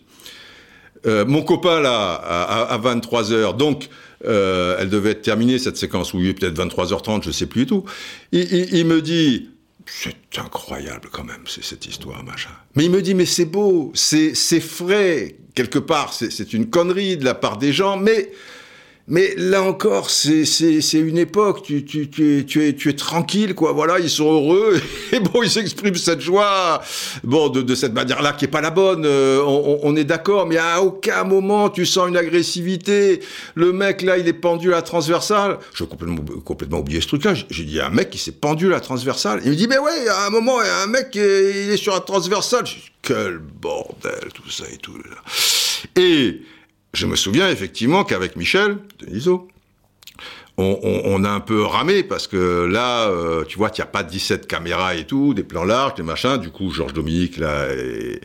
mon 1.06 1.42
copain, 1.42 1.80
là, 1.80 2.12
à, 2.14 2.74
à 2.74 2.78
23 2.78 3.32
heures, 3.32 3.54
donc, 3.54 3.88
euh, 4.24 4.76
elle 4.78 4.88
devait 4.88 5.10
être 5.10 5.22
terminée, 5.22 5.58
cette 5.58 5.76
séquence, 5.76 6.14
oui, 6.14 6.32
peut-être 6.32 6.56
23h30, 6.56 7.24
je 7.24 7.30
sais 7.30 7.46
plus 7.46 7.62
et 7.62 7.66
tout. 7.66 7.84
Il 8.32 8.86
me 8.86 9.00
dit, 9.00 9.50
c'est 9.86 10.38
incroyable 10.38 11.08
quand 11.10 11.24
même, 11.24 11.44
c'est 11.46 11.64
cette 11.64 11.86
histoire, 11.86 12.24
machin. 12.24 12.50
Mais 12.74 12.84
il 12.84 12.90
me 12.90 13.02
dit, 13.02 13.14
mais 13.14 13.26
c'est 13.26 13.44
beau, 13.44 13.92
c'est 13.94 14.34
frais, 14.60 15.36
quelque 15.54 15.78
part, 15.78 16.12
c'est 16.12 16.52
une 16.52 16.70
connerie 16.70 17.16
de 17.16 17.24
la 17.24 17.34
part 17.34 17.58
des 17.58 17.72
gens, 17.72 17.96
mais 17.96 18.32
mais 19.12 19.34
là 19.36 19.62
encore, 19.62 20.08
c'est 20.08 20.42
une 20.94 21.18
époque, 21.18 21.62
tu, 21.62 21.84
tu, 21.84 22.08
tu, 22.08 22.46
tu, 22.48 22.66
es, 22.66 22.74
tu 22.74 22.88
es 22.88 22.94
tranquille, 22.94 23.54
quoi. 23.54 23.72
Voilà, 23.72 23.98
ils 23.98 24.08
sont 24.08 24.24
heureux, 24.24 24.80
et 25.12 25.20
bon, 25.20 25.42
ils 25.42 25.50
s'expriment 25.50 25.96
cette 25.96 26.22
joie, 26.22 26.80
bon, 27.22 27.50
de, 27.50 27.60
de 27.60 27.74
cette 27.74 27.92
manière-là 27.92 28.32
qui 28.32 28.46
est 28.46 28.48
pas 28.48 28.62
la 28.62 28.70
bonne, 28.70 29.04
euh, 29.04 29.42
on, 29.44 29.80
on, 29.82 29.96
est 29.96 30.04
d'accord, 30.04 30.46
mais 30.46 30.56
à 30.56 30.80
aucun 30.80 31.24
moment 31.24 31.68
tu 31.68 31.84
sens 31.84 32.08
une 32.08 32.16
agressivité. 32.16 33.20
Le 33.54 33.74
mec, 33.74 34.00
là, 34.00 34.16
il 34.16 34.26
est 34.26 34.32
pendu 34.32 34.72
à 34.72 34.76
la 34.76 34.82
transversale. 34.82 35.58
Je 35.74 35.84
complètement, 35.84 36.24
complètement 36.42 36.78
oublié 36.78 37.02
ce 37.02 37.08
truc-là. 37.08 37.34
J'ai 37.50 37.64
dit, 37.64 37.82
un 37.82 37.90
mec 37.90 38.08
qui 38.08 38.18
s'est 38.18 38.32
pendu 38.32 38.68
à 38.68 38.70
la 38.70 38.80
transversale. 38.80 39.42
Il 39.44 39.50
me 39.50 39.56
dit, 39.56 39.68
mais 39.68 39.76
ouais, 39.76 40.08
à 40.08 40.24
un 40.24 40.30
moment, 40.30 40.58
un 40.58 40.86
mec, 40.86 41.08
il 41.12 41.20
est 41.20 41.76
sur 41.76 41.92
la 41.92 42.00
transversale. 42.00 42.64
Dis, 42.64 42.90
quel 43.02 43.36
bordel, 43.36 44.30
tout 44.32 44.48
ça 44.48 44.64
et 44.72 44.78
tout. 44.78 44.96
Là. 44.96 46.02
Et 46.02 46.40
je 46.92 47.06
me 47.06 47.16
souviens 47.16 47.50
effectivement 47.50 48.04
qu'avec 48.04 48.36
Michel 48.36 48.78
Denisot, 49.00 49.48
on, 50.58 51.24
a 51.24 51.30
un 51.30 51.40
peu 51.40 51.62
ramé 51.62 52.02
parce 52.02 52.26
que 52.26 52.66
là, 52.66 53.08
euh, 53.08 53.44
tu 53.44 53.56
vois, 53.56 53.70
il 53.70 53.80
n'y 53.80 53.82
a 53.82 53.86
pas 53.86 54.02
17 54.02 54.46
caméras 54.46 54.94
et 54.94 55.04
tout, 55.04 55.32
des 55.32 55.44
plans 55.44 55.64
larges, 55.64 55.94
des 55.94 56.02
machins. 56.02 56.36
Du 56.36 56.50
coup, 56.50 56.70
Georges 56.70 56.92
Dominique 56.92 57.38
là 57.38 57.68
est, 57.72 58.20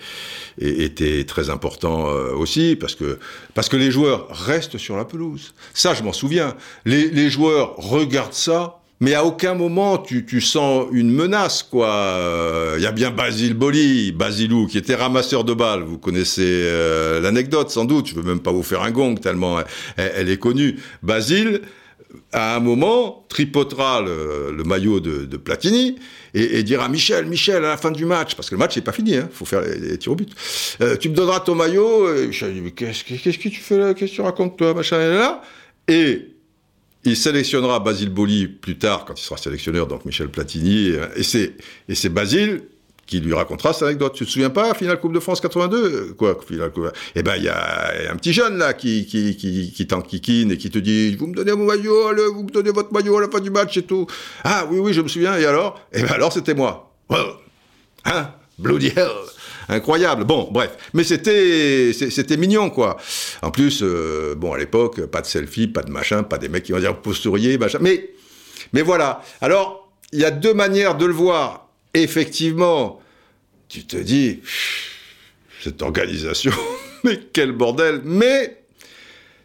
était 0.60 1.24
très 1.24 1.50
important 1.50 2.10
euh, 2.10 2.34
aussi 2.34 2.76
parce 2.76 2.96
que 2.96 3.18
parce 3.54 3.70
que 3.70 3.78
les 3.78 3.92
joueurs 3.92 4.28
restent 4.30 4.78
sur 4.78 4.98
la 4.98 5.06
pelouse. 5.06 5.54
Ça, 5.74 5.94
je 5.94 6.04
m'en 6.04 6.14
souviens. 6.14 6.56
Les 6.86 7.30
joueurs 7.30 7.76
regardent 7.78 8.34
ça 8.34 8.77
mais 9.00 9.14
à 9.14 9.24
aucun 9.24 9.54
moment 9.54 9.98
tu, 9.98 10.26
tu 10.26 10.42
sens 10.42 10.88
une 10.92 11.12
menace, 11.12 11.64
quoi. 11.64 11.88
Il 11.88 12.22
euh, 12.22 12.80
y 12.80 12.86
a 12.86 12.92
bien 12.92 13.12
Basile 13.12 13.54
Boli, 13.54 14.12
Basilou, 14.12 14.68
qui 14.68 14.78
était 14.78 14.96
ramasseur 14.96 15.44
de 15.44 15.54
balles. 15.54 15.84
Vous 15.84 15.98
connaissez 15.98 16.64
euh, 16.66 17.20
l'anecdote, 17.22 17.70
sans 17.70 17.86
doute. 17.86 18.08
Je 18.08 18.16
veux 18.16 18.24
même 18.24 18.40
pas 18.40 18.52
vous 18.52 18.64
faire 18.64 18.82
un 18.82 18.92
gong 18.92 19.16
tellement 19.16 19.60
elle, 19.98 20.12
elle 20.16 20.30
est 20.30 20.38
connue. 20.38 20.80
Basile, 21.04 21.62
à 22.32 22.56
un 22.56 22.60
moment, 22.60 23.26
tripotera 23.30 24.02
le, 24.02 24.64
maillot 24.64 25.00
de, 25.00 25.38
Platini 25.38 25.98
et, 26.34 26.64
dira 26.64 26.90
Michel, 26.90 27.26
Michel, 27.26 27.64
à 27.64 27.70
la 27.70 27.78
fin 27.78 27.92
du 27.92 28.06
match, 28.06 28.36
parce 28.36 28.50
que 28.50 28.56
le 28.56 28.60
match 28.60 28.76
n'est 28.76 28.82
pas 28.82 28.92
fini, 28.92 29.12
il 29.12 29.18
hein, 29.18 29.30
faut 29.32 29.46
faire 29.46 29.62
les, 29.62 29.98
tirs 29.98 30.12
au 30.12 30.16
but. 30.16 30.30
Euh, 30.82 30.98
tu 30.98 31.10
me 31.10 31.16
donneras 31.16 31.40
ton 31.40 31.56
maillot. 31.56 32.16
Et 32.16 32.28
Michel 32.28 32.54
dit 32.54 32.72
qu'est-ce, 32.74 33.04
que 33.04 33.50
tu 33.50 33.62
fais 33.62 33.78
là? 33.78 33.94
Qu'est-ce 33.94 34.12
que 34.12 34.16
tu 34.16 34.22
racontes 34.22 34.58
toi, 34.58 34.74
machin 34.74 35.00
et 35.00 35.14
là? 35.14 35.42
Et 35.88 36.37
il 37.04 37.16
sélectionnera 37.16 37.80
Basile 37.80 38.10
Boli 38.10 38.48
plus 38.48 38.78
tard, 38.78 39.06
quand 39.06 39.20
il 39.20 39.24
sera 39.24 39.38
sélectionneur, 39.38 39.88
donc 39.88 40.06
Michel 40.06 40.30
Platini. 40.30 40.94
Et 41.16 41.24
c'est, 41.24 42.10
Basile 42.10 42.64
qui 43.06 43.22
lui 43.22 43.34
racontera 43.34 43.72
cette 43.72 43.84
anecdote. 43.84 44.14
Tu 44.14 44.26
te 44.26 44.30
souviens 44.30 44.50
pas, 44.50 44.74
finale 44.74 45.00
Coupe 45.00 45.14
de 45.14 45.22
France 45.22 45.40
82 45.40 46.14
Quoi, 46.18 46.38
finale 46.46 46.72
Coupe 46.72 46.92
Eh 47.16 47.24
ben, 47.24 47.36
il 47.38 47.44
y 47.44 47.50
a 47.50 48.12
un 48.12 48.16
petit 48.18 48.34
jeune 48.34 48.58
là 48.58 48.74
qui, 48.74 49.06
qui, 49.06 49.38
qui, 49.38 49.72
qui 49.72 49.88
t'enquiquine 49.88 50.52
et 50.52 50.58
qui 50.58 50.70
te 50.70 50.80
dit 50.80 51.16
Vous 51.16 51.28
me 51.28 51.34
donnez 51.34 51.54
mon 51.54 51.66
maillot, 51.66 52.34
vous 52.34 52.44
me 52.44 52.50
donnez 52.50 52.72
votre 52.72 52.92
maillot 52.92 53.18
à 53.18 53.22
la 53.22 53.30
fin 53.30 53.40
du 53.40 53.50
match 53.50 53.78
et 53.78 53.84
tout. 53.84 54.08
Ah 54.44 54.68
oui, 54.70 54.80
oui, 54.80 54.94
je 54.94 55.02
me 55.02 55.08
souviens, 55.08 55.38
et 55.38 55.46
alors? 55.46 55.80
Eh 55.94 56.02
ben, 56.02 56.12
alors 56.12 56.34
c'était 56.34 56.56
moi. 56.56 56.94
Hein? 58.04 58.34
Bloody 58.60 58.88
hell 58.88 59.37
incroyable. 59.70 60.24
Bon, 60.24 60.50
bref, 60.52 60.78
mais 60.94 61.04
c'était 61.04 61.92
c'était 61.94 62.38
mignon 62.38 62.70
quoi. 62.70 62.98
En 63.42 63.52
plus, 63.52 63.82
euh, 63.84 64.36
bon 64.36 64.54
à 64.54 64.58
l'époque, 64.58 65.06
pas 65.08 65.22
de 65.22 65.28
selfie, 65.28 65.68
pas 65.68 65.84
de 65.84 65.92
machin, 65.92 66.24
pas 66.24 66.38
des 66.38 66.50
mecs 66.50 66.64
qui 66.64 66.72
vont 66.72 66.80
dire 66.80 66.98
posturier, 67.02 67.58
machin. 67.58 67.80
Mais 67.82 68.10
mais 68.74 68.82
voilà. 68.82 69.22
Alors 69.42 69.92
il 70.12 70.20
y 70.20 70.26
a 70.26 70.32
deux 70.32 70.54
manières 70.54 70.96
de 70.96 71.06
le 71.06 71.14
voir 71.14 71.68
effectivement, 72.04 73.02
tu 73.70 73.86
te 73.86 73.98
dis, 73.98 74.40
cette 75.64 75.82
organisation, 75.82 76.52
mais 77.04 77.20
quel 77.34 77.52
bordel. 77.52 78.02
Mais 78.04 78.64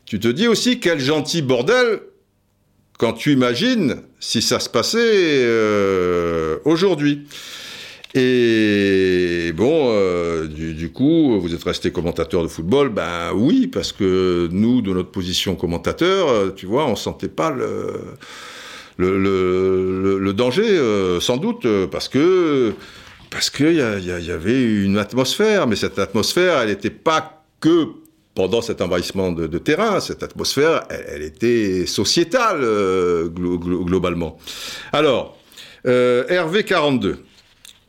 tu 0.05 0.21
te 0.21 0.29
dis 0.29 0.49
aussi, 0.49 0.81
quel 0.81 1.01
gentil 1.01 1.43
bordel 1.43 2.01
quand 2.99 3.15
tu 3.15 3.33
imagines 3.33 4.03
si 4.21 4.43
ça 4.43 4.61
se 4.61 4.69
passait 4.69 4.99
euh, 5.01 6.59
aujourd'hui. 6.65 7.27
Et 8.15 9.12
bon, 9.53 9.89
euh, 9.91 10.47
du, 10.47 10.91
coup, 10.91 11.41
vous 11.41 11.55
êtes 11.55 11.65
resté 11.65 11.91
commentateur 11.91 12.43
de 12.43 12.49
football, 12.49 12.89
ben 12.89 13.33
oui, 13.35 13.67
parce 13.67 13.93
que 13.93 14.49
nous, 14.51 14.83
de 14.83 14.93
notre 14.93 15.11
position 15.11 15.55
commentateur, 15.55 16.29
euh, 16.29 16.51
tu 16.55 16.67
vois, 16.67 16.87
on 16.87 16.97
sentait 16.97 17.29
pas 17.29 17.51
le 17.51 17.93
le, 18.99 20.33
danger, 20.33 20.63
euh, 20.63 21.19
sans 21.19 21.37
doute, 21.37 21.67
parce 21.91 22.09
que 22.09 22.73
parce 23.31 23.51
qu'il 23.51 23.73
y, 23.73 23.77
y, 23.77 24.31
avait 24.31 24.63
une 24.63 24.99
atmosphère, 24.99 25.67
mais 25.67 25.75
cette 25.75 25.99
atmosphère, 25.99 26.61
elle 26.61 26.69
n'était 26.69 26.91
pas 26.91 27.45
que 27.61 27.89
pendant 28.35 28.61
cet 28.61 28.81
envahissement 28.81 29.33
de, 29.33 29.59
terrain, 29.59 30.01
cette 30.01 30.23
atmosphère, 30.23 30.83
elle, 30.91 31.23
était 31.23 31.87
sociétale 31.87 32.61
globalement. 33.35 34.39
Alors, 34.93 35.39
Hervé 35.85 36.65
42. 36.65 37.19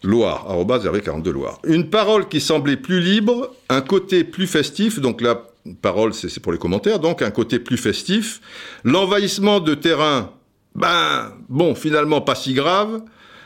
Loire, 0.04 0.46
Hervé 0.84 1.02
42 1.02 1.32
Loire. 1.32 1.60
Une 1.66 1.90
parole 1.90 2.28
qui 2.28 2.42
semblait 2.42 2.78
plus 2.78 3.00
libre, 3.00 3.54
un 3.70 3.82
côté 3.82 4.24
plus 4.24 4.48
festif, 4.48 5.00
donc 5.00 5.22
la 5.22 5.42
parole 5.82 6.14
c'est 6.14 6.40
pour 6.40 6.52
les 6.52 6.58
commentaires, 6.58 7.00
donc 7.00 7.22
un 7.22 7.32
côté 7.32 7.60
plus 7.60 7.78
festif. 7.78 8.42
L'envahissement 8.84 9.60
de 9.60 9.74
terrain 9.76 10.32
ben, 10.76 11.34
bon, 11.50 11.76
finalement, 11.76 12.22
pas 12.22 12.36
si 12.36 12.54
grave. 12.54 13.02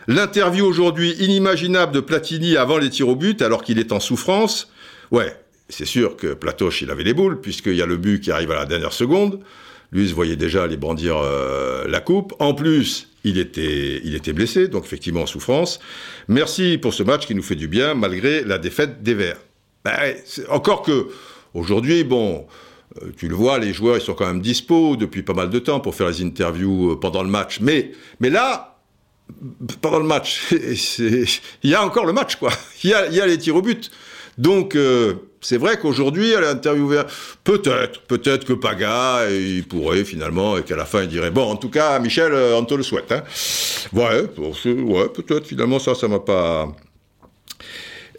L'interview 0.08 0.66
aujourd'hui 0.66 1.12
inimaginable 1.20 1.94
de 1.94 2.00
Platini 2.00 2.56
avant 2.56 2.78
les 2.78 2.90
tirs 2.90 3.10
au 3.10 3.16
but, 3.16 3.42
alors 3.42 3.64
qu'il 3.64 3.80
est 3.80 3.92
en 3.92 4.00
souffrance. 4.00 4.72
Ouais, 5.12 5.36
c'est 5.68 5.86
sûr 5.86 6.16
que 6.16 6.34
Platoche, 6.34 6.82
il 6.82 6.92
avait 6.92 7.04
les 7.04 7.14
boules, 7.14 7.42
puisqu'il 7.42 7.76
y 7.76 7.82
a 7.82 7.86
le 7.86 7.98
but 7.98 8.22
qui 8.22 8.32
arrive 8.32 8.52
à 8.52 8.56
la 8.56 8.66
dernière 8.66 8.94
seconde. 8.94 9.42
Lui 9.92 10.08
se 10.08 10.14
voyait 10.14 10.36
déjà 10.36 10.64
aller 10.64 10.78
brandir 10.78 11.18
euh, 11.18 11.86
la 11.88 12.00
coupe. 12.00 12.34
En 12.40 12.54
plus, 12.54 13.10
il 13.30 13.40
était, 14.16 14.34
blessé, 14.34 14.68
donc 14.68 14.86
effectivement 14.86 15.22
en 15.22 15.26
souffrance. 15.26 15.80
Merci 16.28 16.78
pour 16.78 16.94
ce 16.94 17.04
match 17.04 17.26
qui 17.26 17.36
nous 17.36 17.44
fait 17.44 17.56
du 17.56 17.68
bien, 17.68 17.94
malgré 17.94 18.44
la 18.44 18.58
défaite 18.58 19.04
des 19.04 19.14
Verts. 19.14 19.40
Ben, 19.84 20.16
encore 20.50 20.82
que, 20.82 21.08
aujourd'hui, 21.54 22.04
bon, 22.04 22.46
euh, 23.02 23.12
tu 23.18 23.28
le 23.28 23.36
vois, 23.36 23.60
les 23.60 23.74
joueurs, 23.74 23.98
ils 23.98 24.02
sont 24.02 24.14
quand 24.14 24.28
même 24.28 24.42
dispo 24.42 24.96
depuis 24.96 25.24
pas 25.24 25.34
mal 25.34 25.50
de 25.50 25.60
temps 25.60 25.80
pour 25.80 25.96
faire 25.96 26.10
les 26.10 26.22
interviews 26.22 26.92
euh, 26.92 27.00
pendant 27.00 27.24
le 27.24 27.30
match. 27.30 27.60
Mais, 27.62 27.92
là, 28.20 28.80
pendant 29.82 30.00
le 30.00 30.06
match, 30.06 30.52
il 30.52 31.70
y 31.70 31.76
a 31.76 31.86
encore 31.86 32.06
le 32.06 32.14
match, 32.14 32.36
quoi. 32.38 32.52
Il 32.84 32.90
y 32.90 32.94
a, 32.94 33.08
y 33.10 33.22
a 33.22 33.28
les 33.28 33.38
tirs 33.38 33.56
au 33.56 33.62
but. 33.62 33.92
Donc, 34.38 34.76
euh, 34.76 35.16
c'est 35.48 35.56
vrai 35.56 35.78
qu'aujourd'hui, 35.78 36.34
elle 36.34 36.44
a 36.44 36.50
interviewé, 36.50 37.04
peut-être, 37.46 38.02
peut-être 38.02 38.46
que 38.46 38.52
Paga, 38.52 39.30
il 39.30 39.66
pourrait 39.66 40.04
finalement, 40.04 40.58
et 40.58 40.64
qu'à 40.64 40.76
la 40.76 40.84
fin, 40.84 41.04
il 41.04 41.08
dirait, 41.08 41.32
bon, 41.32 41.50
en 41.50 41.56
tout 41.56 41.70
cas, 41.70 41.98
Michel, 42.00 42.34
on 42.34 42.66
te 42.66 42.74
le 42.74 42.84
souhaite. 42.84 43.14
Hein. 43.14 43.24
Ouais, 43.94 44.24
ouais 44.66 45.08
peut-être, 45.08 45.48
finalement, 45.48 45.80
ça, 45.80 45.96
ça 45.96 46.10
m'a 46.10 46.20
pas... 46.20 46.68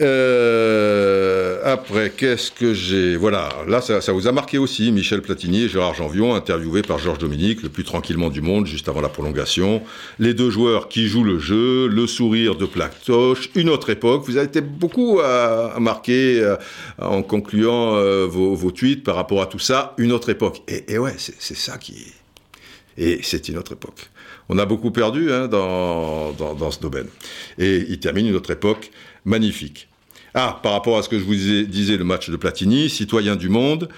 Euh, 0.01 1.61
après, 1.65 2.11
qu'est-ce 2.17 2.53
que 2.53 2.73
j'ai? 2.73 3.17
Voilà, 3.17 3.49
là, 3.67 3.81
ça, 3.81 4.01
ça, 4.01 4.13
vous 4.13 4.29
a 4.29 4.33
marqué 4.33 4.57
aussi, 4.59 4.93
Michel 4.93 5.23
Platini 5.23 5.65
et 5.65 5.69
Gérard 5.69 5.95
Janvion, 5.95 6.35
interviewés 6.35 6.83
par 6.83 6.99
Georges 6.99 7.19
Dominique, 7.19 7.63
le 7.63 7.69
plus 7.69 7.85
tranquillement 7.85 8.31
du 8.31 8.41
monde, 8.41 8.67
juste 8.67 8.89
avant 8.89 9.01
la 9.01 9.09
prolongation. 9.09 9.83
Les 10.19 10.35
deux 10.35 10.51
joueurs 10.51 10.89
qui 10.89 11.09
jouent 11.09 11.25
le 11.25 11.39
jeu, 11.39 11.89
le 11.89 12.07
sourire 12.07 12.55
de 12.55 12.67
Platoche, 12.67 13.51
une 13.55 13.69
autre 13.69 13.91
époque. 13.91 14.23
Vous 14.27 14.37
avez 14.37 14.47
été 14.47 14.61
beaucoup 14.61 15.21
à, 15.21 15.77
marquer 15.81 16.41
euh, 16.41 16.57
en 16.99 17.23
concluant 17.23 17.97
euh, 17.97 18.27
vos, 18.27 18.55
vos, 18.55 18.71
tweets 18.71 19.03
par 19.03 19.17
rapport 19.17 19.43
à 19.43 19.47
tout 19.47 19.59
ça, 19.59 19.95
une 19.99 20.13
autre 20.13 20.29
époque. 20.29 20.63
Et, 20.69 20.93
et 20.93 20.99
ouais, 20.99 21.15
c'est 21.17 21.57
ça 21.57 21.77
qui... 21.77 22.07
Et 22.97 23.21
c'est 23.23 23.49
une 23.49 23.59
autre 23.59 23.73
époque. 23.73 24.11
On 24.49 24.59
a 24.59 24.67
beaucoup 24.67 24.91
perdu 24.91 25.33
hein, 25.33 25.47
dans, 25.47 26.33
dans, 26.33 26.55
dans, 26.55 26.71
ce 26.71 26.81
domaine. 26.81 27.07
Et 27.59 27.85
il 27.89 28.01
termine 28.01 28.27
une 28.27 28.35
autre 28.35 28.51
époque 28.51 28.91
magnifique. 29.25 29.88
Ah, 30.41 30.61
par 30.63 30.71
rapport 30.71 30.97
à 30.97 31.03
ce 31.03 31.09
que 31.09 31.19
je 31.19 31.25
vous 31.25 31.35
disais, 31.35 31.97
le 31.97 32.05
match 32.05 32.31
de 32.31 32.37
Platini, 32.37 32.89
citoyen 32.89 33.35
du 33.35 33.49
monde, 33.49 33.89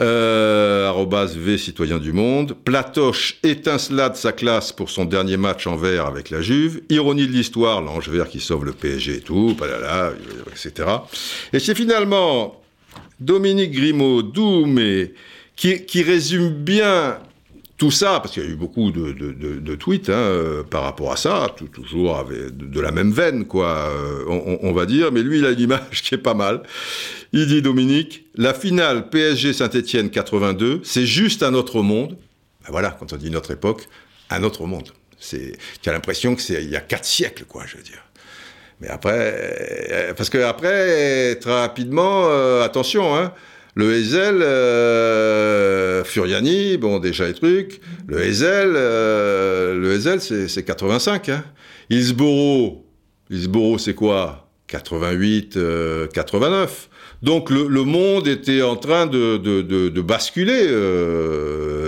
euh, 0.00 0.92
V 1.36 1.58
citoyen 1.58 1.98
du 1.98 2.12
monde, 2.12 2.56
Platoche 2.64 3.38
étincela 3.44 4.08
de 4.08 4.16
sa 4.16 4.32
classe 4.32 4.72
pour 4.72 4.90
son 4.90 5.04
dernier 5.04 5.36
match 5.36 5.68
en 5.68 5.76
vert 5.76 6.06
avec 6.06 6.30
la 6.30 6.42
Juve, 6.42 6.80
ironie 6.90 7.28
de 7.28 7.32
l'histoire, 7.32 7.82
l'ange 7.82 8.08
vert 8.08 8.28
qui 8.28 8.40
sauve 8.40 8.64
le 8.64 8.72
PSG 8.72 9.18
et 9.18 9.20
tout, 9.20 9.56
etc. 10.48 10.88
Et 11.52 11.60
c'est 11.60 11.76
finalement 11.76 12.60
Dominique 13.20 13.70
Grimaud, 13.70 14.22
Doumé, 14.22 15.14
qui, 15.54 15.86
qui 15.86 16.02
résume 16.02 16.48
bien 16.48 17.20
tout 17.80 17.90
ça, 17.90 18.20
parce 18.20 18.34
qu'il 18.34 18.44
y 18.44 18.46
a 18.46 18.50
eu 18.50 18.56
beaucoup 18.56 18.92
de, 18.92 19.74
tweets 19.74 20.10
hein, 20.10 20.12
euh, 20.12 20.62
par 20.62 20.82
rapport 20.82 21.12
à 21.12 21.16
ça, 21.16 21.46
toujours 21.72 22.26
de, 22.26 22.80
la 22.80 22.92
même 22.92 23.10
veine, 23.10 23.46
quoi, 23.46 23.88
euh, 23.88 24.58
on, 24.60 24.72
va 24.72 24.84
dire, 24.84 25.10
mais 25.10 25.22
lui, 25.22 25.38
il 25.38 25.46
a 25.46 25.50
une 25.50 25.60
image 25.60 26.02
qui 26.02 26.14
est 26.14 26.18
pas 26.18 26.34
mal. 26.34 26.62
Il 27.32 27.46
dit, 27.46 27.62
Dominique, 27.62 28.26
la 28.34 28.52
finale 28.52 29.08
PSG 29.08 29.54
Saint-Etienne 29.54 30.10
82, 30.10 30.82
c'est 30.84 31.06
juste 31.06 31.42
un 31.42 31.54
autre 31.54 31.80
monde. 31.80 32.18
Ben 32.64 32.68
voilà, 32.70 32.90
quand 32.90 33.14
on 33.14 33.16
dit 33.16 33.30
notre 33.30 33.50
époque, 33.50 33.88
un 34.28 34.42
autre 34.42 34.66
monde. 34.66 34.90
C'est, 35.18 35.56
tu 35.80 35.88
as 35.88 35.94
l'impression 35.94 36.36
que 36.36 36.42
c'est 36.42 36.62
il 36.62 36.68
y 36.68 36.76
a 36.76 36.80
quatre 36.80 37.06
siècles, 37.06 37.44
quoi, 37.48 37.64
je 37.66 37.78
veux 37.78 37.82
dire. 37.82 38.04
Mais 38.82 38.88
après, 38.88 39.88
euh, 39.90 40.12
parce 40.12 40.28
que 40.28 40.36
après, 40.36 41.36
très 41.36 41.60
rapidement, 41.60 42.28
attention, 42.60 43.16
hein, 43.16 43.32
le 43.80 43.94
Hazel, 43.94 44.42
euh, 44.42 46.04
Furiani, 46.04 46.76
bon, 46.76 46.98
déjà 46.98 47.26
les 47.26 47.32
trucs. 47.32 47.80
Le 48.06 48.20
Hazel, 48.20 48.72
euh, 48.76 49.74
le 49.74 49.92
Hazel, 49.92 50.20
c'est 50.20 50.62
85. 50.62 51.30
Hein. 51.30 51.44
Hillsborough, 51.88 52.84
c'est 53.78 53.94
quoi? 53.94 54.50
88, 54.66 55.58
89. 56.12 56.88
Euh, 56.90 56.96
Donc 57.22 57.48
le, 57.48 57.84
monde 57.84 58.28
était 58.28 58.60
en 58.60 58.76
train 58.76 59.06
de, 59.06 60.00
basculer 60.02 60.66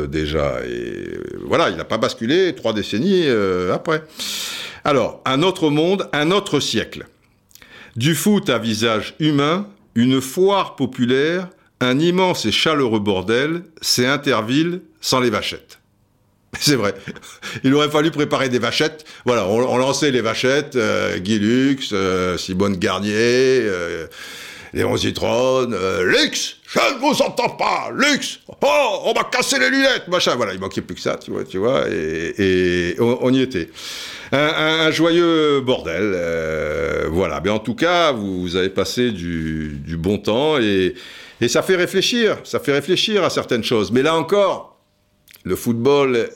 déjà. 0.08 0.64
Et 0.66 1.18
voilà, 1.46 1.68
il 1.68 1.76
n'a 1.76 1.84
pas 1.84 1.98
basculé 1.98 2.54
trois 2.54 2.72
décennies 2.72 3.26
après. 3.70 4.02
Alors, 4.84 5.20
un 5.26 5.42
autre 5.42 5.68
monde, 5.68 6.08
un 6.14 6.30
autre 6.30 6.58
siècle. 6.58 7.06
Du 7.96 8.14
foot 8.14 8.48
à 8.48 8.56
visage 8.58 9.14
humain, 9.20 9.68
une 9.94 10.22
foire 10.22 10.74
populaire 10.74 11.48
un 11.82 11.98
immense 11.98 12.46
et 12.46 12.52
chaleureux 12.52 13.00
bordel, 13.00 13.64
c'est 13.80 14.06
Interville 14.06 14.82
sans 15.00 15.20
les 15.20 15.30
vachettes. 15.30 15.80
C'est 16.60 16.76
vrai. 16.76 16.94
Il 17.64 17.74
aurait 17.74 17.88
fallu 17.88 18.10
préparer 18.10 18.48
des 18.48 18.58
vachettes. 18.58 19.04
Voilà, 19.24 19.48
on, 19.48 19.76
lançait 19.78 20.10
les 20.10 20.20
vachettes, 20.20 20.76
euh, 20.76 21.18
Guy 21.18 21.38
Lux, 21.38 21.90
euh, 21.92 22.36
Simone 22.36 22.76
Garnier, 22.76 23.12
euh, 23.14 24.06
Léon 24.74 24.96
Zitrone, 24.96 25.74
euh, 25.74 26.04
Lux, 26.04 26.58
je 26.66 26.78
ne 26.78 27.00
vous 27.00 27.22
entends 27.22 27.50
pas, 27.50 27.90
Lux, 27.94 28.40
oh, 28.48 29.00
on 29.04 29.12
va 29.12 29.24
casser 29.24 29.58
les 29.58 29.70
lunettes, 29.70 30.08
machin. 30.08 30.34
Voilà, 30.36 30.52
il 30.52 30.60
manquait 30.60 30.82
plus 30.82 30.94
que 30.94 31.00
ça, 31.00 31.16
tu 31.16 31.30
vois, 31.30 31.44
tu 31.44 31.58
vois, 31.58 31.88
et, 31.88 32.96
on, 33.00 33.32
y 33.32 33.40
était. 33.40 33.70
Un, 34.30 34.90
joyeux 34.90 35.60
bordel, 35.60 36.16
voilà. 37.10 37.40
Mais 37.44 37.50
en 37.50 37.58
tout 37.58 37.74
cas, 37.74 38.12
vous, 38.12 38.56
avez 38.56 38.70
passé 38.70 39.10
du, 39.10 39.78
du 39.84 39.98
bon 39.98 40.16
temps 40.16 40.58
et 40.58 40.94
et 41.42 41.48
ça 41.48 41.62
fait 41.62 41.76
réfléchir, 41.76 42.38
ça 42.44 42.60
fait 42.60 42.72
réfléchir 42.72 43.24
à 43.24 43.30
certaines 43.30 43.64
choses. 43.64 43.90
Mais 43.90 44.02
là 44.02 44.14
encore, 44.14 44.80
le 45.44 45.56
football 45.56 46.30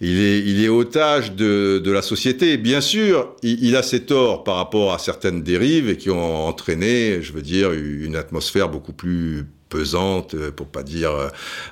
il 0.00 0.64
est, 0.64 0.68
otage 0.68 1.32
de, 1.32 1.80
la 1.84 2.02
société. 2.02 2.56
Bien 2.56 2.80
sûr, 2.80 3.36
il, 3.44 3.76
a 3.76 3.84
ses 3.84 4.00
torts 4.00 4.42
par 4.42 4.56
rapport 4.56 4.92
à 4.92 4.98
certaines 4.98 5.44
dérives 5.44 5.88
et 5.88 5.96
qui 5.96 6.10
ont 6.10 6.48
entraîné, 6.48 7.22
je 7.22 7.32
veux 7.32 7.40
dire, 7.40 7.72
une 7.72 8.16
atmosphère 8.16 8.68
beaucoup 8.68 8.92
plus 8.92 9.46
pesante, 9.68 10.34
pour 10.50 10.66
pas 10.66 10.82
dire 10.82 11.12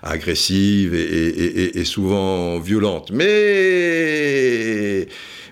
agressive 0.05 0.95
et, 0.95 1.01
et, 1.01 1.81
et 1.81 1.85
souvent 1.85 2.61
violente. 2.61 3.11
Mais 3.13 5.09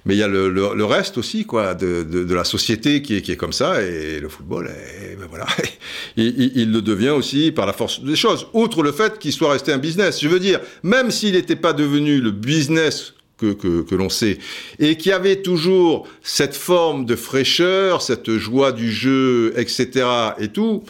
mais 0.09 0.15
il 0.17 0.19
y 0.19 0.23
a 0.23 0.29
le, 0.29 0.49
le, 0.49 0.75
le, 0.75 0.85
reste 0.85 1.19
aussi 1.19 1.45
quoi 1.45 1.75
de, 1.75 2.03
de, 2.03 2.25
de, 2.25 2.35
la 2.35 2.45
société 2.45 3.03
qui 3.03 3.17
est, 3.17 3.23
qui 3.23 3.31
est 3.31 3.37
comme 3.37 3.53
ça 3.53 3.83
et 3.83 4.19
le 4.19 4.29
football 4.29 4.71
et 5.03 5.15
ben 5.17 5.27
voilà 5.29 5.47
il, 6.17 6.27
il, 6.27 6.53
il, 6.57 6.73
le 6.73 6.81
devient 6.81 7.11
aussi 7.11 7.53
par 7.53 7.67
la 7.67 7.75
force 7.75 8.03
des 8.03 8.17
choses 8.17 8.49
outre 8.55 8.83
le 8.83 8.91
fait 8.91 9.19
qu'il 9.19 9.33
soit 9.33 9.53
resté 9.53 9.71
un 9.71 9.79
business 9.79 10.21
je 10.21 10.29
veux 10.29 10.41
dire 10.41 10.61
même 10.83 11.11
s'il 11.11 11.35
n'était 11.35 11.57
pas 11.57 11.75
devenu 11.75 12.21
le 12.21 12.31
business 12.31 13.13
que, 13.37 13.53
que, 13.53 13.83
que 13.83 13.95
l'on 13.95 14.09
sait, 14.09 14.39
et 14.81 14.97
qui 14.97 15.13
avait 15.13 15.43
toujours 15.43 16.09
cette 16.23 16.57
forme 16.57 17.05
de 17.05 17.15
fraîcheur, 17.15 18.03
cette 18.03 18.37
joie 18.37 18.73
du 18.73 18.91
jeu, 18.91 19.55
etc. 19.57 20.07
et 20.41 20.49
tout, 20.49 20.83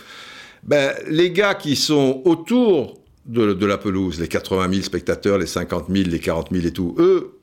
ben, 0.62 0.94
les 1.08 1.30
gars 1.30 1.54
qui 1.54 1.76
sont 1.76 2.22
autour 2.24 2.98
de, 3.26 3.52
de 3.52 3.66
la 3.66 3.76
pelouse, 3.76 4.18
les 4.18 4.28
80 4.28 4.70
000 4.70 4.82
spectateurs, 4.82 5.36
les 5.36 5.46
50 5.46 5.88
000, 5.90 6.08
les 6.08 6.18
40 6.18 6.48
000 6.50 6.66
et 6.66 6.72
tout, 6.72 6.96
eux, 6.98 7.37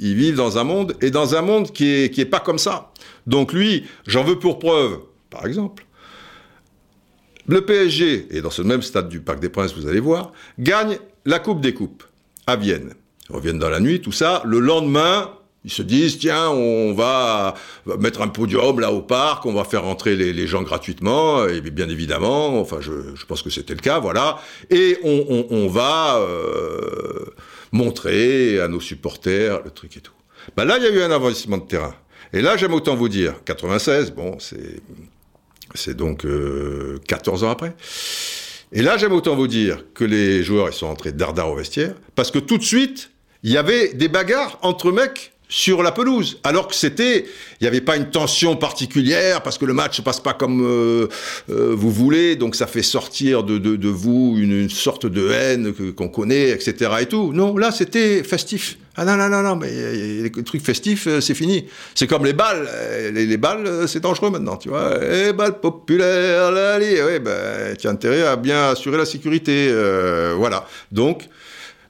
ils 0.00 0.14
vivent 0.14 0.36
dans 0.36 0.58
un 0.58 0.64
monde, 0.64 0.96
et 1.00 1.10
dans 1.10 1.34
un 1.34 1.42
monde 1.42 1.72
qui 1.72 1.88
est, 1.88 2.14
qui 2.14 2.20
est 2.20 2.26
pas 2.26 2.40
comme 2.40 2.58
ça. 2.58 2.92
Donc 3.26 3.52
lui, 3.52 3.84
j'en 4.06 4.24
veux 4.24 4.38
pour 4.38 4.58
preuve, 4.58 5.00
par 5.30 5.46
exemple, 5.46 5.84
le 7.46 7.60
PSG, 7.64 8.28
et 8.30 8.40
dans 8.40 8.50
ce 8.50 8.62
même 8.62 8.82
stade 8.82 9.08
du 9.08 9.20
Parc 9.20 9.40
des 9.40 9.50
Princes, 9.50 9.74
vous 9.74 9.86
allez 9.86 10.00
voir, 10.00 10.32
gagne 10.58 10.98
la 11.26 11.38
Coupe 11.38 11.60
des 11.60 11.74
Coupes 11.74 12.04
à 12.46 12.56
Vienne. 12.56 12.94
Ils 13.28 13.36
reviennent 13.36 13.58
dans 13.58 13.68
la 13.68 13.80
nuit, 13.80 14.00
tout 14.00 14.12
ça. 14.12 14.42
Le 14.46 14.60
lendemain, 14.60 15.30
ils 15.64 15.72
se 15.72 15.82
disent, 15.82 16.18
tiens, 16.18 16.48
on 16.48 16.94
va 16.94 17.54
mettre 17.98 18.22
un 18.22 18.28
podium 18.28 18.80
là 18.80 18.92
au 18.92 19.02
parc, 19.02 19.44
on 19.44 19.52
va 19.52 19.64
faire 19.64 19.84
rentrer 19.84 20.16
les, 20.16 20.46
gens 20.46 20.62
gratuitement, 20.62 21.46
et 21.46 21.60
bien 21.60 21.88
évidemment, 21.88 22.60
enfin, 22.60 22.78
je, 22.80 23.24
pense 23.26 23.42
que 23.42 23.50
c'était 23.50 23.74
le 23.74 23.80
cas, 23.80 23.98
voilà. 23.98 24.38
Et 24.70 24.98
on 25.02 25.68
va... 25.68 26.18
Euh, 26.18 27.26
montrer 27.74 28.60
à 28.60 28.68
nos 28.68 28.80
supporters 28.80 29.60
le 29.62 29.70
truc 29.70 29.96
et 29.96 30.00
tout. 30.00 30.12
Ben 30.56 30.64
là, 30.64 30.78
il 30.78 30.84
y 30.84 30.86
a 30.86 30.90
eu 30.90 31.02
un 31.02 31.10
investissement 31.10 31.58
de 31.58 31.66
terrain. 31.66 31.94
Et 32.32 32.40
là, 32.40 32.56
j'aime 32.56 32.72
autant 32.72 32.94
vous 32.94 33.08
dire, 33.08 33.42
96, 33.44 34.12
bon, 34.12 34.38
c'est, 34.38 34.80
c'est 35.74 35.96
donc 35.96 36.24
euh, 36.24 36.98
14 37.08 37.42
ans 37.42 37.50
après. 37.50 37.74
Et 38.72 38.80
là, 38.80 38.96
j'aime 38.96 39.12
autant 39.12 39.34
vous 39.34 39.48
dire 39.48 39.84
que 39.92 40.04
les 40.04 40.44
joueurs, 40.44 40.68
ils 40.68 40.72
sont 40.72 40.86
entrés 40.86 41.12
dardard 41.12 41.50
au 41.50 41.56
vestiaire, 41.56 41.94
parce 42.14 42.30
que 42.30 42.38
tout 42.38 42.58
de 42.58 42.62
suite, 42.62 43.10
il 43.42 43.50
y 43.50 43.56
avait 43.56 43.92
des 43.92 44.08
bagarres 44.08 44.58
entre 44.62 44.92
mecs 44.92 45.32
sur 45.54 45.84
la 45.84 45.92
pelouse, 45.92 46.40
alors 46.42 46.66
que 46.66 46.74
c'était, 46.74 47.26
il 47.60 47.62
n'y 47.62 47.68
avait 47.68 47.80
pas 47.80 47.96
une 47.96 48.10
tension 48.10 48.56
particulière 48.56 49.40
parce 49.40 49.56
que 49.56 49.64
le 49.64 49.72
match 49.72 49.98
se 49.98 50.02
passe 50.02 50.18
pas 50.18 50.32
comme 50.32 50.66
euh, 50.66 51.06
euh, 51.48 51.72
vous 51.76 51.92
voulez, 51.92 52.34
donc 52.34 52.56
ça 52.56 52.66
fait 52.66 52.82
sortir 52.82 53.44
de, 53.44 53.58
de, 53.58 53.88
vous 53.88 54.34
une, 54.36 54.68
sorte 54.68 55.06
de 55.06 55.30
haine 55.30 55.72
qu'on 55.94 56.08
connaît, 56.08 56.48
etc. 56.48 56.90
et 57.02 57.06
tout. 57.06 57.32
Non, 57.32 57.56
là 57.56 57.70
c'était 57.70 58.24
festif. 58.24 58.78
Ah 58.96 59.04
non 59.04 59.16
non 59.16 59.28
non 59.28 59.42
non, 59.42 59.54
mais 59.54 59.70
les 60.22 60.30
trucs 60.42 60.64
festifs 60.64 61.06
c'est 61.20 61.34
fini. 61.34 61.66
C'est 61.94 62.08
comme 62.08 62.24
les 62.24 62.32
balles, 62.32 62.68
les, 63.12 63.24
les 63.24 63.36
balles 63.36 63.86
c'est 63.86 64.00
dangereux 64.00 64.30
maintenant, 64.30 64.56
tu 64.56 64.70
vois. 64.70 64.98
Les 64.98 65.32
balles 65.32 65.60
populaires, 65.60 66.50
là, 66.50 66.78
ouais, 66.78 67.20
ben 67.20 67.76
tu 67.78 67.86
as 67.86 67.90
intérêt 67.90 68.26
à 68.26 68.34
bien 68.34 68.70
assurer 68.70 68.98
la 68.98 69.06
sécurité, 69.06 69.68
euh, 69.70 70.34
voilà. 70.36 70.66
Donc 70.90 71.28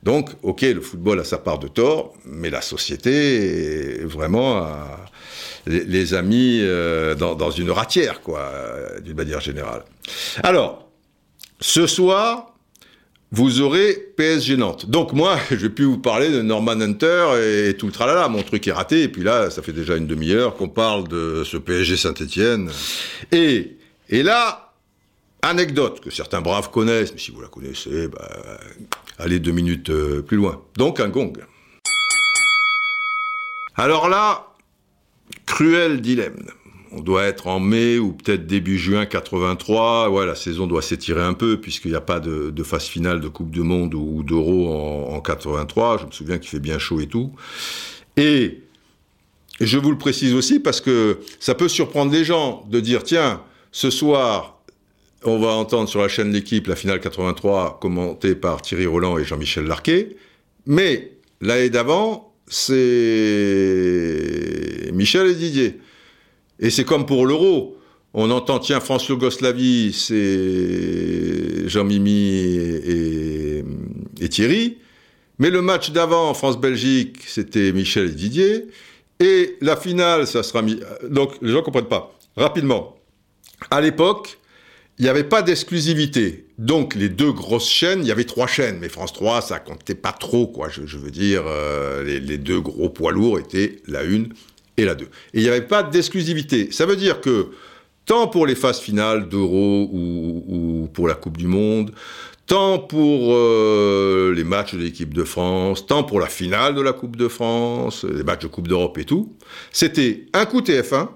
donc, 0.05 0.31
ok, 0.43 0.61
le 0.63 0.81
football 0.81 1.21
a 1.21 1.25
sa 1.25 1.39
part 1.39 1.59
de 1.59 1.69
tort, 1.69 2.15
mais 2.27 2.51
la 2.51 2.61
société, 2.61 4.01
vraiment, 4.05 4.59
a 4.59 5.07
les, 5.67 5.85
les 5.85 6.15
a 6.15 6.21
mis 6.21 6.61
euh, 6.61 7.15
dans, 7.15 7.35
dans, 7.35 7.51
une 7.51 7.71
ratière, 7.71 8.21
quoi, 8.21 8.53
d'une 9.03 9.17
manière 9.17 9.41
générale. 9.41 9.83
Alors, 10.43 10.91
ce 11.59 11.87
soir, 11.87 12.55
vous 13.33 13.63
aurez 13.63 13.95
PSG 14.17 14.57
Nantes. 14.59 14.91
Donc 14.91 15.13
moi, 15.13 15.39
je 15.51 15.57
vais 15.57 15.71
plus 15.71 15.87
vous 15.87 15.99
parler 15.99 16.31
de 16.31 16.43
Norman 16.43 16.81
Hunter 16.81 17.69
et 17.69 17.75
tout 17.75 17.87
le 17.87 17.93
tralala, 17.93 18.29
mon 18.29 18.43
truc 18.43 18.67
est 18.69 18.73
raté, 18.73 19.05
et 19.05 19.09
puis 19.09 19.23
là, 19.23 19.49
ça 19.51 19.63
fait 19.63 19.73
déjà 19.73 19.97
une 19.97 20.07
demi-heure 20.07 20.55
qu'on 20.55 20.69
parle 20.69 21.09
de 21.09 21.45
ce 21.45 21.57
PSG 21.57 21.97
Saint-Etienne. 21.97 22.71
Et, 23.33 23.79
et 24.11 24.23
là, 24.23 24.64
anecdote 25.45 26.01
que 26.01 26.11
certains 26.11 26.41
braves 26.41 26.71
connaissent, 26.71 27.13
mais 27.13 27.19
si 27.19 27.31
vous 27.31 27.41
la 27.41 27.49
connaissez, 27.49 28.09
bah, 28.09 28.29
aller 29.19 29.39
deux 29.39 29.53
minutes 29.53 29.91
euh, 29.91 30.23
plus 30.23 30.37
loin. 30.37 30.63
Donc 30.77 31.01
un 31.01 31.09
gong. 31.09 31.33
Alors 33.77 34.09
là, 34.09 34.49
cruel 35.47 36.01
dilemme. 36.01 36.47
On 36.93 37.01
doit 37.01 37.25
être 37.25 37.49
en 37.49 37.59
mai 37.59 37.99
ou 37.99 38.13
peut-être 38.13 38.47
début 38.47 38.79
juin 38.79 39.05
83. 39.05 40.11
Ouais, 40.11 40.27
la 40.27 40.37
saison 40.37 40.69
doit 40.69 40.83
s'étirer 40.83 41.23
un 41.23 41.35
peu 41.35 41.61
puisqu'il 41.61 41.91
n'y 41.91 41.97
a 41.97 42.01
pas 42.01 42.21
de, 42.21 42.53
phase 42.63 42.85
finale 42.85 43.21
de 43.21 43.27
Coupe 43.29 43.51
du 43.51 43.63
Monde 43.63 43.95
ou, 43.95 44.23
d'Euro 44.23 44.73
en, 44.73 45.15
en 45.15 45.21
83. 45.21 45.99
Je 45.99 46.07
me 46.07 46.13
souviens 46.13 46.39
qu'il 46.39 46.51
fait 46.51 46.61
bien 46.61 46.79
chaud 46.79 47.01
et 47.01 47.09
tout. 47.09 47.33
Et 48.17 48.63
je 49.61 49.77
vous 49.77 49.91
le 49.91 49.99
précise 49.99 50.35
aussi 50.35 50.61
parce 50.61 50.81
que 50.81 51.19
ça 51.41 51.57
peut 51.57 51.69
surprendre 51.69 52.13
les 52.13 52.25
gens 52.25 52.65
de 52.71 52.79
dire 52.79 53.03
tiens, 53.03 53.43
ce 53.73 53.91
soir, 53.91 54.54
on 55.27 55.39
va 55.39 55.53
entendre 55.53 55.89
sur 55.89 56.01
la 56.03 56.09
chaîne 56.09 56.33
L'équipe 56.33 56.67
la 56.67 56.77
finale 56.77 57.01
83 57.01 57.79
commentée 57.81 58.35
par 58.35 58.63
Thierry 58.63 58.87
Roland 58.87 59.19
et 59.19 59.25
Jean-Michel 59.25 59.65
Larquet. 59.65 60.17
Mais 60.67 61.13
l'année 61.41 61.71
d'avant, 61.71 62.35
c'est 62.47 62.71
Michel 64.93 65.29
et 65.29 65.35
Didier. 65.35 65.81
Et 66.61 66.71
c'est 66.71 66.85
comme 66.85 67.07
pour 67.07 67.27
l'euro. 67.27 67.77
On 68.13 68.31
entend, 68.31 68.61
tiens, 68.61 68.81
France-Yougoslavie, 68.81 69.93
c'est 69.93 71.69
Jean-Mimi 71.69 72.31
et, 72.87 73.65
et, 74.21 74.29
Thierry. 74.29 74.79
Mais 75.41 75.51
le 75.51 75.63
match 75.63 75.91
d'avant, 75.91 76.33
France-Belgique, 76.33 77.17
c'était 77.27 77.73
Michel 77.73 78.11
et 78.11 78.13
Didier. 78.13 78.67
Et 79.19 79.57
la 79.61 79.77
finale, 79.77 80.29
ça 80.29 80.45
sera 80.45 80.63
mis. 80.63 80.79
Donc, 81.09 81.33
les 81.43 81.51
gens 81.51 81.59
ne 81.59 81.63
comprennent 81.63 81.87
pas. 81.87 82.17
Rapidement. 82.37 82.97
À 83.71 83.81
l'époque, 83.81 84.39
il 84.99 85.05
n'y 85.05 85.09
avait 85.09 85.25
pas 85.25 85.43
d'exclusivité. 85.43 86.47
Donc 86.59 86.95
les 86.95 87.09
deux 87.09 87.33
grosses 87.33 87.69
chaînes, 87.69 88.01
il 88.03 88.07
y 88.07 88.13
avait 88.13 88.25
trois 88.25 88.47
chaînes, 88.47 88.79
mais 88.81 88.89
France 88.89 89.13
3, 89.13 89.43
ça 89.43 89.59
comptait 89.59 89.95
pas 89.95 90.13
trop, 90.13 90.47
quoi. 90.47 90.69
Je, 90.69 90.99
veux 90.99 91.11
dire, 91.11 91.43
euh, 91.47 92.05
les, 92.05 92.21
les, 92.21 92.39
deux 92.39 92.61
gros 92.61 92.89
poids 92.89 93.11
lourds 93.11 93.39
étaient 93.39 93.83
la 93.89 94.05
une 94.05 94.33
et 94.77 94.85
la 94.85 94.95
deux. 94.95 95.09
Et 95.33 95.41
il 95.41 95.43
n'y 95.43 95.49
avait 95.49 95.63
pas 95.63 95.83
d'exclusivité. 95.83 96.71
Ça 96.71 96.87
veut 96.87 96.97
dire 96.97 97.21
que 97.21 97.51
tant 98.07 98.29
pour 98.29 98.47
les 98.47 98.55
phases 98.55 98.81
finales 98.81 99.29
d'Euro 99.29 99.89
ou, 99.93 100.45
ou, 100.47 100.89
pour 100.93 101.09
la 101.09 101.15
Coupe 101.15 101.37
du 101.37 101.47
Monde, 101.47 101.93
tant 102.47 102.79
pour 102.79 103.35
euh, 103.35 104.33
les 104.35 104.45
matchs 104.45 104.75
de 104.75 104.81
l'équipe 104.81 105.15
de 105.15 105.25
France, 105.25 105.87
tant 105.87 106.05
pour 106.05 106.21
la 106.21 106.27
finale 106.27 106.75
de 106.75 106.81
la 106.81 106.93
Coupe 106.93 107.17
de 107.17 107.29
France, 107.29 108.05
les 108.05 108.23
matchs 108.23 108.43
de 108.43 108.49
Coupe 108.49 108.69
d'Europe 108.69 108.99
et 108.99 109.05
tout, 109.05 109.35
c'était 109.73 110.27
un 110.35 110.47
coup 110.47 110.61
TF1, 110.61 111.09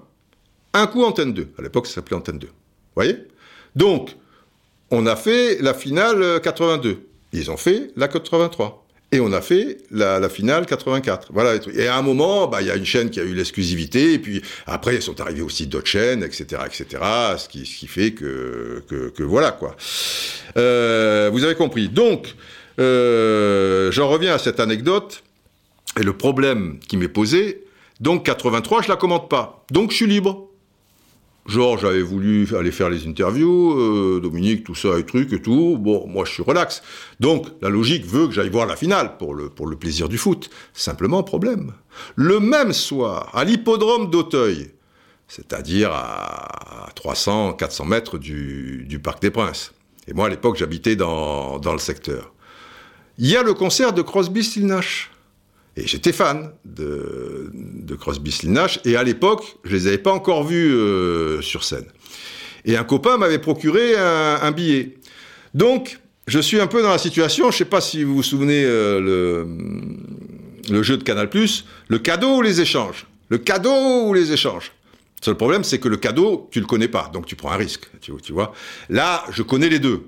un 0.73 0.87
coup 0.87 1.03
Antenne 1.03 1.33
2. 1.33 1.47
À 1.57 1.61
l'époque, 1.61 1.87
ça 1.87 1.95
s'appelait 1.95 2.17
Antenne 2.17 2.39
2. 2.39 2.47
Vous 2.47 2.53
voyez? 2.95 3.17
Donc, 3.75 4.15
on 4.91 5.05
a 5.05 5.15
fait 5.15 5.61
la 5.61 5.73
finale 5.73 6.41
82. 6.41 7.05
Ils 7.33 7.51
ont 7.51 7.57
fait 7.57 7.91
la 7.95 8.07
83. 8.07 8.85
Et 9.11 9.19
on 9.19 9.31
a 9.33 9.41
fait 9.41 9.77
la, 9.89 10.29
finale 10.29 10.67
84. 10.67 11.29
Voilà. 11.33 11.55
Et 11.73 11.87
à 11.87 11.97
un 11.97 12.03
moment, 12.03 12.47
bah, 12.47 12.61
il 12.61 12.67
y 12.67 12.71
a 12.71 12.75
une 12.75 12.85
chaîne 12.85 13.09
qui 13.09 13.19
a 13.19 13.23
eu 13.23 13.33
l'exclusivité, 13.33 14.13
et 14.13 14.19
puis 14.19 14.41
après, 14.67 14.95
ils 14.95 15.01
sont 15.01 15.19
arrivés 15.19 15.41
aussi 15.41 15.65
d'autres 15.65 15.87
chaînes, 15.87 16.23
etc., 16.23 16.61
etc., 16.65 17.03
ce 17.37 17.49
qui, 17.49 17.87
fait 17.87 18.11
que, 18.11 18.83
voilà, 19.19 19.51
quoi. 19.51 19.75
Euh, 20.57 21.29
vous 21.33 21.43
avez 21.43 21.55
compris. 21.55 21.89
Donc, 21.89 22.35
euh, 22.79 23.91
j'en 23.91 24.09
reviens 24.09 24.35
à 24.35 24.37
cette 24.37 24.59
anecdote, 24.59 25.23
et 25.99 26.03
le 26.03 26.13
problème 26.13 26.77
qui 26.87 26.95
m'est 26.95 27.07
posé, 27.07 27.63
donc 27.99 28.25
83, 28.25 28.83
je 28.83 28.89
la 28.89 28.95
commente 28.95 29.27
pas. 29.27 29.65
Donc, 29.71 29.89
je 29.89 29.95
suis 29.95 30.07
libre. 30.07 30.48
Georges 31.49 31.83
avait 31.83 32.01
voulu 32.01 32.47
aller 32.55 32.71
faire 32.71 32.89
les 32.89 33.07
interviews, 33.07 33.73
euh, 33.73 34.19
Dominique, 34.21 34.63
tout 34.63 34.75
ça 34.75 34.99
et 34.99 35.05
truc 35.05 35.33
et 35.33 35.41
tout. 35.41 35.77
Bon, 35.77 36.07
moi 36.07 36.23
je 36.25 36.31
suis 36.31 36.43
relax. 36.43 36.81
Donc 37.19 37.47
la 37.61 37.69
logique 37.69 38.05
veut 38.05 38.27
que 38.27 38.33
j'aille 38.33 38.49
voir 38.49 38.67
la 38.67 38.75
finale 38.75 39.17
pour 39.17 39.33
le, 39.33 39.49
plaisir 39.75 40.07
du 40.09 40.17
foot. 40.17 40.49
Simplement 40.73 41.23
problème. 41.23 41.73
Le 42.15 42.39
même 42.39 42.71
soir, 42.71 43.31
à 43.33 43.43
l'hippodrome 43.43 44.09
d'Auteuil, 44.09 44.71
c'est-à-dire 45.27 45.91
à 45.91 46.89
300, 46.95 47.53
400 47.53 47.85
mètres 47.85 48.17
du, 48.17 48.99
Parc 49.03 49.21
des 49.21 49.31
Princes. 49.31 49.73
Et 50.07 50.13
moi 50.13 50.27
à 50.27 50.29
l'époque 50.29 50.57
j'habitais 50.57 50.95
dans, 50.95 51.59
le 51.59 51.79
secteur. 51.79 52.33
Il 53.17 53.27
y 53.27 53.35
a 53.35 53.43
le 53.43 53.53
concert 53.53 53.93
de 53.93 54.01
Crosby, 54.01 54.43
Still. 54.43 54.79
J'étais 55.85 56.11
fan 56.11 56.51
de, 56.65 57.51
de 57.53 57.95
Crosby. 57.95 58.35
Et 58.85 58.95
à 58.95 59.03
l'époque, 59.03 59.57
je 59.63 59.75
les 59.75 59.87
avais 59.87 59.97
pas 59.97 60.11
encore 60.11 60.43
vus 60.43 60.73
euh, 60.73 61.41
sur 61.41 61.63
scène. 61.63 61.85
Et 62.65 62.77
un 62.77 62.83
copain 62.83 63.17
m'avait 63.17 63.39
procuré 63.39 63.95
un, 63.95 64.51
billet. 64.51 64.97
Donc, 65.53 65.99
je 66.27 66.39
suis 66.39 66.59
un 66.59 66.67
peu 66.67 66.81
dans 66.81 66.91
la 66.91 66.97
situation. 66.97 67.51
Je 67.51 67.57
sais 67.57 67.65
pas 67.65 67.81
si 67.81 68.03
vous 68.03 68.15
vous 68.15 68.23
souvenez 68.23 68.63
euh, 68.65 69.45
le, 70.69 70.83
jeu 70.83 70.97
de 70.97 71.03
Canal+, 71.03 71.29
le 71.87 71.99
cadeau 71.99 72.37
ou 72.37 72.41
les 72.41 72.61
échanges? 72.61 73.07
Le 73.29 73.37
cadeau 73.37 74.07
ou 74.07 74.13
les 74.13 74.31
échanges? 74.31 74.71
Le 75.21 75.25
seul 75.25 75.35
problème, 75.35 75.63
c'est 75.63 75.79
que 75.79 75.87
le 75.87 75.97
cadeau, 75.97 76.47
tu 76.51 76.59
le 76.59 76.65
connais 76.65 76.87
pas, 76.87 77.09
donc 77.13 77.25
tu 77.25 77.35
prends 77.35 77.51
un 77.51 77.57
risque, 77.57 77.89
tu 78.01 78.33
vois. 78.33 78.53
Là, 78.89 79.25
je 79.31 79.43
connais 79.43 79.69
les 79.69 79.79
deux. 79.79 80.03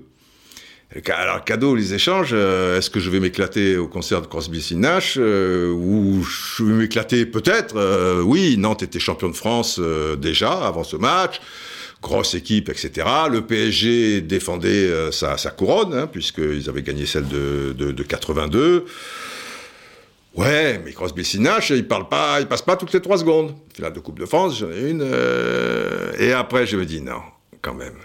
Alors, 1.08 1.42
cadeau, 1.44 1.74
les 1.74 1.94
échanges, 1.94 2.30
euh, 2.32 2.78
est-ce 2.78 2.90
que 2.90 3.00
je 3.00 3.08
vais 3.08 3.18
m'éclater 3.18 3.76
au 3.78 3.88
concert 3.88 4.20
de 4.20 4.26
Crosby, 4.26 4.62
Nash 4.76 5.16
euh, 5.18 5.72
ou 5.72 6.22
je 6.22 6.64
vais 6.64 6.72
m'éclater 6.72 7.24
peut-être 7.24 7.76
euh, 7.76 8.20
Oui, 8.20 8.56
Nantes 8.58 8.82
était 8.82 8.98
champion 8.98 9.28
de 9.28 9.34
France 9.34 9.80
déjà 10.18 10.52
avant 10.66 10.84
ce 10.84 10.96
match, 10.96 11.40
grosse 12.02 12.34
équipe, 12.34 12.68
etc. 12.68 13.06
Le 13.30 13.40
PSG 13.40 14.20
défendait 14.20 14.90
sa, 15.12 15.38
sa, 15.38 15.50
couronne, 15.50 15.94
hein, 15.94 16.06
puisqu'ils 16.06 16.68
avaient 16.68 16.82
gagné 16.82 17.06
celle 17.06 17.28
de, 17.28 17.74
de, 17.76 17.92
de 17.92 18.02
82. 18.02 18.84
Ouais, 20.34 20.80
mais 20.82 20.92
Crosby 20.92 21.26
Nash, 21.40 21.70
il 21.70 21.86
parle 21.86 22.08
pas, 22.08 22.40
il 22.40 22.46
passe 22.46 22.62
pas 22.62 22.76
toutes 22.76 22.92
les 22.92 23.02
trois 23.02 23.18
secondes. 23.18 23.54
Finale 23.74 23.92
de 23.92 24.00
Coupe 24.00 24.18
de 24.18 24.24
France, 24.24 24.58
j'en 24.58 24.70
ai 24.70 24.90
une. 24.90 25.02
Euh, 25.02 26.12
et 26.18 26.32
après, 26.32 26.66
je 26.66 26.76
me 26.76 26.86
dis 26.86 27.02
non, 27.02 27.20
quand 27.60 27.74
même. 27.74 27.96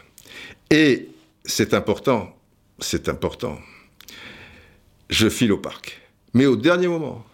Et 0.69 1.07
c'est 1.45 1.73
important, 1.73 2.36
c'est 2.79 3.09
important. 3.09 3.57
Je 5.09 5.29
file 5.29 5.51
au 5.51 5.57
parc, 5.57 6.01
mais 6.33 6.45
au 6.45 6.55
dernier 6.55 6.87
moment. 6.87 7.25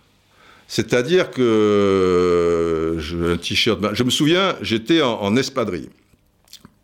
C'est-à-dire 0.68 1.32
que 1.32 2.98
je, 3.00 3.34
un 3.34 3.38
t-shirt. 3.38 3.80
Je 3.94 4.04
me 4.04 4.10
souviens, 4.10 4.56
j'étais 4.62 5.02
en, 5.02 5.22
en 5.22 5.36
espadrille. 5.36 5.90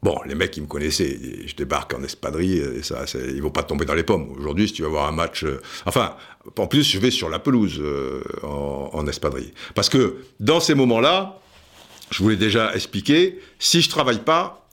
Bon, 0.01 0.17
les 0.25 0.35
mecs, 0.35 0.55
ils 0.55 0.61
me 0.61 0.67
connaissaient. 0.67 1.19
Je 1.45 1.55
débarque 1.55 1.93
en 1.93 2.03
espadrille, 2.03 2.57
et 2.57 2.83
ça, 2.83 3.03
ils 3.15 3.41
vont 3.41 3.49
pas 3.49 3.63
tomber 3.63 3.85
dans 3.85 3.93
les 3.93 4.03
pommes. 4.03 4.29
Aujourd'hui, 4.37 4.67
si 4.67 4.73
tu 4.73 4.83
vas 4.83 4.87
voir 4.87 5.07
un 5.07 5.11
match, 5.11 5.43
euh, 5.43 5.61
enfin, 5.85 6.15
en 6.57 6.67
plus, 6.67 6.83
je 6.83 6.99
vais 6.99 7.11
sur 7.11 7.29
la 7.29 7.39
pelouse 7.39 7.79
euh, 7.81 8.23
en, 8.43 8.91
en, 8.93 9.07
espadrille, 9.07 9.53
parce 9.75 9.89
que 9.89 10.17
dans 10.39 10.61
ces 10.61 10.73
moments-là, 10.73 11.39
je 12.11 12.23
vous 12.23 12.29
l'ai 12.29 12.37
déjà 12.37 12.73
expliqué, 12.73 13.39
si 13.59 13.81
je 13.81 13.89
travaille 13.89 14.23
pas, 14.23 14.67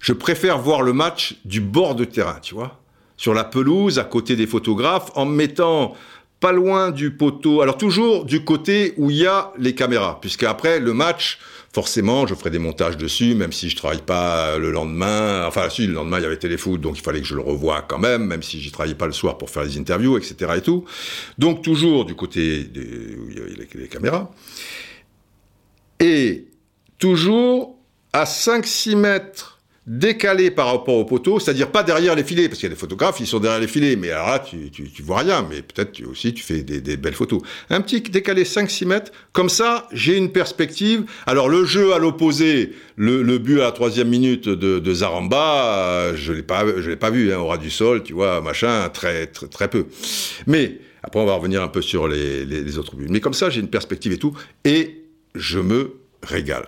je 0.00 0.12
préfère 0.12 0.58
voir 0.58 0.82
le 0.82 0.92
match 0.92 1.36
du 1.44 1.60
bord 1.60 1.94
de 1.94 2.04
terrain, 2.04 2.38
tu 2.42 2.54
vois, 2.54 2.80
sur 3.16 3.34
la 3.34 3.44
pelouse, 3.44 3.98
à 3.98 4.04
côté 4.04 4.36
des 4.36 4.46
photographes, 4.46 5.10
en 5.14 5.24
mettant 5.24 5.94
pas 6.40 6.52
loin 6.52 6.90
du 6.90 7.12
poteau. 7.12 7.62
Alors 7.62 7.78
toujours 7.78 8.24
du 8.24 8.44
côté 8.44 8.94
où 8.96 9.10
il 9.10 9.16
y 9.16 9.26
a 9.26 9.52
les 9.58 9.74
caméras, 9.74 10.18
puisque 10.20 10.42
après 10.42 10.80
le 10.80 10.92
match 10.92 11.38
forcément, 11.76 12.26
je 12.26 12.34
ferai 12.34 12.48
des 12.48 12.58
montages 12.58 12.96
dessus, 12.96 13.34
même 13.34 13.52
si 13.52 13.68
je 13.68 13.76
travaille 13.76 14.00
pas 14.00 14.56
le 14.56 14.70
lendemain. 14.70 15.44
Enfin, 15.46 15.68
si, 15.68 15.86
le 15.86 15.92
lendemain, 15.92 16.18
il 16.18 16.22
y 16.22 16.24
avait 16.24 16.38
téléfoot, 16.38 16.80
donc 16.80 16.96
il 16.96 17.02
fallait 17.02 17.20
que 17.20 17.26
je 17.26 17.34
le 17.34 17.42
revoie 17.42 17.82
quand 17.82 17.98
même, 17.98 18.24
même 18.24 18.42
si 18.42 18.62
j'y 18.62 18.70
travaillais 18.70 18.94
pas 18.94 19.04
le 19.04 19.12
soir 19.12 19.36
pour 19.36 19.50
faire 19.50 19.62
les 19.62 19.76
interviews, 19.76 20.16
etc. 20.16 20.52
et 20.56 20.62
tout. 20.62 20.86
Donc, 21.36 21.60
toujours 21.60 22.06
du 22.06 22.14
côté 22.14 22.64
des, 22.64 23.14
où 23.18 23.28
il 23.28 23.36
y 23.36 23.40
avait 23.42 23.50
les, 23.50 23.68
les 23.74 23.88
caméras. 23.88 24.30
Et 26.00 26.46
toujours 26.98 27.76
à 28.14 28.24
5-6 28.24 28.96
mètres 28.96 29.55
décalé 29.86 30.50
par 30.50 30.66
rapport 30.66 30.96
au 30.96 31.04
poteau, 31.04 31.38
c'est-à-dire 31.38 31.70
pas 31.70 31.84
derrière 31.84 32.16
les 32.16 32.24
filets, 32.24 32.48
parce 32.48 32.58
qu'il 32.58 32.68
y 32.68 32.72
a 32.72 32.74
des 32.74 32.80
photographes, 32.80 33.20
ils 33.20 33.26
sont 33.26 33.38
derrière 33.38 33.60
les 33.60 33.68
filets, 33.68 33.94
mais 33.94 34.10
alors 34.10 34.28
là, 34.28 34.38
tu, 34.40 34.70
tu, 34.70 35.02
vois 35.02 35.18
rien, 35.18 35.46
mais 35.48 35.62
peut-être 35.62 36.04
aussi 36.10 36.34
tu 36.34 36.42
fais 36.42 36.62
des, 36.62 36.96
belles 36.96 37.14
photos. 37.14 37.40
Un 37.70 37.80
petit 37.80 38.00
décalé 38.00 38.42
5-6 38.42 38.86
mètres, 38.86 39.12
comme 39.32 39.48
ça, 39.48 39.86
j'ai 39.92 40.16
une 40.16 40.32
perspective. 40.32 41.04
Alors 41.26 41.48
le 41.48 41.64
jeu 41.64 41.94
à 41.94 41.98
l'opposé, 41.98 42.72
le, 42.96 43.38
but 43.38 43.60
à 43.60 43.64
la 43.64 43.72
troisième 43.72 44.08
minute 44.08 44.48
de, 44.48 44.94
Zaramba, 44.94 46.14
je 46.16 46.32
l'ai 46.32 46.42
pas, 46.42 46.64
je 46.80 46.90
l'ai 46.90 46.96
pas 46.96 47.10
vu, 47.10 47.32
hein, 47.32 47.38
au 47.38 47.46
ras 47.46 47.58
du 47.58 47.70
sol, 47.70 48.02
tu 48.02 48.12
vois, 48.12 48.40
machin, 48.40 48.88
très, 48.88 49.26
très, 49.26 49.46
très 49.46 49.68
peu. 49.68 49.86
Mais 50.48 50.78
après, 51.04 51.20
on 51.20 51.26
va 51.26 51.34
revenir 51.34 51.62
un 51.62 51.68
peu 51.68 51.82
sur 51.82 52.08
les, 52.08 52.44
les, 52.44 52.62
les 52.62 52.78
autres 52.78 52.96
buts. 52.96 53.06
Mais 53.08 53.20
comme 53.20 53.34
ça, 53.34 53.50
j'ai 53.50 53.60
une 53.60 53.68
perspective 53.68 54.12
et 54.12 54.18
tout, 54.18 54.36
et 54.64 55.04
je 55.36 55.60
me 55.60 55.94
régale. 56.24 56.66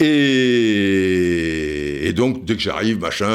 Et, 0.00 1.09
et, 2.10 2.12
donc, 2.12 2.44
dès 2.44 2.56
que 2.56 2.60
j'arrive, 2.60 2.98
machin, 2.98 3.28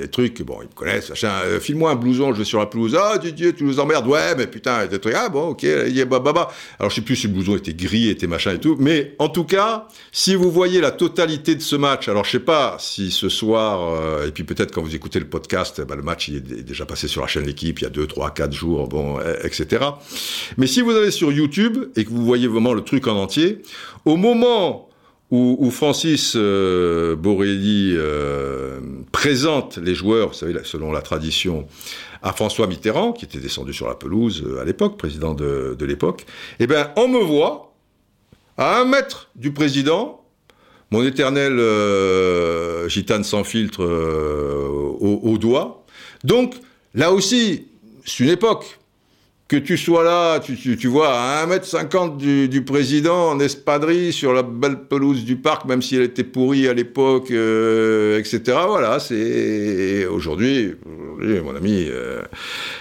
les 0.00 0.08
trucs, 0.08 0.42
bon, 0.42 0.58
ils 0.62 0.68
me 0.68 0.74
connaissent, 0.74 1.10
machin, 1.10 1.32
euh, 1.44 1.60
file-moi 1.60 1.90
un 1.90 1.94
blouson, 1.94 2.32
je 2.32 2.38
vais 2.38 2.44
sur 2.44 2.58
la 2.58 2.66
pelouse, 2.66 2.96
ah, 2.98 3.18
Didier, 3.18 3.52
tu 3.52 3.64
nous 3.64 3.78
emmerdes, 3.80 4.06
ouais, 4.06 4.34
mais 4.36 4.46
putain, 4.46 4.86
des 4.86 4.98
trucs, 4.98 5.14
ah 5.14 5.28
bon, 5.28 5.48
ok, 5.48 5.66
bah, 6.08 6.18
bah, 6.18 6.32
bah. 6.32 6.52
Alors, 6.78 6.90
je 6.90 6.96
sais 6.96 7.00
plus 7.02 7.16
si 7.16 7.26
le 7.26 7.34
blouson 7.34 7.56
était 7.56 7.74
gris, 7.74 8.08
était 8.08 8.26
machin 8.26 8.54
et 8.54 8.58
tout, 8.58 8.76
mais 8.78 9.14
en 9.18 9.28
tout 9.28 9.44
cas, 9.44 9.88
si 10.12 10.34
vous 10.34 10.50
voyez 10.50 10.80
la 10.80 10.90
totalité 10.90 11.54
de 11.54 11.60
ce 11.60 11.76
match, 11.76 12.08
alors 12.08 12.24
je 12.24 12.32
sais 12.32 12.40
pas 12.40 12.76
si 12.80 13.10
ce 13.10 13.28
soir, 13.28 13.94
euh, 13.94 14.28
et 14.28 14.30
puis 14.30 14.44
peut-être 14.44 14.72
quand 14.72 14.82
vous 14.82 14.94
écoutez 14.94 15.18
le 15.18 15.26
podcast, 15.26 15.82
bah, 15.82 15.96
le 15.96 16.02
match, 16.02 16.28
il 16.28 16.36
est 16.36 16.62
déjà 16.62 16.86
passé 16.86 17.08
sur 17.08 17.20
la 17.20 17.26
chaîne 17.26 17.44
L'équipe, 17.44 17.80
il 17.80 17.82
y 17.82 17.86
a 17.86 17.90
2, 17.90 18.06
3, 18.06 18.30
4 18.30 18.52
jours, 18.52 18.88
bon, 18.88 19.18
etc. 19.42 19.84
Mais 20.56 20.66
si 20.66 20.80
vous 20.80 20.92
allez 20.92 21.10
sur 21.10 21.30
YouTube 21.30 21.76
et 21.94 22.04
que 22.04 22.10
vous 22.10 22.24
voyez 22.24 22.48
vraiment 22.48 22.72
le 22.72 22.82
truc 22.82 23.06
en 23.06 23.16
entier, 23.16 23.60
au 24.06 24.16
moment 24.16 24.88
où, 25.34 25.70
Francis 25.70 26.34
euh, 26.36 27.16
Borelli 27.16 27.94
euh, 27.96 28.78
présente 29.10 29.78
les 29.78 29.94
joueurs, 29.94 30.28
vous 30.28 30.34
savez, 30.34 30.54
selon 30.62 30.92
la 30.92 31.02
tradition, 31.02 31.66
à 32.22 32.32
François 32.32 32.68
Mitterrand, 32.68 33.12
qui 33.12 33.24
était 33.24 33.40
descendu 33.40 33.72
sur 33.72 33.88
la 33.88 33.96
pelouse 33.96 34.44
euh, 34.46 34.60
à 34.60 34.64
l'époque, 34.64 34.96
président 34.96 35.34
de, 35.34 35.76
l'époque, 35.84 36.24
eh 36.60 36.66
bien, 36.68 36.92
on 36.96 37.08
me 37.08 37.18
voit 37.18 37.74
à 38.56 38.78
un 38.78 38.84
mètre 38.84 39.30
du 39.34 39.52
président, 39.52 40.24
mon 40.92 41.02
éternel 41.02 41.58
euh, 41.58 42.88
gitane 42.88 43.24
sans 43.24 43.42
filtre 43.42 43.82
au 43.84 45.38
doigt. 45.38 45.84
Donc, 46.22 46.54
là 46.94 47.10
aussi, 47.10 47.66
c'est 48.04 48.22
une 48.22 48.30
époque 48.30 48.78
que 49.46 49.56
tu 49.56 49.76
sois 49.76 50.04
là, 50.04 50.40
tu, 50.40 50.88
vois, 50.88 51.12
à 51.12 51.46
1m50 51.46 52.16
du, 52.16 52.48
du, 52.48 52.62
président 52.62 53.28
en 53.30 53.40
espadrille 53.40 54.10
sur 54.10 54.32
la 54.32 54.42
belle 54.42 54.86
pelouse 54.88 55.24
du 55.24 55.36
parc, 55.36 55.66
même 55.66 55.82
si 55.82 55.96
elle 55.96 56.02
était 56.02 56.24
pourrie 56.24 56.66
à 56.66 56.72
l'époque, 56.72 57.30
euh, 57.30 58.18
etc. 58.18 58.40
Voilà, 58.66 58.98
c'est 59.00 60.06
aujourd'hui, 60.06 60.74
mon 61.18 61.54
ami, 61.54 61.86
euh, 61.90 62.22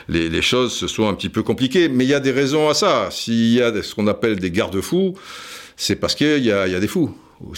les, 0.08 0.42
choses 0.42 0.72
se 0.72 0.88
sont 0.88 1.08
un 1.08 1.14
petit 1.16 1.30
peu 1.30 1.44
compliquées, 1.44 1.90
mais 1.90 2.06
il 2.06 2.10
y 2.10 2.14
a 2.14 2.22
des 2.22 2.32
raisons 2.32 2.70
à 2.70 2.74
ça. 2.74 3.10
S'il 3.12 3.54
y 3.54 3.62
a 3.62 3.84
ce 3.84 3.94
qu'on 3.94 4.08
appelle 4.08 4.40
des 4.40 4.52
garde-fous, 4.52 5.16
c'est 5.76 5.98
parce 5.98 6.16
qu'il 6.16 6.46
y 6.46 6.52
a, 6.52 6.80
des 6.80 6.88
fous 6.88 7.14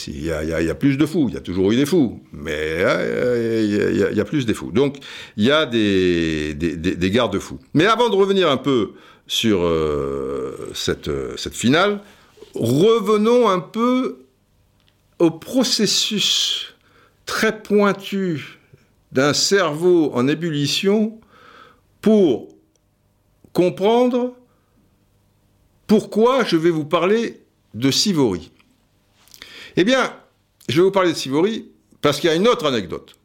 Il 0.08 0.24
y, 0.24 0.32
a, 0.32 0.76
plus 0.76 0.98
de 0.98 1.06
fous. 1.06 1.28
Il 1.30 1.36
y 1.36 1.38
a 1.38 1.42
toujours 1.42 1.72
eu 1.72 1.76
des 1.76 1.86
fous, 1.86 2.22
mais 2.32 2.54
euh, 2.58 4.08
il 4.12 4.18
y 4.18 4.20
a, 4.20 4.26
plus 4.26 4.46
des 4.46 4.54
fous. 4.54 4.72
Donc, 4.72 4.98
il 5.38 5.46
y 5.46 5.52
a 5.52 5.66
des, 5.66 7.12
garde-fous. 7.12 7.60
Mais 7.74 7.86
avant 7.86 8.10
de 8.10 8.16
revenir 8.16 8.50
un 8.50 8.58
peu 8.58 8.94
sur 9.28 9.62
euh, 9.64 10.72
cette, 10.74 11.10
cette 11.38 11.56
finale, 11.56 12.02
revenons 12.56 13.50
un 13.50 13.60
peu 13.60 14.26
au 15.20 15.32
processus 15.32 16.76
très 17.26 17.62
pointu 17.62 18.60
d'un 19.12 19.34
cerveau 19.34 20.12
en 20.14 20.28
ébullition 20.28 21.20
pour 22.02 22.50
comprendre 23.54 24.36
pourquoi 25.88 26.44
je 26.44 26.58
vais 26.58 26.70
vous 26.70 26.86
parler 26.86 27.42
de 27.74 27.92
Sivori. 27.92 28.52
Eh 29.78 29.84
bien, 29.84 30.16
je 30.70 30.78
vais 30.78 30.84
vous 30.84 30.92
parler 30.92 31.12
de 31.12 31.18
Sivori 31.18 31.70
parce 32.02 32.20
qu'il 32.20 32.30
y 32.30 32.34
a 32.34 32.36
une 32.36 32.48
autre 32.48 32.66
anecdote 32.66 33.16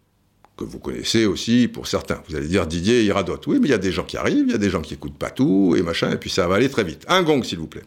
que 0.57 0.64
vous 0.64 0.80
connaissez 0.80 1.24
aussi 1.24 1.68
pour 1.68 1.86
certains. 1.86 2.22
Vous 2.28 2.34
allez 2.34 2.48
dire 2.48 2.66
Didier, 2.66 3.03
il. 3.03 3.12
Oui, 3.46 3.59
mais 3.61 3.68
il 3.68 3.70
y 3.70 3.74
a 3.74 3.78
des 3.78 3.92
gens 3.92 4.05
qui 4.05 4.16
arrivent, 4.16 4.44
il 4.46 4.53
y 4.53 4.55
a 4.55 4.59
des 4.59 4.68
gens 4.68 4.82
qui 4.82 4.94
écoutent 4.94 5.16
pas 5.16 5.30
tout 5.30 5.74
et 5.78 5.82
machin, 5.82 6.11
et 6.11 6.16
puis 6.16 6.28
ça 6.28 6.48
va 6.48 6.57
aller 6.57 6.68
très 6.68 6.84
vite. 6.84 7.05
Un 7.09 7.22
gong, 7.22 7.42
s'il 7.44 7.59
vous 7.59 7.68
plaît. 7.68 7.84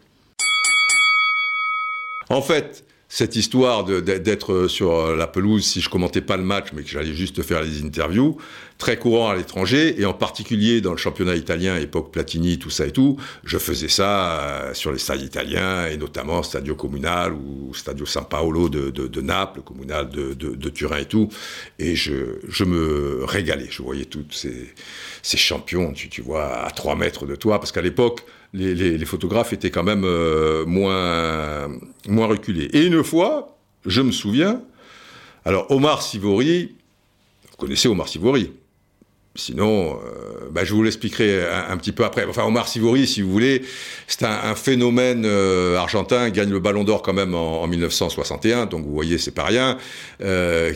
En 2.30 2.40
fait, 2.40 2.84
cette 3.14 3.36
histoire 3.36 3.84
d'être 3.84 4.66
sur 4.66 5.14
la 5.14 5.28
pelouse 5.28 5.64
si 5.64 5.80
je 5.80 5.88
commentais 5.88 6.20
pas 6.20 6.36
le 6.36 6.42
match, 6.42 6.70
mais 6.72 6.82
que 6.82 6.88
j'allais 6.88 7.14
juste 7.14 7.44
faire 7.44 7.62
les 7.62 7.84
interviews, 7.84 8.38
très 8.76 8.96
courant 8.96 9.28
à 9.28 9.36
l'étranger, 9.36 10.00
et 10.00 10.04
en 10.04 10.14
particulier 10.14 10.80
dans 10.80 10.90
le 10.90 10.96
championnat 10.96 11.36
italien, 11.36 11.76
époque 11.76 12.10
Platini, 12.10 12.58
tout 12.58 12.70
ça 12.70 12.88
et 12.88 12.90
tout, 12.90 13.16
je 13.44 13.56
faisais 13.56 13.86
ça 13.86 14.40
euh, 14.40 14.74
sur 14.74 14.90
les 14.90 14.98
stades 14.98 15.22
italiens, 15.22 15.86
et 15.86 15.96
notamment 15.96 16.42
Stadio 16.42 16.74
Comunal 16.74 17.34
ou 17.34 17.72
Stadio 17.72 18.04
San 18.04 18.24
Paolo 18.24 18.68
de, 18.68 19.20
Naples, 19.20 19.60
Comunal 19.60 20.08
de, 20.08 20.68
Turin 20.70 20.98
et 20.98 21.04
tout, 21.04 21.28
et 21.78 21.94
je, 21.94 22.64
me 22.64 23.22
régalais, 23.22 23.68
je 23.70 23.80
voyais 23.80 24.06
tous 24.06 24.26
ces, 24.32 24.74
ces 25.22 25.36
champions, 25.36 25.92
tu, 25.92 26.08
tu 26.08 26.20
vois, 26.20 26.66
à 26.66 26.70
3 26.72 26.96
mètres 26.96 27.26
de 27.26 27.36
toi, 27.36 27.60
parce 27.60 27.70
qu'à 27.70 27.82
l'époque, 27.82 28.22
les, 28.54 29.04
photographes 29.04 29.52
étaient 29.52 29.70
quand 29.70 29.82
même 29.82 30.04
euh, 30.04 30.64
moins, 30.64 31.68
moins 32.08 32.26
reculés. 32.26 32.68
Et 32.72 32.86
une 32.86 33.02
fois, 33.02 33.56
je 33.84 34.00
me 34.00 34.12
souviens, 34.12 34.62
alors 35.44 35.70
Omar 35.70 36.02
Sivori, 36.02 36.74
vous 37.50 37.56
connaissez 37.56 37.88
Omar 37.88 38.08
Sivori 38.08 38.52
Sinon, 39.36 39.94
euh, 39.96 40.48
bah, 40.52 40.62
je 40.62 40.72
vous 40.72 40.84
l'expliquerai 40.84 41.44
un, 41.44 41.76
petit 41.76 41.90
peu 41.90 42.04
après. 42.04 42.24
Enfin, 42.24 42.44
Omar 42.44 42.68
Sivori, 42.68 43.04
si 43.04 43.20
vous 43.20 43.32
voulez, 43.32 43.62
c'est 44.06 44.22
un, 44.22 44.54
phénomène 44.54 45.24
euh, 45.26 45.76
argentin, 45.76 46.30
gagne 46.30 46.50
le 46.50 46.60
Ballon 46.60 46.84
d'Or 46.84 47.02
quand 47.02 47.14
même 47.14 47.34
en, 47.34 47.62
en, 47.62 47.66
1961, 47.66 48.66
donc 48.66 48.84
vous 48.84 48.94
voyez, 48.94 49.18
c'est 49.18 49.32
pas 49.32 49.42
rien, 49.42 49.76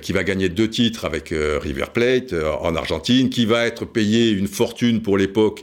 qui 0.03 0.13
va 0.13 0.25
gagner 0.25 0.49
deux 0.49 0.69
titres 0.69 1.05
avec 1.05 1.29
River 1.33 1.85
Plate 1.95 2.35
en 2.61 2.75
Argentine, 2.75 3.31
qui 3.31 3.47
va 3.47 3.65
être 3.65 3.85
payé 3.85 4.31
une 4.31 4.49
fortune 4.49 5.03
pour 5.03 5.19
l'époque 5.19 5.63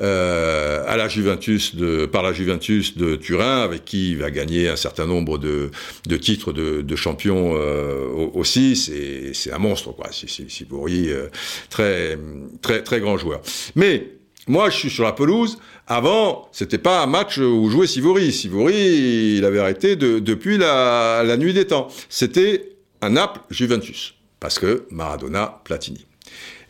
euh, 0.00 0.82
à 0.86 0.96
la 0.96 1.08
Juventus 1.08 1.74
par 2.10 2.22
la 2.22 2.32
Juventus 2.32 2.96
de 2.96 3.16
Turin, 3.16 3.60
avec 3.60 3.84
qui 3.84 4.12
il 4.12 4.18
va 4.18 4.30
gagner 4.30 4.68
un 4.68 4.76
certain 4.76 5.06
nombre 5.06 5.36
de, 5.36 5.70
de 6.06 6.16
titres 6.16 6.52
de, 6.52 6.96
champion 6.96 7.52
euh, 7.54 8.06
aussi. 8.34 8.76
C'est 8.76 9.52
un 9.52 9.58
monstre, 9.58 9.92
quoi. 9.92 10.10
Sivori, 10.10 11.10
euh, 11.10 11.28
très, 11.68 12.18
très, 12.62 12.82
très 12.82 13.00
grand 13.00 13.18
joueur. 13.18 13.40
Mais 13.74 14.08
moi, 14.46 14.70
je 14.70 14.76
suis 14.76 14.90
sur 14.90 15.04
la 15.04 15.12
pelouse. 15.12 15.58
Avant, 15.86 16.48
c'était 16.52 16.78
pas 16.78 17.02
un 17.02 17.06
match 17.06 17.38
où 17.38 17.68
jouait 17.68 17.86
Sivori. 17.86 18.32
Sivori, 18.32 19.36
il 19.36 19.44
avait 19.44 19.58
arrêté 19.58 19.96
de, 19.96 20.18
depuis 20.18 20.56
la, 20.56 21.22
la 21.24 21.36
nuit 21.36 21.52
des 21.52 21.66
temps. 21.66 21.88
C'était 22.08 22.70
un 23.02 23.10
Naples-Juventus. 23.10 24.14
Parce 24.40 24.58
que 24.58 24.86
Maradona, 24.90 25.60
Platini. 25.64 26.06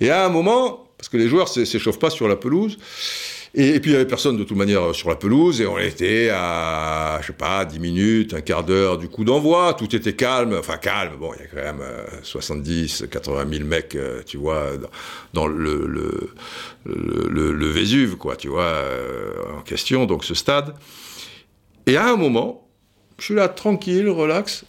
Et 0.00 0.10
à 0.10 0.26
un 0.26 0.28
moment, 0.28 0.89
parce 1.00 1.08
que 1.08 1.16
les 1.16 1.28
joueurs 1.28 1.48
s'échauffent 1.48 1.98
pas 1.98 2.10
sur 2.10 2.28
la 2.28 2.36
pelouse, 2.36 2.76
et, 3.54 3.80
puis 3.80 3.90
il 3.90 3.94
y 3.94 3.96
avait 3.96 4.06
personne 4.06 4.36
de 4.36 4.44
toute 4.44 4.56
manière 4.56 4.94
sur 4.94 5.08
la 5.08 5.16
pelouse, 5.16 5.62
et 5.62 5.66
on 5.66 5.78
était 5.78 6.28
à, 6.30 7.20
je 7.22 7.28
sais 7.28 7.32
pas, 7.32 7.64
10 7.64 7.78
minutes, 7.78 8.34
un 8.34 8.42
quart 8.42 8.64
d'heure 8.64 8.98
du 8.98 9.08
coup 9.08 9.24
d'envoi, 9.24 9.72
tout 9.72 9.96
était 9.96 10.12
calme, 10.12 10.54
enfin 10.58 10.76
calme, 10.76 11.16
bon, 11.18 11.32
il 11.34 11.40
y 11.40 11.44
a 11.44 11.46
quand 11.46 11.78
même 11.78 11.82
70, 12.22 13.06
80 13.10 13.46
000 13.50 13.64
mecs, 13.64 13.94
euh, 13.94 14.22
tu 14.26 14.36
vois, 14.36 14.72
dans, 15.32 15.46
le, 15.46 16.30
Vésuve, 16.84 18.16
quoi, 18.16 18.36
tu 18.36 18.48
vois, 18.48 18.64
euh, 18.64 19.32
en 19.56 19.62
question, 19.62 20.04
donc 20.04 20.22
ce 20.22 20.34
stade. 20.34 20.74
Et 21.86 21.96
à 21.96 22.10
un 22.10 22.16
moment, 22.16 22.68
je 23.18 23.24
suis 23.24 23.34
là 23.34 23.48
tranquille, 23.48 24.10
relax, 24.10 24.66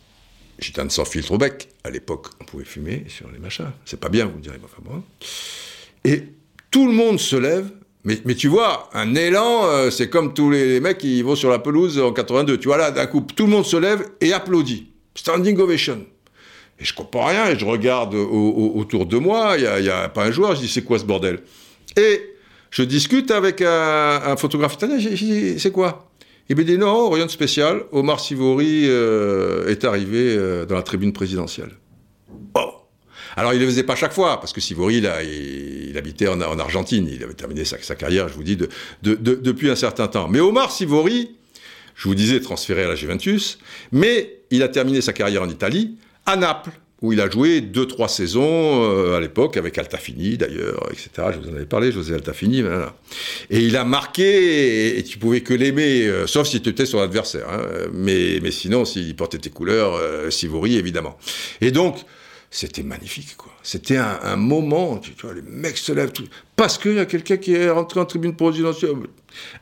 j'étais 0.59 0.79
un 0.79 0.87
sans 0.87 1.03
filtre 1.03 1.33
au 1.33 1.37
bec, 1.37 1.67
à 1.83 1.89
l'époque, 1.89 2.27
on 2.39 2.45
pouvait 2.45 2.63
fumer 2.63 3.03
sur 3.09 3.29
les 3.31 3.39
machins, 3.39 3.71
c'est 3.83 3.99
pas 3.99 4.07
bien, 4.07 4.27
vous 4.27 4.37
me 4.37 4.41
direz, 4.41 4.61
enfin 4.63 4.81
bon. 4.81 5.03
Et 6.05 6.23
tout 6.71 6.87
le 6.87 6.93
monde 6.93 7.19
se 7.19 7.35
lève, 7.35 7.69
mais, 8.03 8.35
tu 8.35 8.47
vois, 8.47 8.89
un 8.93 9.13
élan, 9.13 9.65
euh, 9.65 9.91
c'est 9.91 10.09
comme 10.09 10.33
tous 10.33 10.49
les, 10.49 10.79
mecs 10.79 10.97
qui 10.97 11.21
vont 11.21 11.35
sur 11.35 11.51
la 11.51 11.59
pelouse 11.59 11.99
en 11.99 12.11
82. 12.11 12.57
Tu 12.57 12.67
vois 12.67 12.77
là, 12.77 12.89
d'un 12.89 13.05
coup, 13.05 13.21
tout 13.35 13.45
le 13.45 13.51
monde 13.51 13.65
se 13.65 13.77
lève 13.77 14.03
et 14.21 14.33
applaudit. 14.33 14.87
Standing 15.13 15.59
ovation. 15.59 16.03
Et 16.79 16.85
je 16.85 16.95
comprends 16.95 17.25
rien, 17.25 17.49
et 17.49 17.59
je 17.59 17.65
regarde 17.65 18.15
autour 18.15 19.05
de 19.05 19.17
moi, 19.17 19.53
il 19.57 19.83
n'y 19.83 19.89
a, 19.89 20.03
a, 20.03 20.09
pas 20.09 20.25
un 20.25 20.31
joueur, 20.31 20.55
je 20.55 20.61
dis 20.61 20.67
c'est 20.67 20.81
quoi 20.81 20.97
ce 20.97 21.05
bordel? 21.05 21.41
Et 21.95 22.31
je 22.71 22.83
discute 22.83 23.29
avec 23.29 23.61
un, 23.61 24.35
photographe 24.37 24.77
je 24.79 25.09
dis 25.09 25.59
c'est 25.59 25.71
quoi? 25.71 26.09
Il 26.49 26.55
me 26.55 26.63
dit 26.63 26.77
non, 26.77 27.09
rien 27.09 27.27
de 27.27 27.31
spécial, 27.31 27.83
Omar 27.91 28.19
Sivori 28.19 28.85
euh, 28.87 29.67
est 29.67 29.85
arrivé 29.85 30.35
euh, 30.35 30.65
dans 30.65 30.75
la 30.75 30.81
tribune 30.81 31.13
présidentielle. 31.13 31.71
Alors, 33.35 33.53
il 33.53 33.59
ne 33.59 33.63
le 33.63 33.69
faisait 33.69 33.83
pas 33.83 33.95
chaque 33.95 34.13
fois, 34.13 34.39
parce 34.39 34.53
que 34.53 34.61
Sivori, 34.61 34.97
il, 34.97 35.89
il 35.89 35.97
habitait 35.97 36.27
en, 36.27 36.41
Argentine. 36.41 37.07
Il 37.11 37.23
avait 37.23 37.33
terminé 37.33 37.65
sa, 37.65 37.95
carrière, 37.95 38.27
je 38.27 38.33
vous 38.33 38.43
dis, 38.43 38.57
de, 38.57 38.69
depuis 39.01 39.69
un 39.69 39.75
certain 39.75 40.07
temps. 40.07 40.27
Mais 40.27 40.39
Omar 40.39 40.71
Sivori, 40.71 41.31
je 41.95 42.07
vous 42.07 42.15
disais, 42.15 42.39
transféré 42.39 42.83
à 42.83 42.87
la 42.87 42.95
Juventus, 42.95 43.59
mais 43.91 44.39
il 44.49 44.63
a 44.63 44.67
terminé 44.67 45.01
sa 45.01 45.13
carrière 45.13 45.43
en 45.43 45.49
Italie, 45.49 45.97
à 46.25 46.35
Naples, 46.35 46.71
où 47.01 47.11
il 47.11 47.19
a 47.19 47.29
joué 47.29 47.61
deux, 47.61 47.87
trois 47.87 48.07
saisons 48.07 48.83
euh, 48.83 49.17
à 49.17 49.19
l'époque, 49.19 49.57
avec 49.57 49.77
Altafini 49.77 50.37
d'ailleurs, 50.37 50.87
etc. 50.91 51.29
Je 51.33 51.39
vous 51.39 51.49
en 51.49 51.55
avais 51.55 51.65
parlé, 51.65 51.91
José 51.91 52.13
Altafini. 52.13 52.61
Voilà. 52.61 52.95
Et 53.49 53.59
il 53.59 53.75
a 53.75 53.83
marqué, 53.83 54.99
et, 54.99 55.03
tu 55.03 55.17
pouvais 55.17 55.41
que 55.41 55.55
l'aimer, 55.55 56.05
euh, 56.05 56.27
sauf 56.27 56.47
si 56.47 56.61
tu 56.61 56.69
étais 56.69 56.85
son 56.85 56.99
adversaire. 56.99 57.47
Hein, 57.49 57.87
mais, 57.91 58.39
mais 58.43 58.51
sinon, 58.51 58.85
s'il 58.85 59.15
portait 59.15 59.39
tes 59.39 59.49
couleurs, 59.49 59.95
euh, 59.95 60.29
Sivori, 60.29 60.77
évidemment. 60.77 61.17
Et 61.59 61.71
donc, 61.71 62.05
c'était 62.53 62.83
magnifique, 62.83 63.37
quoi. 63.37 63.53
C'était 63.63 63.95
un, 63.95 64.35
moment, 64.35 64.97
tu, 64.97 65.13
vois, 65.21 65.33
les 65.33 65.41
mecs 65.41 65.77
se 65.77 65.93
lèvent, 65.93 66.11
tout, 66.11 66.27
parce 66.57 66.77
qu'il 66.77 66.95
y 66.95 66.99
a 66.99 67.05
quelqu'un 67.05 67.37
qui 67.37 67.53
est 67.53 67.69
rentré 67.69 68.01
en 68.01 68.05
tribune 68.05 68.35
présidentielle. 68.35 68.97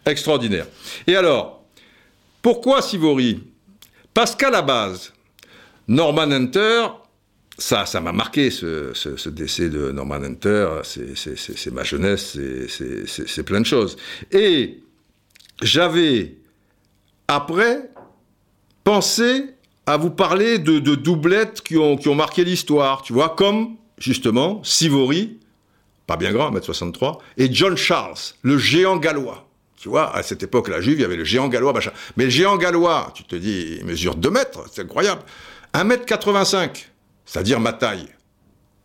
Extraordinaire. 0.07 0.65
Et 1.05 1.15
alors, 1.15 1.63
pourquoi 2.41 2.81
Sivori? 2.81 3.43
Parce 4.11 4.35
qu'à 4.35 4.49
la 4.49 4.63
base, 4.63 5.13
Norman 5.87 6.31
Hunter, 6.31 6.87
ça, 7.59 7.85
ça 7.85 8.01
m'a 8.01 8.11
marqué, 8.11 8.49
ce, 8.49 9.29
décès 9.29 9.69
de 9.69 9.91
Norman 9.91 10.23
Hunter, 10.23 10.81
c'est 10.83 11.71
ma 11.71 11.83
jeunesse, 11.83 12.37
c'est 13.05 13.43
plein 13.43 13.61
de 13.61 13.67
choses. 13.67 13.97
Et 14.31 14.79
j'avais, 15.61 16.37
après, 17.27 17.91
pensé 18.83 19.58
à 19.89 19.97
vous 19.97 20.11
parler 20.11 20.59
de, 20.59 20.77
doublettes 20.93 21.61
qui 21.61 21.75
ont, 21.75 21.97
qui 21.97 22.09
ont 22.09 22.15
marqué 22.15 22.43
l'histoire, 22.43 23.01
tu 23.01 23.11
vois, 23.11 23.29
comme 23.29 23.75
justement 23.97 24.63
Sivori, 24.63 25.39
pas 26.05 26.15
bien 26.15 26.31
grand, 26.31 26.51
1m63, 26.51 27.17
et 27.37 27.51
John 27.51 27.75
Charles, 27.75 28.13
le 28.43 28.59
géant 28.59 28.97
gallois. 28.97 29.49
Tu 29.77 29.89
vois, 29.89 30.15
à 30.15 30.21
cette 30.21 30.43
époque, 30.43 30.67
la 30.67 30.79
Juve, 30.79 30.99
il 30.99 31.01
y 31.01 31.05
avait 31.05 31.15
le 31.15 31.23
géant 31.23 31.47
gallois, 31.47 31.73
machin. 31.73 31.89
Mais 32.17 32.25
le 32.25 32.29
géant 32.29 32.57
gallois, 32.57 33.11
tu 33.15 33.23
te 33.23 33.35
dis, 33.35 33.77
il 33.79 33.85
mesure 33.85 34.13
2 34.13 34.29
mètres, 34.29 34.63
c'est 34.71 34.83
incroyable. 34.83 35.23
1m85, 35.73 36.85
c'est-à-dire 37.25 37.59
ma 37.59 37.73
taille. 37.73 38.09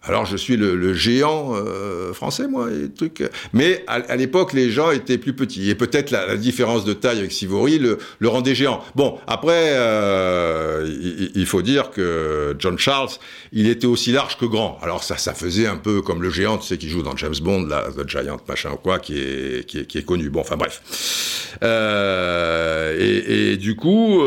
Alors 0.07 0.27
je 0.27 0.37
suis 0.37 0.57
le, 0.57 0.93
géant 0.93 1.55
euh, 1.55 2.13
français, 2.13 2.47
moi, 2.47 2.69
et 2.71 2.91
trucs. 2.91 3.23
Mais 3.53 3.85
à, 3.87 4.17
l'époque, 4.17 4.53
les 4.53 4.71
gens 4.71 4.91
étaient 4.91 5.17
plus 5.19 5.33
petits. 5.33 5.71
Et 5.71 5.75
peut-être 5.75 6.11
la, 6.11 6.37
différence 6.37 6.85
de 6.85 6.93
taille 6.93 7.21
avec 7.21 7.33
Sivori 7.33 7.79
le, 7.79 7.99
le 8.19 8.29
rendait 8.29 8.55
géant. 8.55 8.83
Bon, 8.95 9.19
après, 9.27 9.71
euh, 9.73 10.87
il, 11.35 11.47
faut 11.47 11.63
dire 11.63 11.91
que 11.91 12.55
John 12.59 12.79
Charles, 12.79 13.11
il 13.53 13.69
était 13.69 13.87
aussi 13.87 14.13
large 14.13 14.37
que 14.37 14.45
grand. 14.45 14.79
Alors 14.83 15.03
ça, 15.03 15.17
ça 15.17 15.33
faisait 15.33 15.67
un 15.67 15.77
peu 15.77 16.03
comme 16.03 16.23
le 16.23 16.31
géant, 16.31 16.59
tu 16.59 16.67
sais, 16.67 16.77
qui 16.77 16.89
joue 16.89 17.03
dans 17.03 17.17
James 17.17 17.35
Bond, 17.41 17.67
là, 17.67 17.87
The 17.97 18.09
Giant, 18.09 18.41
machin 18.47 18.73
ou 18.73 18.77
quoi, 18.77 18.99
qui 18.99 19.19
est, 19.19 19.67
qui 19.67 19.79
est, 19.79 19.87
qui 19.87 19.99
est 19.99 20.05
connu. 20.05 20.29
Bon, 20.29 20.41
enfin 20.41 20.57
bref. 20.57 21.57
Euh, 21.63 22.95
et, 22.99 23.53
et, 23.53 23.57
du 23.57 23.75
coup, 23.75 24.21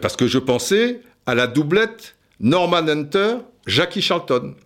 parce 0.00 0.16
que 0.16 0.28
je 0.28 0.38
pensais 0.38 1.00
à 1.26 1.34
la 1.34 1.48
doublette 1.48 2.14
Norman 2.42 2.88
Hunter, 2.88 3.36
Jackie 3.66 4.02
Charlton. 4.02 4.56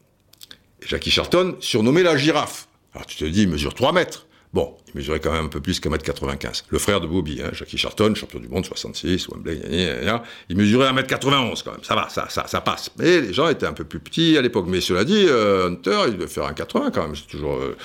Jackie 0.80 1.10
Charlton, 1.10 1.56
surnommé 1.60 2.02
la 2.02 2.16
girafe. 2.16 2.68
Alors 2.94 3.06
tu 3.06 3.16
te 3.16 3.24
dis, 3.24 3.42
il 3.42 3.48
mesure 3.48 3.74
3 3.74 3.92
mètres. 3.92 4.26
Bon, 4.54 4.76
mesurait 4.96 5.20
quand 5.20 5.32
même 5.32 5.46
un 5.46 5.48
peu 5.48 5.60
plus 5.60 5.80
qu'un 5.80 5.90
mètre 5.90 6.04
95. 6.04 6.64
Le 6.68 6.78
frère 6.78 7.00
de 7.00 7.06
Bobby, 7.06 7.40
hein, 7.42 7.50
Jackie 7.52 7.78
Charlton, 7.78 8.14
champion 8.14 8.40
du 8.40 8.48
monde 8.48 8.64
66, 8.64 9.28
Wembley, 9.28 9.60
il 10.48 10.56
mesurait 10.56 10.90
1m91 10.92 11.62
quand 11.64 11.72
même. 11.72 11.80
Ça 11.82 11.94
va, 11.94 12.08
ça, 12.08 12.26
ça, 12.28 12.60
passe. 12.60 12.90
Mais 12.98 13.20
les 13.20 13.32
gens 13.32 13.48
étaient 13.48 13.66
un 13.66 13.72
peu 13.72 13.84
plus 13.84 14.00
petits 14.00 14.36
à 14.36 14.42
l'époque. 14.42 14.66
Mais 14.68 14.80
cela 14.80 15.04
dit, 15.04 15.26
euh, 15.28 15.68
Hunter, 15.68 15.98
il 16.08 16.14
devait 16.14 16.26
faire 16.26 16.44
1,80 16.44 16.90
quand 16.92 17.02
même. 17.02 17.14
J'ai 17.14 17.24
toujours 17.24 17.56
euh, 17.56 17.76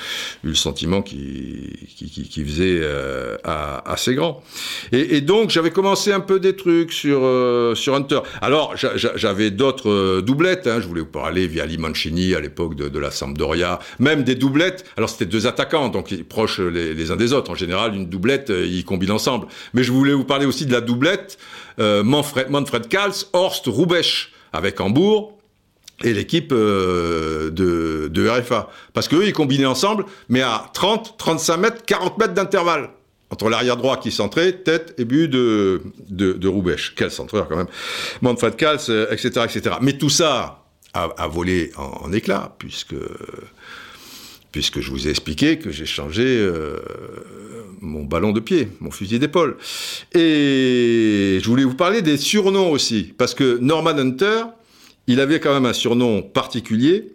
eu 0.44 0.50
le 0.50 0.56
sentiment 0.56 1.02
qu'il 1.02 1.76
qui, 1.96 2.46
faisait 2.46 2.80
euh, 2.82 3.38
assez 3.44 4.16
grand. 4.16 4.44
Et, 4.92 5.22
donc, 5.22 5.50
j'avais 5.50 5.72
commencé 5.72 6.12
un 6.12 6.20
peu 6.20 6.40
des 6.40 6.56
trucs 6.56 6.94
sur, 6.94 7.24
Hunter. 7.24 8.20
Alors, 8.42 8.76
j'avais 8.76 9.52
d'autres 9.52 10.22
doublettes. 10.22 10.68
Hein. 10.68 10.80
Je 10.82 10.88
voulais 10.88 11.02
vous 11.02 11.08
parler 11.08 11.48
via 11.48 11.66
Limancini 11.66 12.36
à 12.36 12.40
l'époque 12.40 12.76
de, 12.76 13.00
la 13.00 13.12
Sampdoria. 13.12 13.80
Même 14.00 14.24
des 14.24 14.36
doublettes. 14.36 14.86
Alors, 14.98 15.10
c'était 15.10 15.26
deux 15.26 15.48
attaquants, 15.48 15.90
donc 15.90 16.14
proches 16.24 16.60
les 16.60 17.01
uns 17.10 17.16
des 17.16 17.34
autres. 17.34 17.50
En 17.50 17.56
général, 17.56 17.96
une 17.96 18.08
doublette, 18.08 18.50
euh, 18.50 18.66
ils 18.66 18.86
combinent 18.86 19.12
ensemble. 19.12 19.48
Mais 19.74 19.84
je 19.84 19.92
voulais 19.92 20.14
vous 20.14 20.26
parler 20.26 20.46
aussi 20.46 20.66
de 20.66 20.72
la 20.72 20.82
doublette 20.82 21.38
euh, 21.80 22.04
Manfred, 22.04 22.50
Manfred 22.50 22.88
Kals, 22.88 23.26
Horst 23.34 23.64
Rubesch, 23.68 24.34
avec 24.54 24.80
Hambourg, 24.82 25.38
et 26.04 26.14
l'équipe 26.14 26.52
euh, 26.52 27.50
de, 27.50 28.30
RFA. 28.30 28.70
Parce 28.94 29.08
qu'eux, 29.08 29.26
ils 29.26 29.34
combinaient 29.34 29.66
ensemble, 29.66 30.06
mais 30.30 30.42
à 30.42 30.70
30, 30.74 31.16
35 31.18 31.58
mètres, 31.58 31.86
40 31.86 32.18
mètres 32.18 32.34
d'intervalle. 32.34 32.90
Entre 33.30 33.50
l'arrière 33.50 33.78
droit 33.78 33.98
qui 33.98 34.12
centrait, 34.12 34.52
tête 34.52 34.94
et 34.98 35.06
but 35.06 35.30
de, 35.30 35.82
de, 36.10 36.34
de 36.34 36.48
Roubesch. 36.50 36.94
Quel 36.98 37.10
centreur 37.10 37.48
quand 37.48 37.56
même. 37.56 37.70
Manfred 38.22 38.58
Kals, 38.58 39.08
etc., 39.10 39.46
etc. 39.46 39.78
Mais 39.80 39.98
tout 39.98 40.10
ça 40.10 40.66
a, 40.94 41.28
volé 41.28 41.72
en, 41.78 42.08
en 42.08 42.12
éclats, 42.12 42.54
puisque 42.60 42.96
puisque 44.52 44.82
je 44.82 44.92
vous 44.92 45.08
ai 45.08 45.12
expliqué 45.12 45.58
que 45.58 45.72
j'ai 45.72 45.86
changé 45.86 46.24
euh, 46.26 46.78
mon 47.80 48.04
ballon 48.04 48.32
de 48.32 48.40
pied, 48.40 48.68
mon 48.80 48.92
fusil 48.92 49.20
d'épaule. 49.20 49.58
Et 50.14 51.40
je 51.42 51.46
voulais 51.48 51.64
vous 51.64 51.76
parler 51.76 52.02
des 52.02 52.18
surnoms 52.18 52.72
aussi, 52.72 53.14
parce 53.18 53.34
que 53.34 53.58
Norman 53.60 53.98
Hunter, 53.98 54.44
il 55.08 55.20
avait 55.20 55.40
quand 55.40 55.54
même 55.54 55.66
un 55.66 55.74
surnom 55.74 56.22
particulier, 56.22 57.14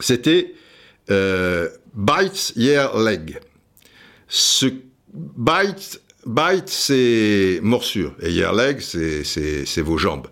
c'était 0.00 0.54
euh, 1.10 1.68
Bites 1.94 2.52
Year 2.56 2.98
Leg. 2.98 3.40
Ce 4.28 4.66
Bites 5.14 6.00
Bite, 6.26 6.68
c'est 6.68 7.60
morsure, 7.62 8.12
et 8.20 8.32
year 8.32 8.52
leg, 8.52 8.80
c'est 8.80 9.80
vos 9.82 9.96
jambes. 9.96 10.26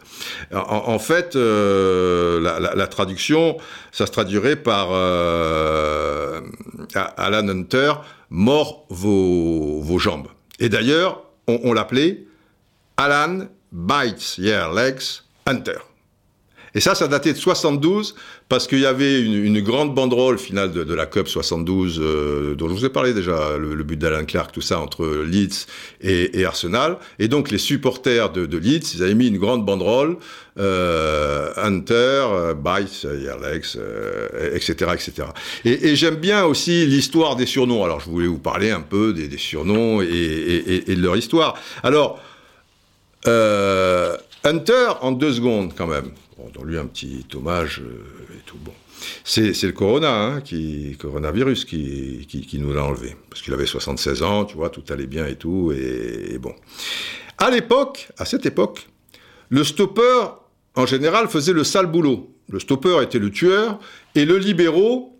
En, 0.52 0.98
fait, 0.98 1.36
euh, 1.36 2.40
la, 2.40 2.86
traduction, 2.88 3.56
ça 3.92 4.06
se 4.06 4.10
traduirait 4.10 4.56
par 4.56 4.88
euh, 4.90 6.40
Alan 6.94 7.48
Hunter, 7.48 7.92
mort 8.28 8.86
vos, 8.90 9.80
vos 9.82 9.98
jambes. 9.98 10.26
Et 10.58 10.68
d'ailleurs, 10.68 11.22
on, 11.46 11.72
l'appelait 11.72 12.24
Alan 12.96 13.46
Bites 13.70 14.38
Year 14.38 14.72
Legs 14.72 15.22
Hunter. 15.46 15.78
Et 16.76 16.80
ça, 16.80 16.96
ça 16.96 17.06
datait 17.06 17.32
de 17.32 17.38
72, 17.38 18.16
parce 18.48 18.66
qu'il 18.66 18.80
y 18.80 18.86
avait 18.86 19.22
une, 19.22 19.60
grande 19.60 19.94
banderole 19.94 20.38
finale 20.38 20.72
de, 20.72 20.94
la 20.94 21.06
Cup 21.06 21.28
72, 21.28 22.00
euh, 22.00 22.54
dont 22.56 22.68
je 22.68 22.74
vous 22.74 22.84
ai 22.84 22.88
parlé 22.88 23.14
déjà, 23.14 23.56
le, 23.56 23.82
but 23.84 23.96
d'Alan 23.96 24.24
Clark, 24.24 24.50
tout 24.50 24.60
ça, 24.60 24.80
entre 24.80 25.22
Leeds 25.24 25.66
et, 26.00 26.44
Arsenal. 26.44 26.98
Et 27.20 27.28
donc, 27.28 27.52
les 27.52 27.58
supporters 27.58 28.30
de, 28.30 28.58
Leeds, 28.58 28.94
ils 28.94 29.04
avaient 29.04 29.14
mis 29.14 29.28
une 29.28 29.38
grande 29.38 29.64
banderole, 29.64 30.16
euh, 30.58 31.52
Hunter, 31.56 31.94
euh, 31.94 32.54
Bice, 32.54 33.06
Alex, 33.06 33.78
etc., 34.52 34.90
etc. 34.94 35.28
Et, 35.64 35.94
j'aime 35.94 36.16
bien 36.16 36.44
aussi 36.44 36.86
l'histoire 36.86 37.36
des 37.36 37.46
surnoms. 37.46 37.84
Alors, 37.84 38.00
je 38.00 38.10
voulais 38.10 38.26
vous 38.26 38.38
parler 38.38 38.72
un 38.72 38.80
peu 38.80 39.12
des, 39.12 39.38
surnoms 39.38 40.02
et, 40.02 40.82
de 40.88 41.00
leur 41.00 41.16
histoire. 41.16 41.54
Alors, 41.84 42.20
Hunter, 43.26 44.88
en 45.02 45.12
deux 45.12 45.34
secondes, 45.34 45.72
quand 45.76 45.86
même. 45.86 46.10
Lui, 46.62 46.78
un 46.78 46.86
petit 46.86 47.26
hommage 47.34 47.80
euh, 47.80 48.36
et 48.36 48.42
tout. 48.46 48.58
Bon. 48.64 48.72
C'est, 49.24 49.60
le 49.62 49.72
corona, 49.72 50.14
hein, 50.14 50.40
qui, 50.40 50.96
coronavirus 50.98 51.64
qui, 51.64 52.58
nous 52.60 52.72
l'a 52.72 52.84
enlevé. 52.84 53.16
Parce 53.28 53.42
qu'il 53.42 53.52
avait 53.52 53.66
76 53.66 54.22
ans, 54.22 54.44
tu 54.44 54.56
vois, 54.56 54.70
tout 54.70 54.84
allait 54.90 55.06
bien 55.06 55.26
et 55.26 55.36
tout. 55.36 55.72
Et, 55.72 56.38
bon. 56.38 56.54
À 57.38 57.50
l'époque, 57.50 58.08
à 58.18 58.24
cette 58.24 58.46
époque, 58.46 58.86
le 59.48 59.64
stopper, 59.64 60.26
en 60.76 60.86
général, 60.86 61.28
faisait 61.28 61.52
le 61.52 61.64
sale 61.64 61.86
boulot. 61.86 62.30
Le 62.48 62.60
stopper 62.60 63.02
était 63.02 63.18
le 63.18 63.30
tueur 63.30 63.78
et 64.14 64.24
le 64.24 64.38
libéraux 64.38 65.13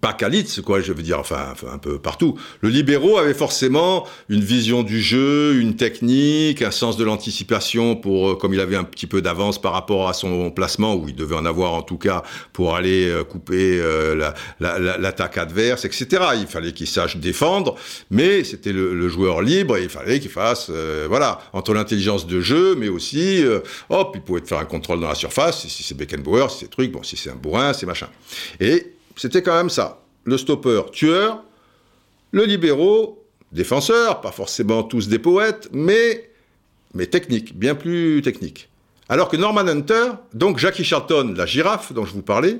pas 0.00 0.12
qu'à 0.12 0.28
quoi, 0.64 0.80
je 0.80 0.92
veux 0.92 1.02
dire, 1.02 1.18
enfin, 1.18 1.54
un 1.70 1.78
peu 1.78 1.98
partout. 1.98 2.38
Le 2.60 2.68
libéraux 2.68 3.18
avait 3.18 3.34
forcément 3.34 4.06
une 4.28 4.40
vision 4.40 4.82
du 4.82 5.00
jeu, 5.00 5.54
une 5.60 5.76
technique, 5.76 6.62
un 6.62 6.70
sens 6.70 6.96
de 6.96 7.04
l'anticipation 7.04 7.96
pour, 7.96 8.30
euh, 8.30 8.34
comme 8.34 8.54
il 8.54 8.60
avait 8.60 8.76
un 8.76 8.84
petit 8.84 9.06
peu 9.06 9.22
d'avance 9.22 9.60
par 9.60 9.72
rapport 9.72 10.08
à 10.08 10.12
son 10.12 10.50
placement, 10.50 10.94
où 10.94 11.08
il 11.08 11.14
devait 11.14 11.36
en 11.36 11.46
avoir 11.46 11.74
en 11.74 11.82
tout 11.82 11.98
cas 11.98 12.22
pour 12.52 12.74
aller 12.74 13.08
euh, 13.08 13.24
couper 13.24 13.78
euh, 13.80 14.32
l'attaque 14.60 15.38
adverse, 15.38 15.84
etc. 15.84 16.06
Il 16.36 16.46
fallait 16.46 16.72
qu'il 16.72 16.88
sache 16.88 17.16
défendre, 17.16 17.76
mais 18.10 18.44
c'était 18.44 18.72
le, 18.72 19.08
joueur 19.08 19.42
libre 19.42 19.76
et 19.76 19.82
il 19.82 19.90
fallait 19.90 20.18
qu'il 20.18 20.30
fasse, 20.30 20.70
voilà, 21.08 21.38
entre 21.52 21.74
l'intelligence 21.74 22.26
de 22.26 22.40
jeu, 22.40 22.74
mais 22.74 22.88
aussi, 22.88 23.44
hop, 23.90 24.12
il 24.14 24.22
pouvait 24.22 24.40
faire 24.44 24.58
un 24.58 24.64
contrôle 24.64 25.00
dans 25.00 25.08
la 25.08 25.14
surface, 25.14 25.66
si 25.68 25.82
c'est 25.82 25.94
Beckenbauer, 25.94 26.50
si 26.50 26.60
c'est 26.60 26.70
truc, 26.70 26.90
bon, 26.90 27.02
si 27.02 27.16
c'est 27.16 27.30
un 27.30 27.36
bourrin, 27.36 27.74
c'est 27.74 27.86
machin. 27.86 28.08
Et 28.60 28.93
c'était 29.16 29.42
quand 29.42 29.54
même 29.54 29.70
ça. 29.70 30.02
Le 30.24 30.38
stopper, 30.38 30.82
tueur, 30.92 31.42
le 32.32 32.44
libéraux, 32.44 33.24
défenseur, 33.52 34.20
pas 34.20 34.32
forcément 34.32 34.82
tous 34.82 35.08
des 35.08 35.18
poètes, 35.18 35.68
mais, 35.72 36.30
mais 36.94 37.06
technique, 37.06 37.56
bien 37.58 37.74
plus 37.74 38.22
technique. 38.22 38.68
Alors 39.08 39.28
que 39.28 39.36
Norman 39.36 39.68
Hunter, 39.68 40.12
donc 40.32 40.58
Jackie 40.58 40.84
Charlton, 40.84 41.34
la 41.36 41.46
girafe 41.46 41.92
dont 41.92 42.04
je 42.04 42.12
vous 42.12 42.22
parlais, 42.22 42.58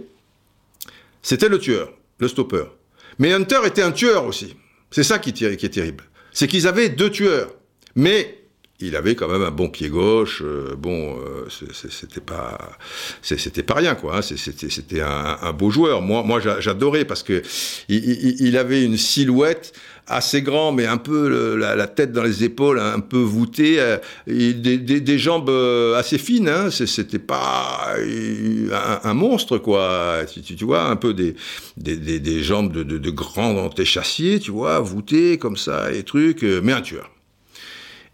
c'était 1.22 1.48
le 1.48 1.58
tueur, 1.58 1.92
le 2.18 2.28
stopper. 2.28 2.64
Mais 3.18 3.32
Hunter 3.32 3.60
était 3.64 3.82
un 3.82 3.92
tueur 3.92 4.26
aussi. 4.26 4.54
C'est 4.90 5.04
ça 5.04 5.18
qui, 5.18 5.32
qui 5.32 5.44
est 5.44 5.68
terrible. 5.68 6.04
C'est 6.32 6.46
qu'ils 6.46 6.66
avaient 6.68 6.88
deux 6.88 7.10
tueurs. 7.10 7.54
Mais 7.94 8.43
il 8.86 8.96
avait 8.96 9.14
quand 9.14 9.28
même 9.28 9.42
un 9.42 9.50
bon 9.50 9.68
pied 9.68 9.88
gauche. 9.88 10.42
Euh, 10.44 10.74
bon, 10.76 11.16
euh, 11.18 11.48
c'était 11.90 12.20
pas, 12.20 12.58
c'était 13.22 13.62
pas 13.62 13.74
rien 13.74 13.94
quoi. 13.94 14.18
Hein. 14.18 14.22
C'était, 14.22 14.70
c'était 14.70 15.00
un, 15.00 15.52
beau 15.52 15.70
joueur. 15.70 16.02
Moi, 16.02 16.22
moi, 16.22 16.40
j'adorais 16.40 17.04
parce 17.04 17.22
que 17.22 17.42
il, 17.88 18.56
avait 18.56 18.84
une 18.84 18.96
silhouette 18.96 19.72
assez 20.06 20.42
grand, 20.42 20.72
mais 20.72 20.86
un 20.86 20.98
peu 20.98 21.56
la, 21.56 21.86
tête 21.86 22.12
dans 22.12 22.22
les 22.22 22.44
épaules, 22.44 22.78
un 22.78 23.00
peu 23.00 23.18
voûtée, 23.18 23.76
euh, 23.78 23.96
des, 24.26 25.18
jambes 25.18 25.50
assez 25.96 26.18
fines. 26.18 26.48
Hein. 26.48 26.70
C'était 26.70 27.18
pas 27.18 27.94
un, 29.02 29.14
monstre 29.14 29.58
quoi. 29.58 30.20
Tu, 30.32 30.42
tu, 30.42 30.64
vois, 30.64 30.84
un 30.84 30.96
peu 30.96 31.14
des, 31.14 31.34
jambes 32.42 32.72
de, 32.72 32.82
de, 32.82 32.98
de 32.98 33.82
échassiers, 33.82 34.40
tu 34.40 34.50
vois, 34.50 34.80
voûtées 34.80 35.38
comme 35.38 35.56
ça 35.56 35.92
et 35.92 36.02
trucs, 36.02 36.42
mais 36.42 36.72
un 36.72 36.82
tueur. 36.82 37.13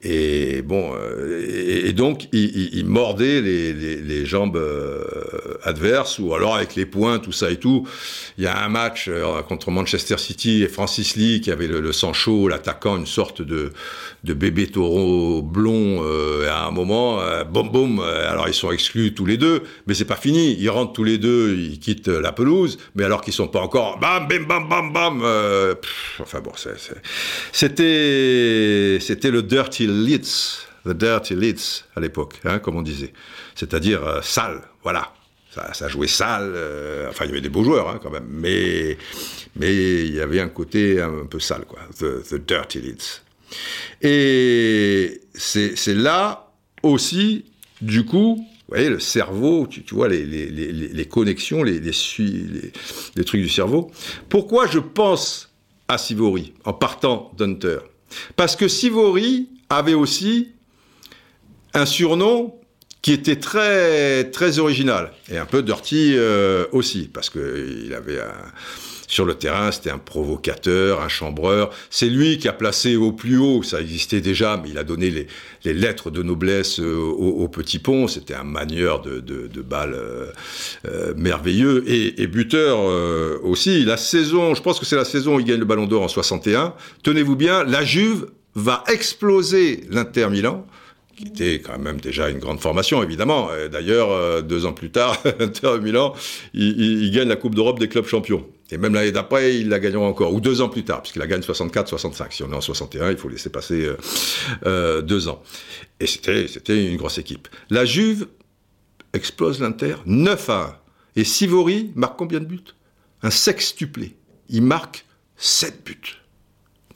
Et 0.03 0.63
bon, 0.63 0.95
euh, 0.95 1.85
et, 1.87 1.93
donc 1.93 2.29
il, 2.33 2.87
mordait 2.87 3.43
les, 3.43 3.75
les, 3.75 4.25
jambes 4.25 4.57
euh, 4.57 5.05
adverses 5.63 6.19
ou 6.19 6.35
alors 6.35 6.57
avec 6.57 6.75
les 6.75 6.87
poings, 6.87 7.19
tout 7.19 7.33
ça 7.33 7.51
et 7.51 7.57
tout. 7.57 7.87
Il 8.39 8.45
y 8.45 8.47
a 8.47 8.65
un 8.65 8.71
match 8.71 9.09
euh, 9.09 9.43
contre 9.43 9.71
Manchester 9.71 10.17
City 10.17 10.63
et 10.63 10.69
Francis 10.69 11.17
Lee 11.17 11.43
qui 11.43 11.51
avait 11.51 11.67
le, 11.67 11.93
sang 11.93 12.15
chaud, 12.15 12.49
l'attaquant, 12.49 12.97
une 12.97 13.05
sorte 13.05 13.43
de, 13.43 13.73
de 14.25 14.33
bébé 14.33 14.69
taureau 14.69 15.43
blond. 15.43 16.03
à 16.49 16.67
un 16.67 16.71
moment, 16.71 17.21
boum 17.53 17.69
boum. 17.69 18.01
alors 18.01 18.49
ils 18.49 18.55
sont 18.55 18.71
exclus 18.71 19.13
tous 19.13 19.27
les 19.27 19.37
deux, 19.37 19.65
mais 19.87 19.93
c'est 19.93 20.07
pas 20.07 20.17
fini. 20.17 20.57
Ils 20.59 20.71
rentrent 20.71 20.95
tous 20.95 21.05
les 21.05 21.19
deux, 21.19 21.57
ils 21.59 21.79
quittent 21.79 22.09
la 22.09 22.33
pelouse, 22.33 22.79
mais 22.95 23.05
alors 23.05 23.21
qu'ils 23.21 23.35
sont 23.35 23.49
pas 23.49 23.61
encore 23.61 23.99
bam 23.99 24.27
bam 24.29 24.47
bam 24.47 24.69
bam 24.69 24.93
bam. 24.95 25.23
enfin 26.21 26.41
bon, 26.41 26.53
c'était 27.53 28.99
c'était 29.01 29.31
le 29.31 29.43
dirty 29.43 29.90
Leeds, 29.91 30.67
the 30.85 30.97
dirty 30.97 31.35
Leeds 31.35 31.85
à 31.97 32.01
l'époque, 32.01 32.41
hein, 32.45 32.59
comme 32.59 32.77
on 32.77 32.83
disait. 32.83 33.13
C'est-à-dire 33.55 34.07
euh, 34.07 34.21
sale, 34.23 34.63
voilà. 34.83 35.13
Ça, 35.73 35.89
jouait 35.89 36.07
sale, 36.07 36.53
euh, 36.55 37.09
enfin 37.11 37.25
il 37.25 37.29
y 37.29 37.31
avait 37.33 37.41
des 37.41 37.49
beaux 37.49 37.65
joueurs 37.65 37.89
hein, 37.89 37.99
quand 38.01 38.11
même, 38.11 38.29
mais, 38.31 38.97
mais 39.57 40.07
il 40.07 40.15
y 40.15 40.21
avait 40.21 40.39
un 40.39 40.49
côté 40.49 41.01
un, 41.01 41.27
peu 41.29 41.41
sale, 41.41 41.65
quoi. 41.67 41.81
The, 41.99 42.35
dirty 42.35 42.81
Leeds. 42.81 43.23
Et 44.01 45.21
c'est 45.35 45.95
là 45.95 46.53
aussi, 46.85 47.47
du 47.83 48.05
coup, 48.05 48.37
vous 48.71 48.77
voyez, 48.77 48.91
le 48.91 49.01
cerveau, 49.01 49.67
tu, 49.67 49.83
vois, 49.93 50.07
les, 50.07 50.25
les, 50.25 50.49
les, 50.49 50.71
les 50.71 51.05
connexions, 51.07 51.65
les, 51.65 51.81
les, 51.81 53.25
trucs 53.25 53.41
du 53.43 53.49
cerveau. 53.49 53.91
Pourquoi 54.29 54.69
je 54.69 54.79
pense 54.79 55.53
à 55.89 55.99
Sivori 55.99 56.53
en 56.65 56.73
partant 56.73 57.33
d'Hunter? 57.37 57.79
Parce 58.37 58.57
que 58.57 58.69
Sivori 58.69 59.49
avait 59.69 59.95
aussi 59.95 60.49
un 61.75 61.87
surnom 61.87 62.55
qui 63.03 63.13
était 63.13 63.37
très 63.37 64.31
très 64.31 64.59
original 64.59 65.13
et 65.31 65.39
un 65.39 65.47
peu 65.47 65.63
dirty 65.63 66.15
euh, 66.17 66.67
aussi 66.73 67.09
parce 67.13 67.31
que 67.31 67.85
il 67.87 67.95
avait 67.95 68.21
un, 68.21 68.53
sur 69.11 69.27
le 69.27 69.35
terrain 69.35 69.71
c'était 69.73 69.91
un 69.91 69.99
provocateur, 69.99 71.03
un 71.03 71.09
chambreur. 71.09 71.71
C'est 71.91 72.09
lui 72.09 72.39
qui 72.39 72.49
a 72.49 72.53
placé 72.53 72.97
au 72.97 73.13
plus 73.13 73.37
haut, 73.37 73.63
ça 73.63 73.81
existait 73.81 74.23
déjà, 74.23 74.59
mais 74.63 74.71
il 74.71 74.79
a 74.79 74.85
donné 74.85 75.11
les, 75.11 75.27
les 75.65 75.75
lettres 75.75 76.11
de 76.11 76.23
noblesse 76.23 76.81
euh, 76.81 76.97
au, 76.97 77.49
petit 77.49 77.79
pont. 77.79 78.09
C'était 78.09 78.35
un 78.35 78.45
manieur 78.45 79.03
de, 79.03 79.21
de, 79.21 79.49
de 79.49 79.61
balles 79.63 79.97
euh, 80.87 81.15
merveilleux 81.17 81.85
et, 81.87 82.23
et 82.23 82.27
buteur 82.27 82.79
aussi. 83.43 83.85
La 83.85 83.97
saison, 83.97 84.55
je 84.55 84.63
pense 84.63 84.79
que 84.79 84.87
c'est 84.87 84.97
la 84.97 85.05
saison 85.05 85.37
où 85.37 85.41
il 85.41 85.47
gagne 85.47 85.59
le 85.59 85.65
Ballon 85.65 85.87
d'Or 85.87 86.03
en 86.03 86.09
61. 86.09 86.75
Tenez-vous 87.03 87.37
bien, 87.37 87.65
la 87.65 87.85
Juve 87.85 88.27
va 88.55 88.85
exploser 88.89 89.85
l'Inter 89.91 90.29
Milan, 90.29 90.67
qui 91.17 91.27
était 91.27 91.61
quand 91.61 91.79
même 91.79 92.01
déjà 92.01 92.31
une 92.31 92.39
grande 92.39 92.61
formation, 92.61 93.03
évidemment. 93.03 93.49
D'ailleurs, 93.71 94.11
euh, 94.11 94.43
deux 94.43 94.67
ans 94.67 94.73
plus 94.73 94.91
tard, 94.91 95.17
l'Inter 95.39 95.79
Milan, 95.81 96.15
il, 96.55 97.11
gagne 97.13 97.29
la 97.29 97.37
Coupe 97.37 97.55
d'Europe 97.55 97.79
des 97.79 97.89
clubs 97.89 98.07
champions. 98.07 98.47
Et 98.73 98.79
même 98.79 98.95
l'année 98.95 99.13
d'après, 99.13 99.57
il 99.57 99.69
la 99.69 99.81
gagneront 99.81 100.07
encore, 100.07 100.33
ou 100.33 100.41
deux 100.41 100.61
ans 100.61 100.69
plus 100.69 100.85
tard, 100.85 101.03
puisqu'il 101.03 101.19
la 101.19 101.27
gagne 101.27 101.41
64-65. 101.41 102.27
Si 102.31 102.43
on 102.43 102.53
est 102.53 102.55
en 102.55 102.61
61, 102.61 103.11
il 103.11 103.17
faut 103.17 103.29
laisser 103.29 103.51
passer 103.51 103.85
euh, 103.85 103.97
euh, 104.67 105.03
deux 105.03 105.29
ans. 105.29 105.43
Et 105.99 106.07
c'était 106.07 106.47
une 106.69 106.97
grosse 106.97 107.19
équipe. 107.19 107.49
La 107.69 107.85
Juve 107.85 108.27
explose 109.13 109.61
l'Inter 109.61 109.97
9 110.07 110.51
à 110.51 110.81
1. 111.17 111.21
Et 111.21 111.25
Sivori 111.25 111.91
marque 111.97 112.19
combien 112.19 112.41
de 112.41 112.45
buts? 112.45 112.61
Un 113.23 113.31
sextuplé. 113.31 114.15
Il 114.49 114.63
marque 114.63 115.05
7 115.37 115.85
buts 115.85 116.21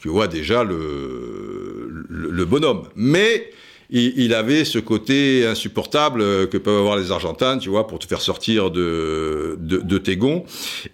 tu 0.05 0.11
vois 0.11 0.29
déjà 0.29 0.65
le, 0.65 1.89
le, 2.11 2.45
bonhomme. 2.45 2.91
Mais 2.95 3.51
il, 3.97 4.35
avait 4.35 4.65
ce 4.65 4.81
côté 4.81 5.47
insupportable 5.47 6.49
que 6.49 6.59
peuvent 6.59 6.79
avoir 6.79 6.97
les 6.97 7.13
Argentins, 7.13 7.59
tu 7.59 7.69
vois, 7.69 7.87
pour 7.87 8.01
te 8.01 8.07
faire 8.07 8.21
sortir 8.21 8.73
de, 8.73 9.57
de, 9.61 9.99
tes 9.99 10.17
gonds. 10.17 10.45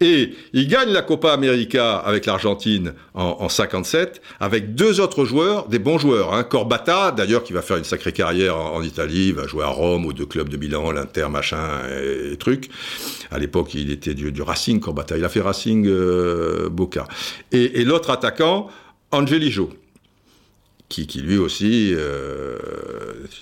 Et 0.03 0.35
il 0.53 0.69
gagne 0.69 0.91
la 0.91 1.01
Copa 1.01 1.33
América 1.33 1.97
avec 1.97 2.27
l'Argentine 2.27 2.93
en, 3.15 3.39
en, 3.41 3.49
57, 3.49 4.21
avec 4.39 4.75
deux 4.75 5.01
autres 5.01 5.25
joueurs, 5.25 5.67
des 5.69 5.79
bons 5.79 5.99
joueurs. 5.99 6.35
Hein. 6.35 6.45
Corbata, 6.45 7.11
d'ailleurs, 7.11 7.43
qui 7.43 7.55
va 7.55 7.63
faire 7.63 7.79
une 7.79 7.85
sacrée 7.85 8.13
carrière 8.13 8.59
en, 8.59 8.83
Italie, 8.83 9.33
va 9.33 9.47
jouer 9.47 9.65
à 9.65 9.69
Rome, 9.69 10.05
aux 10.05 10.13
deux 10.13 10.27
clubs 10.27 10.51
de 10.51 10.59
Milan, 10.59 10.91
l'Inter, 10.91 11.29
machin, 11.31 11.81
et, 12.33 12.37
trucs. 12.37 12.69
À 13.31 13.39
l'époque, 13.39 13.73
il 13.73 13.91
était 13.91 14.13
du, 14.13 14.31
du, 14.31 14.43
Racing, 14.43 14.79
Corbata. 14.79 15.17
Il 15.17 15.25
a 15.25 15.31
fait 15.31 15.41
Racing 15.41 15.87
euh, 15.87 16.69
Boca. 16.69 17.07
Et, 17.51 17.81
et 17.81 17.85
l'autre 17.85 18.11
attaquant, 18.11 18.69
Angelijo, 19.11 19.71
qui, 20.91 21.21
lui 21.21 21.39
aussi, 21.39 21.93
euh, 21.95 22.59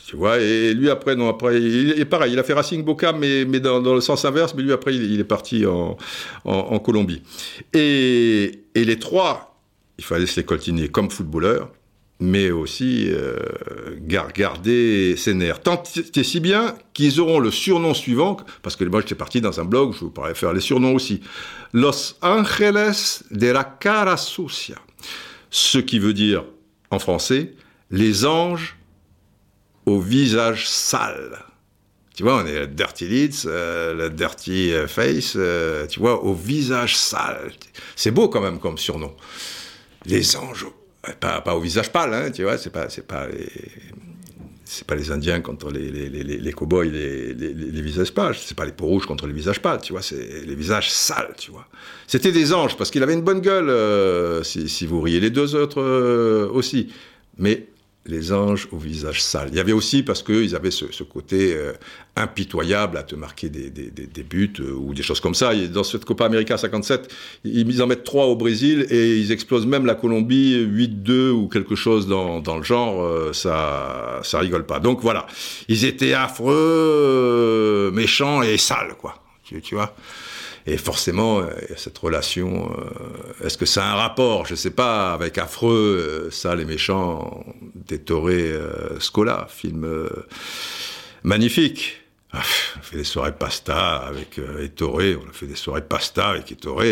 tu 0.07 0.17
vois, 0.17 0.39
et 0.39 0.75
lui 0.75 0.91
après, 0.91 1.17
non, 1.17 1.29
après, 1.29 1.61
il 1.61 1.99
est 1.99 2.05
pareil, 2.05 2.35
il 2.35 2.39
a 2.39 2.45
fait 2.45 2.53
Racing 2.53 2.85
Boca, 2.85 3.13
mais, 3.13 3.47
mais 3.47 3.59
dans, 3.59 3.81
le 3.81 4.03
sens 4.03 4.27
inverse, 4.27 4.55
mais 4.55 4.63
lui 4.63 4.73
après, 4.73 4.95
il, 4.95 5.19
est 5.19 5.25
parti 5.25 5.65
en, 5.65 5.97
en, 6.45 6.79
Colombie. 6.79 7.23
Et, 7.73 8.65
et, 8.75 8.85
les 8.85 8.99
trois, 8.99 9.59
il 9.97 10.05
fallait 10.05 10.27
se 10.27 10.39
les 10.39 10.45
coltiner 10.45 10.89
comme 10.89 11.11
footballeurs, 11.11 11.73
mais 12.21 12.51
aussi 12.51 13.11
garder 14.01 15.15
ses 15.17 15.35
nerfs. 15.35 15.61
Tant 15.61 15.83
et 16.15 16.23
si 16.25 16.41
bien 16.41 16.75
qu'ils 16.93 17.21
auront 17.21 17.39
le 17.39 17.51
surnom 17.51 17.95
suivant, 17.95 18.37
parce 18.63 18.77
que 18.77 18.85
moi 18.85 19.01
j'étais 19.01 19.15
parti 19.15 19.41
dans 19.41 19.59
un 19.61 19.65
blog, 19.65 19.95
je 19.95 20.01
vous 20.01 20.11
pourrais 20.11 20.35
faire 20.35 20.53
les 20.53 20.61
surnoms 20.61 20.95
aussi. 20.95 21.21
Los 21.73 22.17
Angeles 22.21 23.23
de 23.31 23.47
la 23.47 23.65
Cara 23.65 24.17
Sucia. 24.17 24.77
Ce 25.51 25.79
qui 25.79 25.99
veut 25.99 26.13
dire, 26.13 26.45
en 26.91 26.99
français, 26.99 27.55
les 27.91 28.25
anges 28.25 28.77
au 29.87 30.01
visage 30.01 30.69
sale. 30.69 31.45
Tu 32.15 32.25
vois, 32.25 32.43
on 32.43 32.47
est 32.47 32.59
le 32.59 32.67
dirty 32.67 33.07
leads, 33.07 33.47
euh, 33.47 33.95
le 33.95 34.11
dirty 34.11 34.73
face, 34.89 35.35
euh, 35.37 35.87
tu 35.87 36.01
vois, 36.01 36.23
au 36.25 36.35
visage 36.35 36.97
sale. 36.97 37.53
C'est 37.95 38.11
beau 38.11 38.29
quand 38.29 38.41
même 38.41 38.59
comme 38.59 38.77
surnom. 38.77 39.15
Les 40.05 40.37
anges 40.37 40.67
pas, 41.21 41.41
pas, 41.41 41.55
au 41.55 41.61
visage 41.61 41.91
pâle, 41.91 42.13
hein, 42.13 42.31
tu 42.31 42.43
vois, 42.43 42.59
c'est 42.59 42.71
pas, 42.71 42.89
c'est 42.89 43.07
pas 43.07 43.27
les, 43.29 43.51
c'est 44.71 44.87
pas 44.87 44.95
les 44.97 45.11
Indiens 45.11 45.41
contre 45.41 45.71
les, 45.71 45.91
les, 45.91 46.09
les, 46.11 46.53
cow-boys, 46.53 46.85
les, 46.85 47.33
les, 47.33 47.81
visages 47.81 48.13
pâles, 48.13 48.35
c'est 48.37 48.55
pas 48.55 48.67
les 48.67 48.73
peaux 48.73 48.85
rouges 48.85 49.07
contre 49.07 49.27
les 49.27 49.33
visages 49.33 49.63
pâles, 49.63 49.81
tu 49.81 49.95
vois, 49.95 50.03
c'est 50.03 50.45
les 50.45 50.55
visages 50.55 50.93
sales, 50.93 51.35
tu 51.39 51.51
vois. 51.51 51.67
C'était 52.07 52.33
des 52.33 52.53
anges, 52.53 52.77
parce 52.77 52.91
qu'il 52.91 53.03
avait 53.03 53.15
une 53.15 53.23
bonne 53.23 53.41
gueule, 53.41 53.71
euh, 53.71 54.43
si, 54.43 54.69
si, 54.69 54.85
vous 54.85 55.01
riez, 55.01 55.21
les 55.21 55.31
deux 55.31 55.55
autres 55.55 55.81
euh, 55.81 56.51
aussi. 56.53 56.93
Mais 57.39 57.67
les 58.09 58.33
anges 58.33 58.69
au 58.73 58.79
visage 58.79 59.23
sale. 59.23 59.49
Il 59.53 59.57
y 59.57 59.61
avait 59.61 59.73
aussi, 59.73 60.03
parce 60.03 60.23
qu'ils 60.23 60.57
avaient 60.57 60.71
ce, 60.71 61.03
côté 61.03 61.55
euh, 61.55 61.73
impitoyable 62.17 62.97
à 62.97 63.03
te 63.03 63.15
marquer 63.15 63.51
des, 63.51 63.71
des, 63.71 64.23
buts 64.23 64.53
euh, 64.61 64.73
ou 64.73 64.95
des 64.95 65.03
choses 65.03 65.21
comme 65.21 65.35
ça. 65.35 65.55
Dans 65.55 65.85
cette 65.85 66.07
Copa 66.07 66.25
América 66.25 66.57
57, 66.57 67.15
ils 67.45 67.83
en 67.83 67.87
mettent 67.87 68.05
trois 68.05 68.27
au 68.27 68.35
Brésil 68.35 68.87
et 68.91 69.19
ils 69.19 69.31
explosent 69.31 69.67
même 69.67 69.85
la 69.85 69.95
Colombie 69.95 70.57
8-2 70.57 71.31
ou 71.31 71.49
quelque 71.49 71.77
chose 71.77 72.09
dans, 72.09 72.41
dans 72.41 72.57
le 72.57 72.65
genre. 72.65 73.03
Euh, 73.05 73.33
ça, 73.35 74.21
ça 74.25 74.39
rigole 74.39 74.65
pas. 74.65 74.81
Donc 74.81 75.01
voilà, 75.03 75.27
ils 75.69 75.85
étaient 75.85 76.15
affreux, 76.15 77.91
méchants 77.93 78.43
et 78.43 78.57
sales, 78.57 78.95
quoi. 78.99 79.23
Tu, 79.45 79.61
tu 79.61 79.75
vois? 79.75 79.95
Et 80.69 80.77
forcément, 80.77 81.43
cette 81.77 81.97
relation, 81.97 82.71
euh, 82.71 83.47
est-ce 83.47 83.57
que 83.57 83.65
ça 83.65 83.87
a 83.87 83.93
un 83.93 83.95
rapport, 83.95 84.45
je 84.45 84.53
ne 84.53 84.57
sais 84.57 84.71
pas, 84.71 85.15
avec 85.15 85.39
Affreux, 85.39 86.27
euh, 86.27 86.31
ça, 86.31 86.55
les 86.55 86.67
méchants, 86.67 87.43
euh, 87.91 89.01
Scola, 89.01 89.47
film 89.49 89.85
euh, 89.85 90.09
magnifique. 91.23 92.03
Ah, 92.33 92.43
on 92.77 92.81
a 92.81 92.83
fait 92.83 92.97
des 92.99 93.05
soirées 93.05 93.35
pasta 93.35 93.97
avec 93.97 94.39
euh, 94.39 94.65
Ettore, 94.65 95.01
on 95.25 95.31
a 95.31 95.33
fait 95.33 95.47
des 95.47 95.57
soirées 95.57 95.81
pasta 95.81 96.29
avec 96.29 96.53
Ettore. 96.53 96.83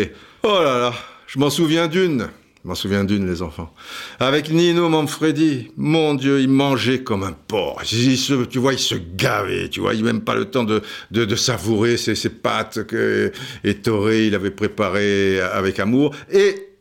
Oh 0.41 0.59
là 0.63 0.79
là, 0.79 0.93
je 1.27 1.37
m'en 1.37 1.51
souviens 1.51 1.87
d'une. 1.87 2.29
M'en 2.67 2.75
souviens 2.75 3.05
d'une, 3.05 3.25
les 3.25 3.41
enfants. 3.41 3.73
Avec 4.19 4.49
Nino 4.49 4.89
Manfredi, 4.89 5.71
mon 5.77 6.15
Dieu, 6.15 6.41
il 6.41 6.49
mangeait 6.49 7.01
comme 7.01 7.23
un 7.23 7.31
porc. 7.31 7.81
Tu 7.85 8.59
vois, 8.59 8.73
il 8.73 8.79
se 8.79 8.95
gavait, 8.95 9.69
tu 9.69 9.79
vois, 9.79 9.93
il 9.93 10.03
même 10.03 10.19
pas 10.19 10.35
le 10.35 10.51
temps 10.51 10.65
de, 10.65 10.81
de, 11.11 11.35
savourer 11.37 11.95
ses, 11.95 12.13
pâtes 12.27 12.83
que 12.83 13.31
Ettore, 13.63 14.11
il 14.11 14.35
avait 14.35 14.51
préparées 14.51 15.39
avec 15.39 15.79
amour. 15.79 16.13
Et, 16.29 16.73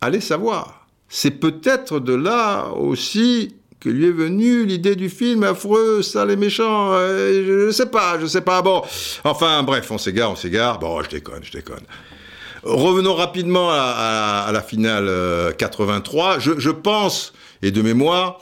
allez 0.00 0.20
savoir, 0.20 0.86
c'est 1.08 1.32
peut-être 1.32 1.98
de 1.98 2.14
là 2.14 2.68
aussi 2.68 3.56
que 3.80 3.88
lui 3.88 4.06
est 4.06 4.12
venue 4.12 4.64
l'idée 4.64 4.94
du 4.94 5.08
film 5.08 5.42
affreux, 5.42 6.02
sale 6.02 6.30
et 6.30 6.36
méchant. 6.36 6.92
Euh, 6.92 7.66
je 7.66 7.72
sais 7.72 7.86
pas, 7.86 8.20
je 8.20 8.26
sais 8.26 8.42
pas. 8.42 8.62
Bon, 8.62 8.84
enfin, 9.24 9.64
bref, 9.64 9.90
on 9.90 9.98
s'égare, 9.98 10.30
on 10.30 10.36
s'égare. 10.36 10.78
Bon, 10.78 11.02
je 11.02 11.10
déconne, 11.10 11.42
je 11.42 11.50
déconne. 11.50 11.82
Revenons 12.64 13.14
rapidement 13.14 13.68
à, 13.70 14.48
la 14.50 14.62
finale 14.62 15.06
euh, 15.08 15.52
83. 15.52 16.38
Je, 16.38 16.58
je, 16.58 16.70
pense, 16.70 17.34
et 17.62 17.70
de 17.70 17.82
mémoire, 17.82 18.40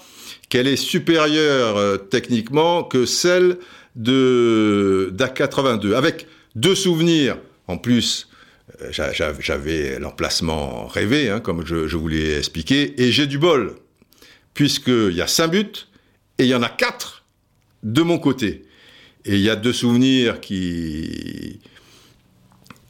qu'elle 0.49 0.69
est 0.69 0.77
supérieure 0.77 1.77
euh, 1.77 1.97
techniquement 1.97 2.85
que 2.85 3.05
celle 3.05 3.59
de 3.97 5.13
d'A82, 5.13 5.95
avec 5.95 6.29
deux 6.55 6.77
souvenirs 6.77 7.37
en 7.67 7.79
plus. 7.79 8.29
Euh, 8.81 8.93
j'avais 8.93 9.99
l'emplacement 9.99 10.87
rêvé, 10.87 11.29
hein, 11.29 11.41
comme 11.41 11.67
je, 11.67 11.89
je 11.89 11.97
vous 11.97 12.07
l'ai 12.09 12.39
expliqué, 12.39 13.03
et 13.03 13.11
j'ai 13.11 13.27
du 13.27 13.39
bol, 13.39 13.75
puisqu'il 14.55 15.15
y 15.15 15.21
a 15.21 15.27
cinq 15.27 15.49
buts, 15.49 15.89
et 16.39 16.45
il 16.45 16.49
y 16.49 16.55
en 16.55 16.63
a 16.63 16.69
quatre 16.69 17.25
de 17.83 18.03
mon 18.03 18.19
côté. 18.19 18.63
Et 19.25 19.35
il 19.35 19.41
y 19.41 19.51
a 19.51 19.57
deux 19.57 19.73
souvenirs 19.73 20.41
qui, 20.41 21.61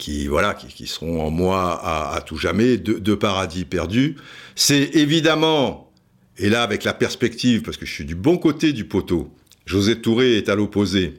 qui 0.02 0.26
voilà 0.26 0.52
qui, 0.54 0.66
qui, 0.66 0.88
seront 0.88 1.24
en 1.24 1.30
moi 1.30 1.80
à, 1.84 2.20
tout 2.22 2.36
jamais 2.36 2.76
de, 2.76 2.94
de 2.94 3.14
paradis 3.14 3.64
perdus. 3.64 4.16
C'est 4.56 4.96
évidemment 4.96 5.92
et 6.38 6.48
là 6.48 6.64
avec 6.64 6.82
la 6.82 6.92
perspective 6.92 7.62
parce 7.62 7.76
que 7.76 7.86
je 7.86 7.92
suis 7.92 8.04
du 8.04 8.16
bon 8.16 8.36
côté 8.36 8.72
du 8.72 8.84
poteau. 8.84 9.32
José 9.64 10.00
Touré 10.00 10.38
est 10.38 10.48
à 10.48 10.56
l'opposé. 10.56 11.14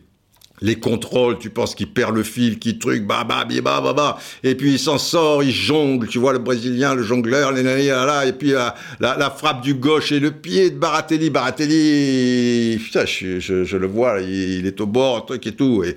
Les 0.62 0.76
contrôles, 0.76 1.40
tu 1.40 1.50
penses 1.50 1.76
qu'il 1.76 1.92
perd 1.92 2.14
le 2.16 2.24
fil, 2.24 2.60
qu'il 2.60 2.78
truc, 2.78 3.06
bah 3.06 3.26
bah 3.28 3.46
bah 3.46 3.82
bah 3.82 3.94
bah, 3.94 4.20
et 4.44 4.56
puis 4.56 4.74
il 4.74 4.80
s'en 4.80 4.98
sort, 4.98 5.44
il 5.44 5.52
jongle, 5.52 6.08
tu 6.08 6.20
vois 6.20 6.32
le 6.32 6.40
brésilien, 6.40 6.94
le 6.94 7.04
jongleur, 7.04 7.52
les 7.52 7.64
là, 7.64 8.06
là, 8.06 8.26
et 8.26 8.34
puis 8.34 8.52
la, 8.52 9.36
frappe 9.36 9.62
du 9.62 9.74
gauche 9.74 10.12
et 10.12 10.20
le 10.20 10.32
pied 10.32 10.70
de 10.70 10.78
Baratelli, 10.78 11.30
Baratelli, 11.30 12.78
putain, 12.78 13.06
je, 13.06 13.40
je, 13.40 13.78
le 13.78 13.88
vois, 13.88 14.22
il, 14.22 14.66
est 14.66 14.80
au 14.80 14.86
bord, 14.86 15.26
truc 15.26 15.46
et 15.48 15.54
tout, 15.54 15.84
et 15.84 15.96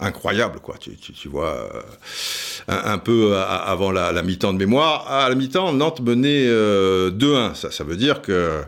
incroyable, 0.00 0.60
quoi. 0.60 0.76
Tu, 0.78 0.96
tu, 0.96 1.28
vois, 1.28 1.70
euh, 1.74 1.80
un, 2.68 2.98
peu 2.98 3.36
avant 3.36 3.90
la, 3.90 4.22
mi-temps 4.22 4.52
de 4.52 4.58
mémoire. 4.58 5.10
À 5.10 5.28
la 5.28 5.34
mi-temps, 5.34 5.72
Nantes 5.72 6.00
menait 6.00 6.46
euh, 6.46 7.10
2-1. 7.10 7.54
Ça, 7.54 7.70
ça 7.70 7.84
veut 7.84 7.96
dire 7.96 8.22
que 8.22 8.62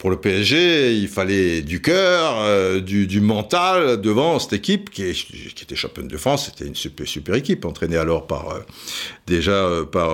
pour 0.00 0.08
le 0.08 0.16
PSG, 0.16 0.96
il 0.96 1.08
fallait 1.08 1.60
du 1.60 1.82
cœur, 1.82 2.40
euh, 2.40 2.80
du, 2.80 3.20
mental 3.20 4.00
devant 4.00 4.38
cette 4.38 4.54
équipe 4.54 4.88
qui, 4.88 5.12
qui 5.12 5.62
était 5.62 5.76
championne 5.76 6.08
de 6.08 6.16
France. 6.16 6.46
C'était 6.46 6.66
une 6.66 6.74
super, 6.74 7.06
super 7.06 7.34
équipe, 7.34 7.66
entraînée 7.66 7.98
alors 7.98 8.26
par 8.26 8.48
euh, 8.48 8.60
déjà 9.30 9.52
euh, 9.52 9.84
par 9.84 10.10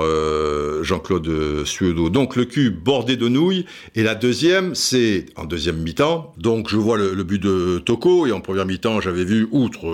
Jean-Claude 0.85 1.65
Suedo. 1.65 2.11
Donc 2.11 2.37
le 2.37 2.45
cul 2.45 2.71
bordé 2.71 3.17
de 3.17 3.29
nouilles. 3.29 3.67
Et 3.95 4.03
la 4.03 4.15
deuxième, 4.15 4.75
c'est 4.75 5.27
en 5.35 5.45
deuxième 5.45 5.79
mi-temps. 5.79 6.35
Donc 6.37 6.69
je 6.69 6.77
vois 6.77 6.97
le, 6.97 7.25
but 7.25 7.43
de 7.43 7.79
Toko 7.79 8.27
et 8.27 8.33
en 8.33 8.41
première 8.41 8.67
mi-temps, 8.67 9.01
j'avais 9.01 9.25
vu 9.25 9.49
outre 9.51 9.87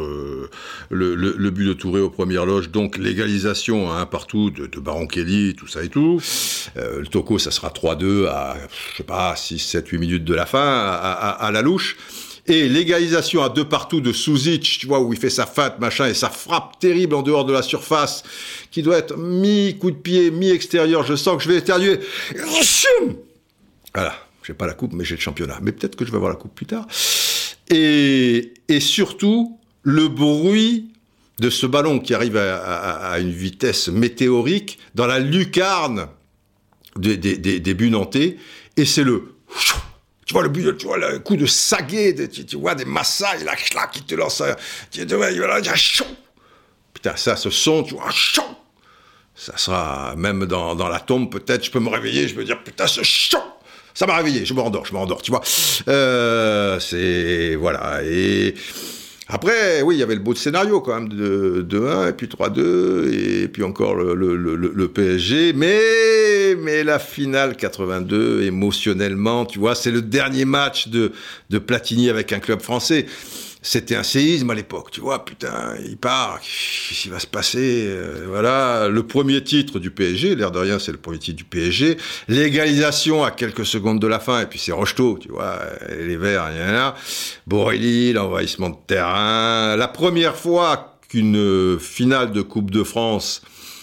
le, 0.90 1.14
le, 1.14 1.50
but 1.50 1.66
de 1.66 1.72
Touré 1.72 2.00
aux 2.00 2.10
premières 2.10 2.44
loges, 2.44 2.70
donc 2.70 2.98
l'égalisation 2.98 3.90
un 3.90 4.04
partout 4.04 4.50
de, 4.50 4.68
Baron 4.80 5.06
Kelly, 5.06 5.54
tout 5.54 5.66
ça 5.68 5.82
et 5.82 5.88
tout. 5.88 6.20
le 6.76 7.06
Toko, 7.06 7.38
ça 7.38 7.50
sera 7.50 7.68
3-2 7.68 8.26
à 8.26 8.56
je 8.90 8.96
sais 8.98 9.04
pas 9.04 9.34
6 9.36 9.58
7 9.58 9.92
7-8 9.92 9.98
minutes 9.98 10.24
de 10.24 10.34
la 10.34 10.46
fin 10.46 10.60
à 10.60 11.50
la 11.52 11.62
louche. 11.62 11.96
Et 12.47 12.68
l'égalisation 12.68 13.43
à 13.43 13.49
deux 13.49 13.64
partout 13.64 14.01
de 14.01 14.12
Suzic, 14.12 14.78
tu 14.80 14.86
vois, 14.86 15.01
où 15.01 15.12
il 15.12 15.18
fait 15.18 15.30
sa 15.30 15.47
fat, 15.47 15.76
machin, 15.78 16.09
et 16.09 16.14
sa 16.14 16.28
frappe 16.28 16.78
terrible 16.80 17.14
en 17.14 17.22
dehors 17.22 17.45
de 17.45 17.53
la 17.53 17.62
surface, 17.62 18.24
qui 18.72 18.82
doit 18.82 18.99
être 18.99 19.16
mi-coup 19.16 19.93
de 19.93 19.97
pied, 19.97 20.32
mi-extérieur, 20.32 21.05
je 21.05 21.14
sens 21.14 21.36
que 21.36 21.45
je 21.45 21.49
vais 21.49 21.59
éternuer. 21.59 22.01
Voilà, 23.95 24.14
j'ai 24.43 24.55
pas 24.55 24.66
la 24.66 24.74
coupe, 24.74 24.93
mais 24.93 25.05
j'ai 25.05 25.14
le 25.14 25.20
championnat. 25.20 25.59
Mais 25.62 25.70
peut-être 25.70 25.95
que 25.95 26.05
je 26.05 26.11
vais 26.11 26.16
avoir 26.16 26.32
la 26.32 26.36
coupe 26.36 26.55
plus 26.55 26.66
tard. 26.66 26.86
Et, 27.70 28.53
surtout, 28.80 29.59
le 29.84 30.09
bruit 30.09 30.88
de 31.38 31.49
ce 31.49 31.66
ballon 31.66 32.01
qui 32.01 32.12
arrive 32.12 32.36
à, 32.36 33.18
une 33.20 33.30
vitesse 33.30 33.88
météorique 33.88 34.80
dans 34.97 35.07
la 35.07 35.20
lucarne 35.20 36.09
des, 36.97 37.16
des 37.16 37.74
buts 37.74 37.90
nantais, 37.90 38.36
et 38.76 38.84
c'est 38.84 39.05
le 39.05 39.32
tu 40.26 40.34
vois 40.34 40.42
le 40.42 40.48
but, 40.48 40.76
tu 40.76 40.86
vois 40.86 40.98
le 40.98 41.18
coup 41.18 41.36
de 41.36 41.46
saguet, 41.46 42.12
de, 42.12 42.26
tu, 42.26 42.56
vois 42.56 42.74
des 42.74 42.84
massages, 42.84 43.42
là, 43.44 43.56
qui 43.86 44.02
te 44.02 44.14
lance, 44.14 44.42
tu, 44.90 45.06
tu 45.06 45.14
vois. 45.14 45.28
Putain, 46.94 47.16
ça, 47.16 47.36
ce 47.36 47.50
son, 47.50 47.82
tu 47.82 47.94
vois, 47.94 48.10
chaud. 48.10 48.42
Ça 49.34 49.56
sera, 49.56 50.14
même 50.16 50.46
dans, 50.46 50.74
dans 50.74 50.88
la 50.88 51.00
tombe, 51.00 51.30
peut-être, 51.30 51.64
je 51.64 51.70
peux 51.70 51.80
me 51.80 51.88
réveiller, 51.88 52.28
je 52.28 52.34
peux 52.34 52.44
dire, 52.44 52.62
putain, 52.62 52.86
ce 52.86 53.02
chaud. 53.02 53.38
Ça 53.94 54.06
m'a 54.06 54.16
réveillé, 54.16 54.44
je 54.44 54.54
me 54.54 54.60
rendors, 54.60 54.86
je 54.86 54.92
me 54.92 54.98
rendors, 54.98 55.20
tu 55.22 55.30
vois. 55.30 55.42
Euh, 55.88 56.78
c'est, 56.78 57.56
voilà, 57.56 58.02
et... 58.04 58.54
Après, 59.28 59.80
oui, 59.80 59.96
il 59.96 59.98
y 59.98 60.02
avait 60.02 60.14
le 60.14 60.20
beau 60.20 60.34
scénario 60.34 60.82
quand 60.82 60.94
même 60.94 61.08
de 61.08 61.66
2-1 61.66 62.10
et 62.10 62.12
puis 62.12 62.26
3-2 62.26 63.10
et 63.10 63.48
puis 63.48 63.62
encore 63.62 63.94
le, 63.94 64.14
le, 64.14 64.36
le, 64.56 64.88
PSG. 64.88 65.54
Mais, 65.54 65.80
mais 66.55 66.84
la 66.84 66.98
finale 66.98 67.57
82, 67.57 68.42
émotionnellement, 68.42 69.44
tu 69.44 69.59
vois, 69.59 69.74
c'est 69.74 69.90
le 69.90 70.03
dernier 70.03 70.44
match 70.44 70.88
de, 70.88 71.12
Platini 71.59 72.11
avec 72.11 72.32
un 72.32 72.38
club 72.40 72.61
français. 72.61 73.07
C'était 73.64 73.94
un 73.94 74.03
séisme 74.03 74.50
à 74.50 74.55
l'époque, 74.55 74.90
tu 74.90 75.00
vois, 75.00 75.24
putain, 75.24 75.76
il 75.86 75.96
part, 75.96 76.40
qu'est-ce 76.40 77.03
qui 77.03 77.09
va 77.09 77.20
se 77.20 77.28
passer 77.28 77.84
euh, 77.86 78.24
Voilà, 78.26 78.88
le 78.88 79.03
premier 79.05 79.44
titre 79.44 79.78
du 79.78 79.92
PSG, 79.92 80.34
l'air 80.34 80.50
de 80.50 80.59
rien, 80.59 80.80
c'est 80.80 80.90
le 80.90 80.98
premier 80.98 81.20
titre 81.20 81.36
du 81.36 81.44
PSG, 81.44 81.96
l'égalisation 82.26 83.22
à 83.22 83.30
quelques 83.30 83.64
secondes 83.64 84.00
de 84.00 84.09
la 84.09 84.18
fin, 84.18 84.40
et 84.40 84.46
puis 84.46 84.59
c'est 84.59 84.72
Rocheteau, 84.72 85.16
tu 85.20 85.28
vois, 85.28 85.61
les 85.96 86.16
Verts, 86.16 86.50
il 86.50 86.59
y 86.59 86.61
en 86.61 88.14
l'envahissement 88.14 88.70
de 88.70 88.78
terrain, 88.88 89.76
la 89.76 89.86
première 89.86 90.34
fois 90.34 90.98
qu'une 91.09 91.78
finale 91.78 92.32
de 92.32 92.42
Coupe 92.42 92.72
de 92.72 92.82
France, 92.82 93.42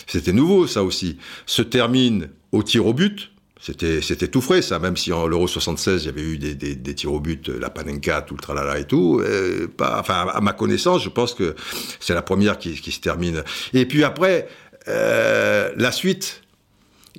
c'était 0.10 0.34
nouveau 0.34 0.66
ça 0.66 0.84
aussi, 0.84 1.18
se 1.46 1.62
termine 1.62 2.30
au 2.52 2.64
tir 2.64 2.86
au 2.86 2.94
but, 2.94 3.32
C'était, 3.60 4.28
tout 4.28 4.42
frais, 4.42 4.62
ça, 4.62 4.80
même 4.80 4.96
si 4.96 5.12
en 5.12 5.28
l'Euro 5.28 5.48
76, 5.48 6.04
il 6.04 6.06
y 6.06 6.10
avait 6.10 6.22
eu 6.22 6.38
des, 6.38 6.56
des, 6.56 6.96
tirs 6.96 7.14
au 7.14 7.20
but, 7.20 7.50
la 7.50 7.70
Panenka, 7.70 8.22
tout 8.22 8.36
le 8.36 8.42
tralala 8.42 8.80
et 8.80 8.86
tout. 8.86 9.22
Euh, 9.22 9.68
pas, 9.68 10.00
enfin, 10.00 10.28
à 10.34 10.40
ma 10.40 10.54
connaissance, 10.54 11.04
je 11.04 11.10
pense 11.10 11.34
que 11.34 11.56
c'est 12.00 12.14
la 12.14 12.22
première 12.22 12.58
qui, 12.58 12.80
qui, 12.80 12.92
se 12.92 13.02
termine. 13.02 13.44
Et 13.74 13.86
puis 13.86 14.04
après, 14.04 14.48
euh, 14.88 15.72
la 15.76 15.92
suite, 15.92 16.42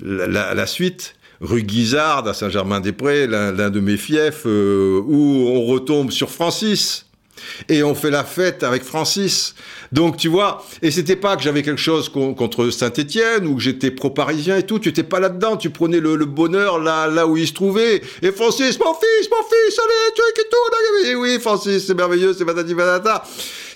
la, 0.00 0.66
suite, 0.66 1.14
rue 1.40 1.62
Guizard 1.62 2.26
à 2.26 2.34
Saint-Germain-des-Prés, 2.34 3.26
l'un 3.26 3.70
de 3.70 3.80
mes 3.80 3.96
fiefs, 3.96 4.46
euh, 4.46 5.00
où 5.04 5.46
on 5.46 5.66
retombe 5.66 6.10
sur 6.10 6.30
Francis. 6.30 7.06
Et 7.68 7.82
on 7.82 7.94
fait 7.94 8.10
la 8.10 8.24
fête 8.24 8.62
avec 8.62 8.82
Francis. 8.82 9.54
Donc 9.92 10.16
tu 10.16 10.28
vois, 10.28 10.64
et 10.82 10.90
c'était 10.90 11.16
pas 11.16 11.36
que 11.36 11.42
j'avais 11.42 11.62
quelque 11.62 11.80
chose 11.80 12.08
contre 12.08 12.70
Saint-Étienne 12.70 13.46
ou 13.46 13.56
que 13.56 13.62
j'étais 13.62 13.90
pro-parisien 13.90 14.56
et 14.56 14.62
tout, 14.62 14.78
tu 14.78 14.88
étais 14.88 15.02
pas 15.02 15.20
là-dedans, 15.20 15.56
tu 15.56 15.70
prenais 15.70 16.00
le, 16.00 16.16
bonheur 16.24 16.78
là, 16.78 17.06
là 17.06 17.26
où 17.26 17.36
il 17.36 17.46
se 17.46 17.52
trouvait. 17.52 18.02
Et 18.22 18.32
Francis, 18.32 18.78
mon 18.78 18.94
fils, 18.94 19.30
mon 19.30 19.44
fils, 19.44 19.78
allez, 19.78 20.14
tu 20.14 20.40
es 20.40 20.44
tout, 20.44 21.08
et 21.10 21.14
oui, 21.14 21.38
Francis, 21.40 21.86
c'est 21.86 21.94
merveilleux, 21.94 22.34
c'est 22.36 22.44
patati 22.44 22.74
patata. 22.74 23.24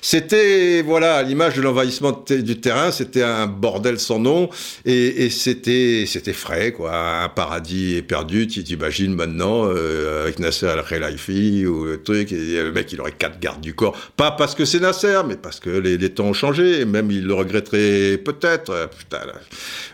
C'était, 0.07 0.83
voilà, 0.83 1.23
l'image 1.23 1.57
de 1.57 1.63
l'envahissement 1.63 2.13
du 2.29 2.61
terrain, 2.61 2.91
c'était 2.91 3.23
un 3.23 3.47
bordel 3.47 3.99
sans 3.99 4.19
nom, 4.19 4.51
et, 4.85 5.31
c'était, 5.31 6.05
c'était 6.07 6.35
frais, 6.35 6.73
quoi, 6.73 7.23
un 7.23 7.31
paradis 7.31 8.03
perdu, 8.03 8.47
tu 8.47 8.63
t'imagines 8.63 9.15
maintenant, 9.15 9.65
euh, 9.65 10.25
avec 10.25 10.41
Nasser 10.41 10.67
Al-Khelaifi, 10.67 11.65
ou 11.67 11.87
le 11.87 12.03
truc, 12.03 12.33
le 12.33 12.71
mec, 12.71 12.93
il 12.93 13.01
aurait 13.01 13.13
quatre 13.13 13.41
gardes 13.41 13.63
du 13.63 13.73
corps. 13.73 13.97
Pas 14.15 14.31
parce 14.31 14.55
que 14.55 14.67
c'est 14.67 14.79
Nasser, 14.79 15.23
mais 15.27 15.37
parce 15.37 15.59
que 15.59 15.71
les, 15.71 15.97
temps 16.11 16.27
ont 16.27 16.33
changé, 16.35 16.81
et 16.81 16.85
même 16.85 17.11
il 17.11 17.27
le 17.27 17.33
regretterait 17.33 18.19
peut-être. 18.19 18.91
Putain, 18.99 19.25
là, 19.25 19.33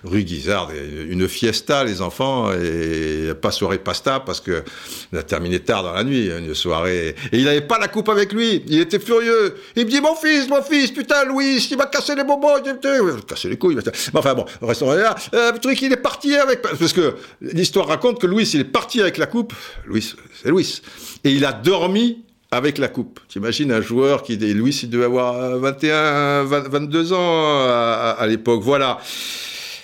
rue 0.03 0.25
Guizard, 0.25 0.73
une 1.09 1.29
fiesta, 1.29 1.85
les 1.85 2.03
enfants, 2.03 2.51
et 2.51 3.33
pas 3.41 3.53
soirée 3.53 3.79
pasta, 3.79 4.19
parce 4.19 4.41
que 4.41 4.65
on 5.13 5.19
a 5.19 5.23
terminé 5.23 5.61
tard 5.61 5.85
dans 5.85 5.93
la 5.93 6.03
nuit, 6.03 6.33
une 6.37 6.53
soirée, 6.53 7.15
et 7.31 7.39
il 7.39 7.45
n'avait 7.45 7.61
pas 7.61 7.79
la 7.79 7.87
coupe 7.87 8.09
avec 8.09 8.33
lui, 8.33 8.65
il 8.67 8.81
était 8.81 8.99
furieux, 8.99 9.55
il 9.77 10.00
mon 10.01 10.15
fils, 10.15 10.49
mon 10.49 10.63
fils, 10.63 10.91
putain, 10.91 11.25
Louis, 11.25 11.67
il 11.71 11.77
m'a 11.77 11.87
cassé 11.87 12.15
les 12.15 12.25
bonbons, 12.25 12.57
il 12.65 13.03
m'a 13.03 13.21
cassé 13.27 13.49
les 13.49 13.59
couilles. 13.59 13.79
Enfin 14.15 14.35
bon, 14.35 14.45
restons 14.63 14.93
là. 14.93 15.15
Euh, 15.35 15.53
le 15.53 15.59
truc, 15.59 15.81
il 15.83 15.93
est 15.93 15.97
parti 15.97 16.35
avec, 16.37 16.63
parce 16.63 16.93
que 16.93 17.15
l'histoire 17.41 17.87
raconte 17.87 18.21
que 18.21 18.27
Louis, 18.27 18.49
il 18.55 18.61
est 18.61 18.65
parti 18.65 19.01
avec 19.01 19.19
la 19.19 19.27
coupe. 19.27 19.53
Louis, 19.87 20.15
c'est 20.43 20.49
Louis. 20.49 20.83
Et 21.25 21.33
il 21.33 21.45
a 21.45 21.53
dormi 21.53 22.25
avec 22.51 22.79
la 22.79 22.89
coupe. 22.89 23.21
T'imagines 23.29 23.71
un 23.73 23.81
joueur 23.81 24.23
qui, 24.23 24.37
Louis, 24.37 24.79
il 24.83 24.91
devait 24.91 25.05
avoir 25.05 25.59
21, 25.59 26.45
22 26.45 27.13
ans 27.13 27.69
à, 27.69 28.17
à 28.19 28.27
l'époque. 28.27 28.63
Voilà 28.63 28.99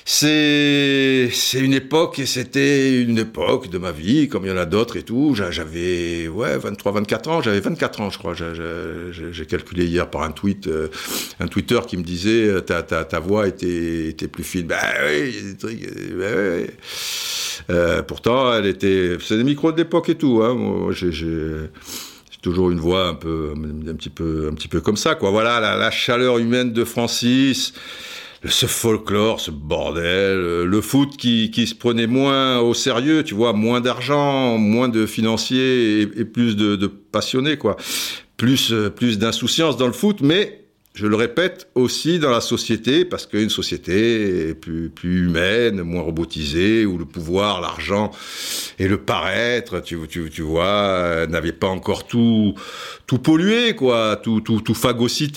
c'est 0.08 1.28
une 1.54 1.74
époque 1.74 2.20
et 2.20 2.26
c'était 2.26 3.02
une 3.02 3.18
époque 3.18 3.68
de 3.68 3.76
ma 3.76 3.90
vie 3.90 4.28
comme 4.28 4.44
il 4.44 4.50
y 4.50 4.52
en 4.52 4.56
a 4.56 4.64
d'autres 4.64 4.96
et 4.96 5.02
tout. 5.02 5.34
J'avais 5.34 6.28
ouais 6.28 6.56
23 6.58 6.92
24 6.92 7.28
ans. 7.28 7.42
J'avais 7.42 7.58
24 7.58 8.00
ans 8.02 8.10
je 8.10 8.18
crois. 8.18 8.32
J'ai 8.34 9.46
calculé 9.46 9.86
hier 9.86 10.08
par 10.08 10.22
un 10.22 10.30
tweet 10.30 10.68
euh, 10.68 10.88
un 11.40 11.48
Twitter 11.48 11.80
qui 11.88 11.96
me 11.96 12.04
disait 12.04 12.46
euh, 12.46 12.60
ta 12.60 13.18
voix 13.18 13.48
était 13.48 14.28
plus 14.28 14.44
fine. 14.44 14.68
Ben 14.68 14.76
oui 15.08 15.42
des 15.42 15.56
trucs 15.56 16.14
ben, 16.14 16.60
oui. 16.60 16.66
Euh, 17.70 18.00
pourtant 18.02 18.54
elle 18.54 18.66
était 18.66 19.16
c'est 19.20 19.36
des 19.36 19.44
micros 19.44 19.72
de 19.72 19.78
l'époque 19.78 20.08
et 20.08 20.14
tout 20.14 20.40
hein. 20.40 20.54
Moi 20.54 20.92
j'ai 20.92 21.68
toujours 22.42 22.70
une 22.70 22.78
voix 22.78 23.08
un 23.08 23.14
peu 23.14 23.54
un 23.88 23.94
petit 23.94 24.10
peu 24.10 24.50
un 24.52 24.54
petit 24.54 24.68
peu 24.68 24.80
comme 24.80 24.96
ça 24.96 25.16
quoi. 25.16 25.32
Voilà 25.32 25.58
la 25.58 25.90
chaleur 25.90 26.38
humaine 26.38 26.72
de 26.72 26.84
Francis 26.84 27.72
ce 28.44 28.66
folklore, 28.66 29.40
ce 29.40 29.50
bordel, 29.50 30.04
euh, 30.04 30.64
le 30.64 30.80
foot 30.80 31.16
qui, 31.16 31.50
qui, 31.50 31.66
se 31.66 31.74
prenait 31.74 32.06
moins 32.06 32.58
au 32.58 32.74
sérieux, 32.74 33.22
tu 33.24 33.34
vois, 33.34 33.52
moins 33.52 33.80
d'argent, 33.80 34.58
moins 34.58 34.88
de 34.88 35.06
financiers 35.06 36.02
et, 36.02 36.24
plus 36.24 36.56
de, 36.56 36.76
de, 36.76 36.86
passionnés, 36.86 37.56
quoi. 37.56 37.76
Plus, 38.36 38.72
euh, 38.72 38.90
plus 38.90 39.18
d'insouciance 39.18 39.76
dans 39.76 39.86
le 39.86 39.92
foot, 39.92 40.20
mais 40.20 40.65
je 40.96 41.06
le 41.06 41.14
répète, 41.14 41.68
aussi 41.74 42.18
dans 42.18 42.30
la 42.30 42.40
société, 42.40 43.04
parce 43.04 43.26
qu'une 43.26 43.50
société 43.50 44.54
plus, 44.54 44.90
humaine, 45.02 45.82
moins 45.82 46.00
robotisée, 46.00 46.86
où 46.86 46.96
le 46.96 47.04
pouvoir, 47.04 47.60
l'argent 47.60 48.10
et 48.78 48.88
le 48.88 48.96
paraître, 48.96 49.80
tu, 49.80 49.96
vois, 50.40 50.64
euh, 50.64 51.26
n'avaient 51.26 51.52
pas 51.52 51.66
encore 51.66 52.06
tout, 52.06 52.54
tout 53.06 53.18
pollué, 53.18 53.74
quoi, 53.74 54.16
tout, 54.16 54.40
tout, 54.40 54.62
tout. 54.62 54.74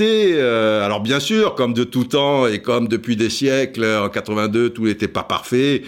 Euh, 0.02 0.86
alors 0.86 1.02
bien 1.02 1.20
sûr, 1.20 1.56
comme 1.56 1.74
de 1.74 1.84
tout 1.84 2.06
temps 2.06 2.48
et 2.48 2.62
comme 2.62 2.88
depuis 2.88 3.18
des 3.18 3.30
siècles, 3.30 3.84
en 3.84 4.08
82, 4.08 4.70
tout 4.70 4.86
n'était 4.86 5.10
pas 5.10 5.24
parfait 5.24 5.84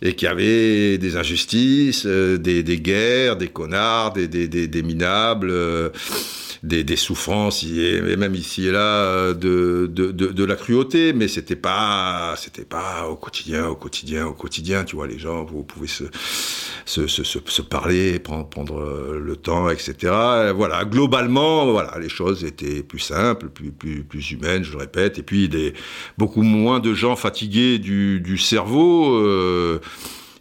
et 0.00 0.14
qu'il 0.14 0.28
y 0.28 0.30
avait 0.30 0.96
des 0.96 1.16
injustices, 1.16 2.04
euh, 2.06 2.38
des, 2.38 2.62
guerres, 2.62 3.36
des 3.36 3.48
connards, 3.48 4.14
des 4.14 4.82
minables. 4.82 5.52
Euh, 6.64 6.82
des, 6.82 6.96
souffrances 6.96 7.64
et 7.64 8.00
même 8.16 8.34
ici 8.34 8.66
et 8.66 8.70
là 8.70 8.80
euh, 8.80 9.34
de, 9.34 9.86
de, 9.86 10.10
de, 10.10 10.44
la 10.44 10.56
cruauté, 10.56 11.12
mais 11.12 11.28
c'était 11.28 11.56
pas 11.56 12.34
c'était 12.36 12.64
pas 12.64 13.08
au 13.08 13.16
quotidien, 13.16 13.66
au 13.68 13.74
quotidien, 13.74 14.26
au 14.26 14.32
quotidien. 14.32 14.84
Tu 14.84 14.96
vois, 14.96 15.06
les 15.06 15.18
gens, 15.18 15.44
vous 15.44 15.62
pouvez 15.62 15.88
se 15.88 16.04
se, 16.84 17.06
se, 17.06 17.22
se 17.24 17.62
parler, 17.62 18.18
prendre, 18.18 18.48
prendre 18.48 18.82
le 19.18 19.36
temps, 19.36 19.70
etc. 19.70 19.94
Voilà, 20.54 20.84
globalement, 20.84 21.70
voilà, 21.70 21.98
les 21.98 22.08
choses 22.08 22.44
étaient 22.44 22.82
plus 22.82 22.98
simples, 22.98 23.48
plus 23.48 23.70
plus 23.70 24.02
plus 24.02 24.30
humaines, 24.30 24.64
je 24.64 24.72
le 24.72 24.78
répète, 24.78 25.18
et 25.18 25.22
puis 25.22 25.48
des 25.48 25.72
beaucoup 26.18 26.42
moins 26.42 26.80
de 26.80 26.94
gens 26.94 27.16
fatigués 27.16 27.78
du, 27.78 28.20
du 28.20 28.38
cerveau. 28.38 29.14
Euh, 29.14 29.80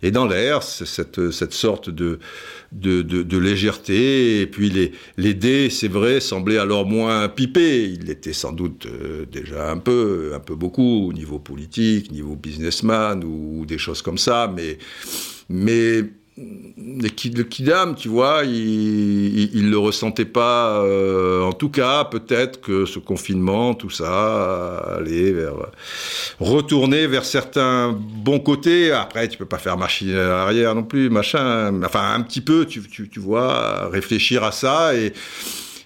et 0.01 0.11
dans 0.11 0.25
l'air, 0.25 0.63
cette, 0.63 1.29
cette 1.31 1.53
sorte 1.53 1.89
de, 1.89 2.19
de, 2.71 3.37
légèreté. 3.37 4.41
Et 4.41 4.47
puis 4.47 4.69
les, 4.69 4.91
les 5.17 5.33
dés, 5.33 5.69
c'est 5.69 5.87
vrai, 5.87 6.19
semblaient 6.19 6.57
alors 6.57 6.85
moins 6.85 7.27
pipés. 7.29 7.85
Ils 7.85 8.05
l'étaient 8.05 8.33
sans 8.33 8.51
doute 8.51 8.85
euh, 8.85 9.25
déjà 9.25 9.71
un 9.71 9.77
peu, 9.77 10.31
un 10.35 10.39
peu 10.39 10.55
beaucoup, 10.55 11.07
au 11.07 11.13
niveau 11.13 11.39
politique, 11.39 12.11
niveau 12.11 12.35
businessman 12.35 13.23
ou, 13.23 13.61
ou 13.61 13.65
des 13.65 13.77
choses 13.77 14.01
comme 14.01 14.17
ça. 14.17 14.51
Mais, 14.53 14.77
mais 15.49 16.03
le 16.77 17.43
Kidam, 17.43 17.95
tu 17.95 18.07
vois, 18.07 18.43
il, 18.45 19.65
ne 19.65 19.69
le 19.69 19.77
ressentait 19.77 20.25
pas. 20.25 20.81
Euh, 20.83 21.41
en 21.43 21.53
tout 21.53 21.69
cas, 21.69 22.05
peut-être 22.05 22.61
que 22.61 22.85
ce 22.85 22.99
confinement, 22.99 23.73
tout 23.73 23.89
ça, 23.89 24.77
allait 24.97 25.35
retourner 26.39 27.07
vers 27.07 27.25
certains 27.25 27.91
bons 27.91 28.39
côtés. 28.39 28.91
Après, 28.91 29.27
tu 29.27 29.37
peux 29.37 29.45
pas 29.45 29.57
faire 29.57 29.77
machine 29.77 30.11
à 30.11 30.27
l'arrière 30.27 30.75
non 30.75 30.83
plus, 30.83 31.09
machin. 31.09 31.83
Enfin, 31.83 32.13
un 32.13 32.21
petit 32.21 32.41
peu, 32.41 32.65
tu, 32.65 32.81
vois, 33.19 33.89
réfléchir 33.89 34.43
à 34.43 34.51
ça 34.51 34.95
et 34.95 35.13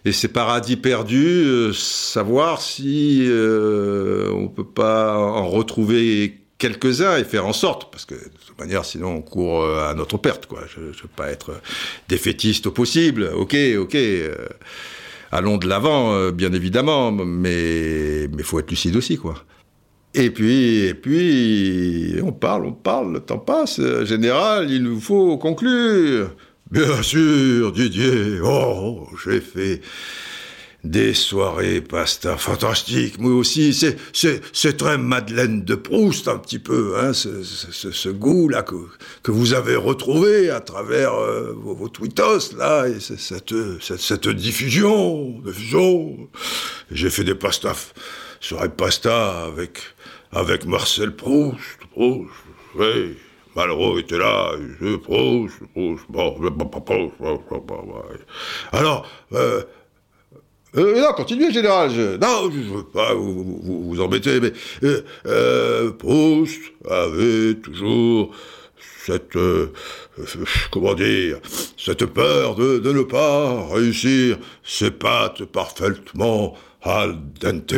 et 0.05 0.11
ces 0.11 0.27
paradis 0.27 0.75
perdus, 0.75 1.45
euh, 1.45 1.71
savoir 1.71 2.61
si 2.61 3.25
euh, 3.25 4.29
on 4.33 4.49
peut 4.49 4.65
pas 4.65 5.17
en 5.17 5.47
retrouver 5.47 6.42
quelques-uns 6.63 7.17
et 7.17 7.25
faire 7.25 7.45
en 7.45 7.51
sorte, 7.51 7.91
parce 7.91 8.05
que 8.05 8.15
de 8.15 8.29
toute 8.47 8.57
manière, 8.57 8.85
sinon 8.85 9.15
on 9.15 9.21
court 9.21 9.63
euh, 9.63 9.89
à 9.89 9.93
notre 9.93 10.17
perte, 10.17 10.45
quoi. 10.45 10.61
Je 10.73 10.79
ne 10.79 10.85
veux 10.85 11.09
pas 11.13 11.29
être 11.29 11.59
défaitiste 12.07 12.67
au 12.67 12.71
possible. 12.71 13.29
Ok, 13.35 13.53
ok. 13.77 13.95
Euh, 13.95 14.33
allons 15.33 15.57
de 15.57 15.67
l'avant, 15.67 16.13
euh, 16.13 16.31
bien 16.31 16.53
évidemment, 16.53 17.11
mais 17.11 18.29
mais 18.33 18.43
faut 18.43 18.59
être 18.59 18.69
lucide 18.69 18.95
aussi, 18.95 19.17
quoi. 19.17 19.35
Et 20.13 20.29
puis, 20.29 20.85
et 20.85 20.93
puis, 20.93 22.15
on 22.23 22.31
parle, 22.31 22.65
on 22.65 22.71
parle, 22.71 23.11
le 23.11 23.19
temps 23.19 23.39
passe. 23.39 23.81
Général, 24.05 24.71
il 24.71 24.83
nous 24.83 25.01
faut 25.01 25.37
conclure. 25.37 26.33
Bien 26.71 27.03
sûr, 27.03 27.73
Didier. 27.73 28.39
Oh, 28.41 29.07
j'ai 29.25 29.41
fait 29.41 29.81
des 30.83 31.13
soirées 31.13 31.79
pasta 31.81 32.37
fantastiques. 32.37 33.17
Moi 33.19 33.33
aussi, 33.33 33.73
c'est, 33.73 34.77
très 34.77 34.97
Madeleine 34.97 35.63
de 35.63 35.75
Proust, 35.75 36.27
un 36.27 36.37
petit 36.37 36.59
peu, 36.59 36.95
hein, 36.97 37.13
ce, 37.13 37.41
ce, 37.43 38.09
goût-là 38.09 38.63
que, 38.63 38.75
que 39.23 39.31
vous 39.31 39.53
avez 39.53 39.77
retrouvé 39.77 40.49
à 40.49 40.59
travers 40.59 41.13
euh, 41.13 41.53
vos, 41.55 41.73
vos 41.73 41.87
tweetos, 41.87 42.55
là, 42.57 42.87
et 42.87 42.99
cette, 42.99 43.53
cette, 43.81 43.99
cette 43.99 44.27
diffusion, 44.27 45.39
diffusion. 45.39 46.29
J'ai 46.91 47.09
fait 47.09 47.23
des 47.23 47.35
pasta, 47.35 47.73
soirées 48.41 48.69
pasta 48.69 49.45
avec, 49.45 49.79
avec 50.33 50.65
Marcel 50.65 51.15
Proust, 51.15 51.59
Proust, 51.91 52.29
oui. 52.75 53.15
Malraux 53.55 53.99
était 53.99 54.17
là, 54.17 54.51
je 54.81 54.95
Proust, 54.95 55.59
Proust, 55.73 56.03
bon, 56.09 56.35
alors, 58.71 59.07
euh, 59.33 59.61
euh, 60.75 61.01
non, 61.01 61.13
continuez, 61.15 61.51
général. 61.51 61.91
Je, 61.91 62.17
non, 62.17 62.49
je 62.51 62.59
ne 62.59 62.77
veux 62.77 62.83
pas 62.83 63.13
vous, 63.13 63.59
vous, 63.61 63.89
vous 63.89 64.01
embêter, 64.01 64.39
mais 64.39 64.51
euh, 64.83 65.01
euh, 65.25 66.45
avait 66.89 67.55
toujours 67.55 68.33
cette, 69.05 69.35
euh, 69.35 69.71
comment 70.71 70.93
dire, 70.93 71.37
cette 71.77 72.05
peur 72.05 72.55
de, 72.55 72.79
de, 72.79 72.91
ne 72.91 73.03
pas 73.03 73.67
réussir 73.67 74.37
ses 74.63 74.91
pattes 74.91 75.43
parfaitement 75.45 76.55
al 76.83 77.17
dente. 77.39 77.73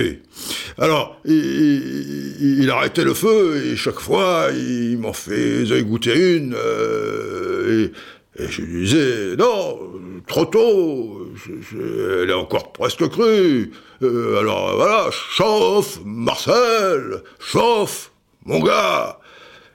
Alors, 0.77 1.19
il, 1.25 2.61
il, 2.61 2.69
arrêtait 2.69 3.03
le 3.03 3.13
feu 3.13 3.63
et 3.65 3.75
chaque 3.75 3.99
fois, 3.99 4.47
il 4.51 4.97
m'en 4.97 5.13
faisait 5.13 5.83
goûter 5.83 6.37
une. 6.37 6.55
Euh, 6.55 7.85
et, 7.85 7.91
et, 8.37 8.47
je 8.47 8.61
lui 8.61 8.85
disais, 8.85 9.35
non, 9.37 9.79
trop 10.27 10.45
tôt, 10.45 11.31
elle 11.73 12.29
est 12.29 12.33
encore 12.33 12.73
presque 12.73 13.07
crue. 13.09 13.71
Euh, 14.01 14.39
alors 14.39 14.75
voilà, 14.75 15.09
chauffe, 15.11 15.99
Marcel, 16.03 17.23
chauffe, 17.39 18.11
mon 18.45 18.59
gars. 18.59 19.19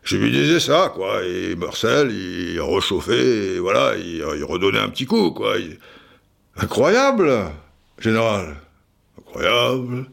Je 0.02 0.16
lui 0.16 0.30
disais 0.30 0.60
ça, 0.60 0.92
quoi. 0.94 1.24
Et 1.24 1.54
Marcel, 1.56 2.10
il 2.10 2.60
rechauffait, 2.60 3.54
et 3.54 3.58
voilà, 3.58 3.96
il, 3.96 4.22
redonnait 4.44 4.78
un 4.78 4.88
petit 4.88 5.06
coup, 5.06 5.30
quoi. 5.30 5.54
Incroyable, 6.56 7.32
général. 7.98 8.56
Incroyable. 9.18 10.06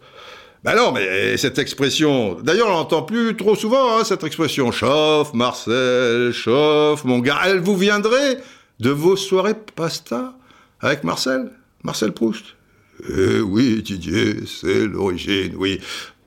Ben 0.64 0.76
non, 0.76 0.92
mais 0.92 1.38
cette 1.38 1.60
expression, 1.60 2.42
d'ailleurs, 2.42 2.68
on 2.68 2.72
l'entend 2.72 3.04
plus 3.04 3.36
trop 3.36 3.56
souvent, 3.56 3.98
hein, 3.98 4.04
cette 4.04 4.24
expression. 4.24 4.72
Chauffe, 4.72 5.34
Marcel, 5.34 6.32
chauffe, 6.34 7.04
mon 7.06 7.20
gars. 7.20 7.40
Elle 7.46 7.60
vous 7.60 7.78
viendrait 7.78 8.38
de 8.80 8.90
vos 8.90 9.16
soirées 9.16 9.56
pasta 9.76 10.36
avec 10.82 11.04
Marcel, 11.04 11.52
Marcel 11.84 12.12
Proust? 12.12 12.46
Eh 13.10 13.40
oui, 13.40 13.84
Didier, 13.84 14.46
c'est 14.48 14.88
l'origine, 14.88 15.54
oui, 15.56 15.80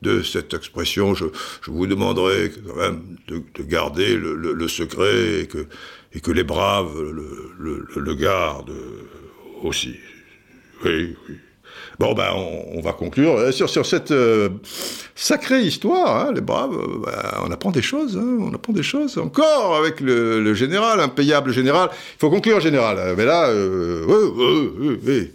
de 0.02 0.22
cette 0.22 0.54
expression. 0.54 1.14
Je, 1.14 1.26
je 1.62 1.70
vous 1.70 1.86
demanderai 1.86 2.52
quand 2.66 2.76
même 2.76 3.16
de, 3.26 3.42
de 3.54 3.62
garder 3.64 4.16
le, 4.16 4.68
secret 4.68 5.40
et 5.40 5.46
que, 5.46 5.66
et 6.12 6.20
que 6.20 6.30
les 6.30 6.44
braves 6.44 7.00
le, 7.00 7.86
le 7.94 8.14
gardent 8.14 8.72
aussi. 9.62 9.96
Oui, 10.84 11.16
oui. 11.28 11.36
Bon, 12.00 12.14
ben, 12.14 12.30
on, 12.34 12.80
va 12.80 12.94
conclure 12.94 13.52
sur, 13.52 13.68
sur 13.68 13.84
cette 13.84 14.10
euh, 14.10 14.48
sacrée 15.14 15.60
histoire. 15.60 16.28
Hein, 16.28 16.32
les 16.34 16.40
braves, 16.40 16.74
ben, 17.04 17.12
on 17.46 17.50
apprend 17.50 17.70
des 17.70 17.82
choses. 17.82 18.16
Hein, 18.16 18.38
on 18.40 18.54
apprend 18.54 18.72
des 18.72 18.82
choses 18.82 19.18
encore 19.18 19.76
avec 19.76 20.00
le, 20.00 20.54
général, 20.54 20.98
impayable 21.00 21.52
général. 21.52 21.90
Il 21.92 22.18
faut 22.18 22.30
conclure, 22.30 22.58
général. 22.58 23.14
Mais 23.18 23.26
là, 23.26 23.50
euh, 23.50 24.98
oui. 25.06 25.30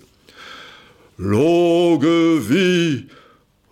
Longue 1.20 2.08
vie 2.40 3.06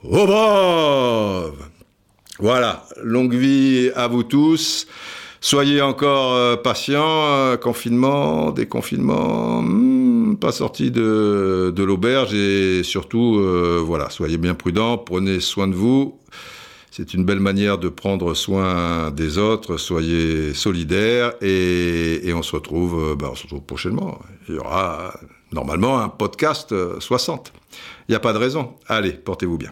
aux 0.03 0.27
braves. 0.27 1.67
Voilà, 2.37 2.85
longue 3.01 3.33
vie 3.33 3.89
à 3.95 4.07
vous 4.07 4.21
tous. 4.21 4.85
Soyez 5.43 5.81
encore 5.81 6.35
euh, 6.35 6.55
patients, 6.55 7.03
euh, 7.03 7.57
confinement, 7.57 8.51
déconfinement, 8.51 9.61
hmm, 9.61 10.02
pas 10.37 10.51
sorti 10.51 10.91
de, 10.91 11.73
de 11.75 11.83
l'auberge 11.83 12.33
et 12.33 12.83
surtout, 12.83 13.37
euh, 13.39 13.81
voilà, 13.83 14.09
soyez 14.09 14.37
bien 14.37 14.53
prudents, 14.53 14.97
prenez 14.97 15.39
soin 15.39 15.67
de 15.67 15.75
vous. 15.75 16.19
C'est 16.91 17.13
une 17.15 17.25
belle 17.25 17.39
manière 17.39 17.79
de 17.79 17.89
prendre 17.89 18.35
soin 18.35 19.09
des 19.09 19.39
autres, 19.39 19.77
soyez 19.77 20.53
solidaires 20.53 21.33
et, 21.41 22.27
et 22.27 22.33
on 22.33 22.43
se 22.43 22.55
retrouve, 22.55 23.15
ben, 23.15 23.29
on 23.31 23.35
se 23.35 23.43
retrouve 23.43 23.63
prochainement. 23.63 24.19
Il 24.47 24.55
y 24.55 24.57
aura 24.59 25.13
normalement 25.51 25.99
un 25.99 26.09
podcast 26.09 26.73
60. 26.99 27.51
Il 28.07 28.11
n'y 28.11 28.15
a 28.15 28.19
pas 28.19 28.33
de 28.33 28.37
raison. 28.37 28.75
Allez, 28.87 29.13
portez-vous 29.13 29.57
bien. 29.57 29.71